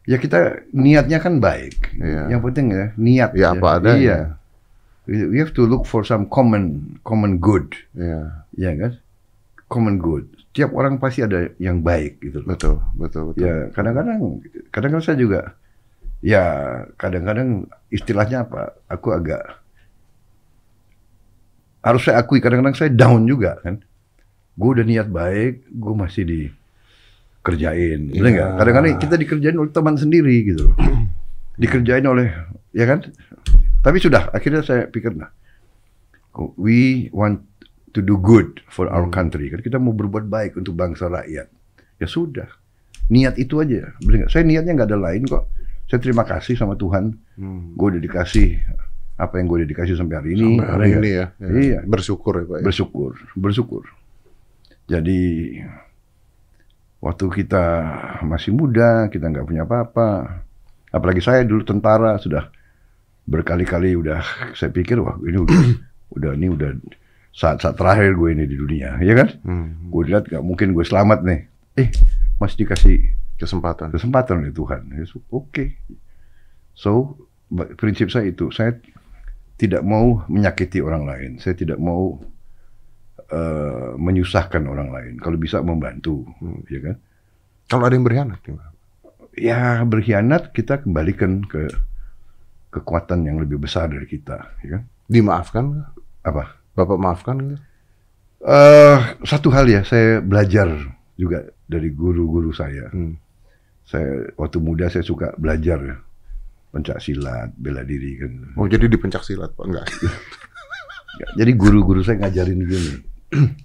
Ya 0.05 0.19
kita 0.19 0.67
niatnya 0.69 1.17
kan 1.17 1.39
baik. 1.39 1.95
Iya. 1.97 2.35
Yang 2.35 2.41
penting 2.51 2.65
ya 2.69 2.85
niat. 2.95 3.29
Ya 3.33 3.47
apa 3.53 3.67
adanya. 3.79 3.99
Iya. 3.99 4.19
We 5.05 5.37
have 5.37 5.53
to 5.53 5.69
look 5.69 5.85
for 5.85 6.01
some 6.01 6.25
common 6.25 6.97
common 7.05 7.37
good, 7.37 7.77
Iya, 7.93 8.41
ya 8.57 8.73
kan? 8.73 8.97
Common 9.69 10.01
good. 10.01 10.25
Tiap 10.49 10.73
orang 10.73 10.97
pasti 10.97 11.21
ada 11.21 11.45
yang 11.61 11.85
baik 11.85 12.25
gitu 12.25 12.41
loh. 12.41 12.49
betul, 12.49 12.75
betul, 12.97 13.21
betul. 13.29 13.45
Ya 13.45 13.69
kadang-kadang, 13.69 14.41
kadang-kadang 14.73 15.05
saya 15.05 15.17
juga, 15.21 15.41
ya 16.25 16.43
kadang-kadang 16.97 17.69
istilahnya 17.93 18.49
apa? 18.49 18.73
Aku 18.89 19.13
agak 19.13 19.45
harus 21.85 22.01
saya 22.01 22.17
akui 22.17 22.41
kadang-kadang 22.41 22.73
saya 22.73 22.89
down 22.89 23.29
juga 23.29 23.61
kan. 23.61 23.77
Gue 24.57 24.69
udah 24.73 24.85
niat 24.87 25.07
baik, 25.11 25.69
gue 25.69 25.93
masih 25.93 26.23
dikerjain, 26.25 28.09
bener 28.09 28.23
Iya. 28.25 28.31
nggak? 28.33 28.49
Kadang-kadang 28.57 28.91
kita 28.97 29.15
dikerjain 29.19 29.57
oleh 29.59 29.69
teman 29.69 29.95
sendiri 29.95 30.35
gitu. 30.47 30.73
dikerjain 31.61 32.03
oleh, 32.03 32.33
ya 32.73 32.89
kan? 32.89 33.05
Tapi 33.85 33.97
sudah, 34.01 34.33
akhirnya 34.33 34.65
saya 34.65 34.89
pikir 34.89 35.13
nah, 35.13 35.29
we 36.57 37.07
want 37.13 37.43
to 37.93 38.01
do 38.01 38.17
good 38.17 38.59
for 38.67 38.89
our 38.89 39.05
country. 39.07 39.47
Kan 39.53 39.61
kita 39.61 39.77
mau 39.77 39.93
berbuat 39.93 40.25
baik 40.25 40.57
untuk 40.57 40.73
bangsa 40.73 41.05
rakyat. 41.07 41.47
Ya 42.01 42.07
sudah, 42.09 42.49
niat 43.07 43.37
itu 43.37 43.61
aja. 43.61 43.93
Bener 44.01 44.25
nggak? 44.25 44.31
Saya 44.33 44.43
niatnya 44.43 44.73
nggak 44.73 44.89
ada 44.89 44.99
lain 44.99 45.23
kok. 45.29 45.47
Saya 45.85 46.01
terima 46.01 46.25
kasih 46.25 46.57
sama 46.57 46.73
Tuhan. 46.73 47.13
Hmm. 47.37 47.77
Gue 47.77 47.93
udah 47.93 48.01
dikasih 48.01 48.57
apa 49.15 49.39
yang 49.39 49.47
gue 49.47 49.57
udah 49.63 49.69
dikasih 49.69 49.95
sampai 49.95 50.15
hari 50.19 50.29
ini. 50.35 50.59
Sampai 50.59 50.67
hari 50.67 50.79
Bener 50.81 50.99
ini 50.99 51.09
nggak? 51.09 51.29
ya, 51.39 51.45
ya. 51.47 51.59
Iya. 51.63 51.79
Bersyukur 51.87 52.33
ya 52.35 52.45
Pak. 52.45 52.57
Ya. 52.59 52.63
Bersyukur, 52.63 53.11
bersyukur. 53.33 53.83
Jadi 54.85 55.19
waktu 56.99 57.25
kita 57.31 57.63
masih 58.21 58.51
muda, 58.51 59.07
kita 59.07 59.29
nggak 59.29 59.45
punya 59.45 59.63
apa-apa. 59.63 60.41
Apalagi 60.89 61.19
saya 61.19 61.43
dulu 61.43 61.63
tentara 61.63 62.17
sudah 62.17 62.49
berkali-kali 63.25 63.97
udah 63.97 64.21
saya 64.53 64.69
pikir 64.69 65.01
wah 65.01 65.17
ini 65.23 65.37
udah 65.41 65.59
udah 66.19 66.31
ini 66.37 66.47
udah 66.47 66.69
saat-saat 67.35 67.75
terakhir 67.75 68.15
gue 68.15 68.29
ini 68.31 68.43
di 68.47 68.55
dunia, 68.55 68.95
ya 68.99 69.13
kan? 69.13 69.27
Hmm. 69.43 69.91
Gue 69.91 70.07
lihat 70.07 70.27
nggak 70.27 70.39
mungkin 70.39 70.71
gue 70.71 70.83
selamat 70.83 71.19
nih. 71.23 71.39
Eh 71.75 71.89
masih 72.35 72.63
dikasih 72.63 72.97
Kesempatan. 73.35 73.91
kesempatan 73.91 74.39
oleh 74.39 74.55
Tuhan. 74.55 74.87
Ya, 74.95 75.03
so, 75.03 75.19
Oke. 75.27 75.75
So 76.71 77.19
ba- 77.51 77.67
prinsip 77.75 78.07
saya 78.07 78.31
itu 78.31 78.47
saya 78.47 78.79
tidak 79.55 79.81
mau 79.81 80.23
menyakiti 80.27 80.83
orang 80.83 81.07
lain. 81.07 81.31
Saya 81.39 81.55
tidak 81.55 81.79
mau 81.79 82.19
eh, 83.31 83.91
menyusahkan 83.95 84.63
orang 84.67 84.89
lain. 84.91 85.13
Kalau 85.19 85.37
bisa 85.39 85.63
membantu, 85.63 86.27
ya 86.67 86.79
kan? 86.91 86.95
Kalau 87.71 87.83
ada 87.87 87.95
yang 87.97 88.05
berkhianat? 88.05 88.39
Ya 89.35 89.83
berkhianat 89.83 90.55
kita 90.55 90.83
kembalikan 90.85 91.43
ke 91.43 91.67
kekuatan 92.71 93.23
yang 93.23 93.39
lebih 93.39 93.59
besar 93.59 93.87
dari 93.87 94.07
kita, 94.07 94.51
ya 94.63 94.79
kan? 94.79 94.83
dimaafkan? 95.09 95.85
Apa? 96.25 96.59
Bapak 96.75 96.99
maafkan 96.99 97.55
eh 98.45 98.99
satu 99.25 99.49
hal 99.49 99.65
ya, 99.65 99.81
saya 99.81 100.21
belajar 100.21 100.69
juga 101.17 101.49
dari 101.65 101.89
guru-guru 101.89 102.53
saya. 102.53 102.91
Hmm. 102.93 103.17
Saya 103.85 104.33
waktu 104.37 104.57
muda 104.61 104.89
saya 104.89 105.01
suka 105.01 105.33
belajar 105.37 105.79
ya. 105.81 105.97
Pencak 106.75 106.99
silat, 106.99 107.55
bela 107.55 107.87
diri 107.87 108.19
kan. 108.19 108.51
Oh 108.59 108.67
jadi 108.67 108.91
dipencak 108.91 109.23
silat 109.23 109.55
Pak? 109.55 109.63
Enggak. 109.63 109.87
Ya, 111.15 111.31
Jadi 111.39 111.55
guru-guru 111.55 112.03
saya 112.03 112.19
ngajarin 112.19 112.59
gini. 112.67 112.91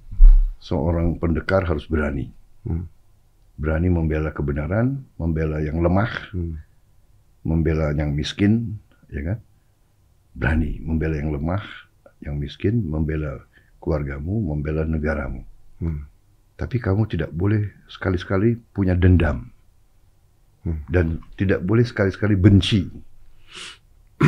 Seorang 0.71 1.19
pendekar 1.19 1.67
harus 1.67 1.83
berani. 1.91 2.31
Hmm. 2.63 2.87
Berani 3.59 3.91
membela 3.91 4.31
kebenaran, 4.31 5.03
membela 5.19 5.59
yang 5.59 5.83
lemah, 5.83 6.31
Hmm. 6.31 6.63
membela 7.43 7.91
yang 7.91 8.15
miskin, 8.15 8.79
ya 9.11 9.35
kan? 9.35 9.39
Berani 10.31 10.79
membela 10.79 11.19
yang 11.19 11.35
lemah, 11.35 11.67
yang 12.23 12.39
miskin, 12.39 12.87
membela 12.87 13.43
keluargamu, 13.83 14.55
membela 14.55 14.87
negaramu. 14.87 15.43
Hmm. 15.83 16.07
Tapi 16.55 16.79
kamu 16.79 17.11
tidak 17.11 17.35
boleh 17.35 17.67
sekali-sekali 17.91 18.63
punya 18.71 18.95
dendam. 18.95 19.51
Hmm. 20.61 20.81
Dan 20.87 21.07
tidak 21.41 21.65
boleh 21.65 21.83
sekali-sekali 21.83 22.37
benci. 22.37 22.85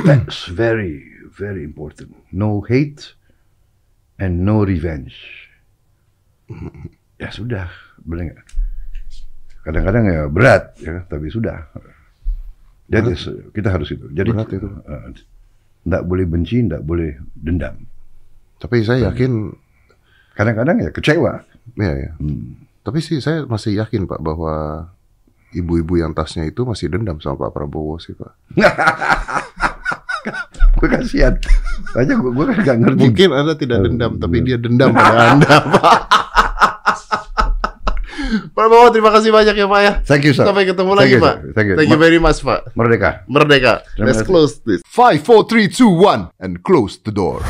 That's 0.09 0.49
very, 0.49 1.05
very 1.28 1.61
important. 1.61 2.16
No 2.33 2.64
hate 2.64 3.12
and 4.16 4.41
no 4.41 4.64
revenge. 4.64 5.12
Ya 7.20 7.28
sudah, 7.28 7.68
benar 8.01 8.33
nggak? 8.33 8.41
Kadang-kadang 9.62 10.05
ya 10.09 10.22
berat, 10.26 10.74
ya, 10.80 11.05
tapi 11.07 11.28
sudah. 11.28 11.68
Is, 12.93 13.24
kita 13.57 13.72
harus 13.72 13.89
itu. 13.89 14.05
Jadi 14.12 14.30
Berat 14.33 14.51
itu. 14.53 14.68
eh, 14.68 15.16
nggak 15.87 16.03
boleh 16.05 16.24
benci, 16.28 16.61
nggak 16.61 16.83
boleh 16.85 17.16
dendam. 17.33 17.76
Tapi 18.61 18.85
saya 18.85 19.12
yakin, 19.12 19.53
Kadang-kadang 20.33 20.80
ya 20.80 20.91
kecewa. 20.93 21.45
ya 21.76 21.93
ya. 21.93 22.11
Hmm. 22.16 22.57
Tapi 22.83 22.99
sih 23.05 23.20
saya 23.20 23.45
masih 23.45 23.76
yakin 23.76 24.09
Pak 24.09 24.20
bahwa 24.24 24.89
ibu-ibu 25.53 26.00
yang 26.00 26.16
tasnya 26.16 26.48
itu 26.48 26.64
masih 26.64 26.88
dendam 26.88 27.20
sama 27.20 27.48
Pak 27.48 27.50
Prabowo 27.57 28.00
sih 28.00 28.16
Pak. 28.16 28.32
gue 30.80 30.88
kasihan. 30.88 31.36
Banyak 31.92 32.16
gue, 32.18 32.32
gue 32.32 32.44
kan 32.50 32.59
gak 32.64 32.78
ngerti. 32.82 33.00
Mungkin 33.07 33.28
Anda 33.30 33.55
tidak 33.55 33.78
dendam, 33.86 34.18
tapi 34.18 34.36
dia 34.42 34.59
dendam 34.59 34.90
pada 34.96 35.36
Anda 35.36 35.55
Pak. 35.61 36.00
Pak 38.53 38.57
Prabowo 38.57 38.88
terima 38.92 39.12
kasih 39.12 39.28
banyak 39.28 39.57
ya 39.57 39.66
Pak 39.68 39.80
ya. 39.80 39.92
Thank 40.09 40.24
you, 40.24 40.32
sir. 40.32 40.48
Sampai 40.48 40.64
ketemu 40.64 40.96
Thank 40.96 41.00
lagi 41.05 41.14
you, 41.14 41.20
Pak. 41.20 41.34
sir. 41.36 41.53
Thank 41.53 41.66
you. 41.68 41.76
Thank 41.76 41.90
you 41.92 42.00
very 42.00 42.20
much 42.20 42.40
Pak. 42.40 42.72
Merdeka. 42.72 43.24
Merdeka. 43.28 43.84
Let's 44.00 44.24
close 44.24 44.61
this. 44.64 44.80
5, 44.88 45.20
4, 45.20 45.48
3, 45.48 45.68
2, 45.68 45.84
1 46.40 46.40
and 46.40 46.64
close 46.64 46.96
the 47.00 47.12
door. 47.12 47.44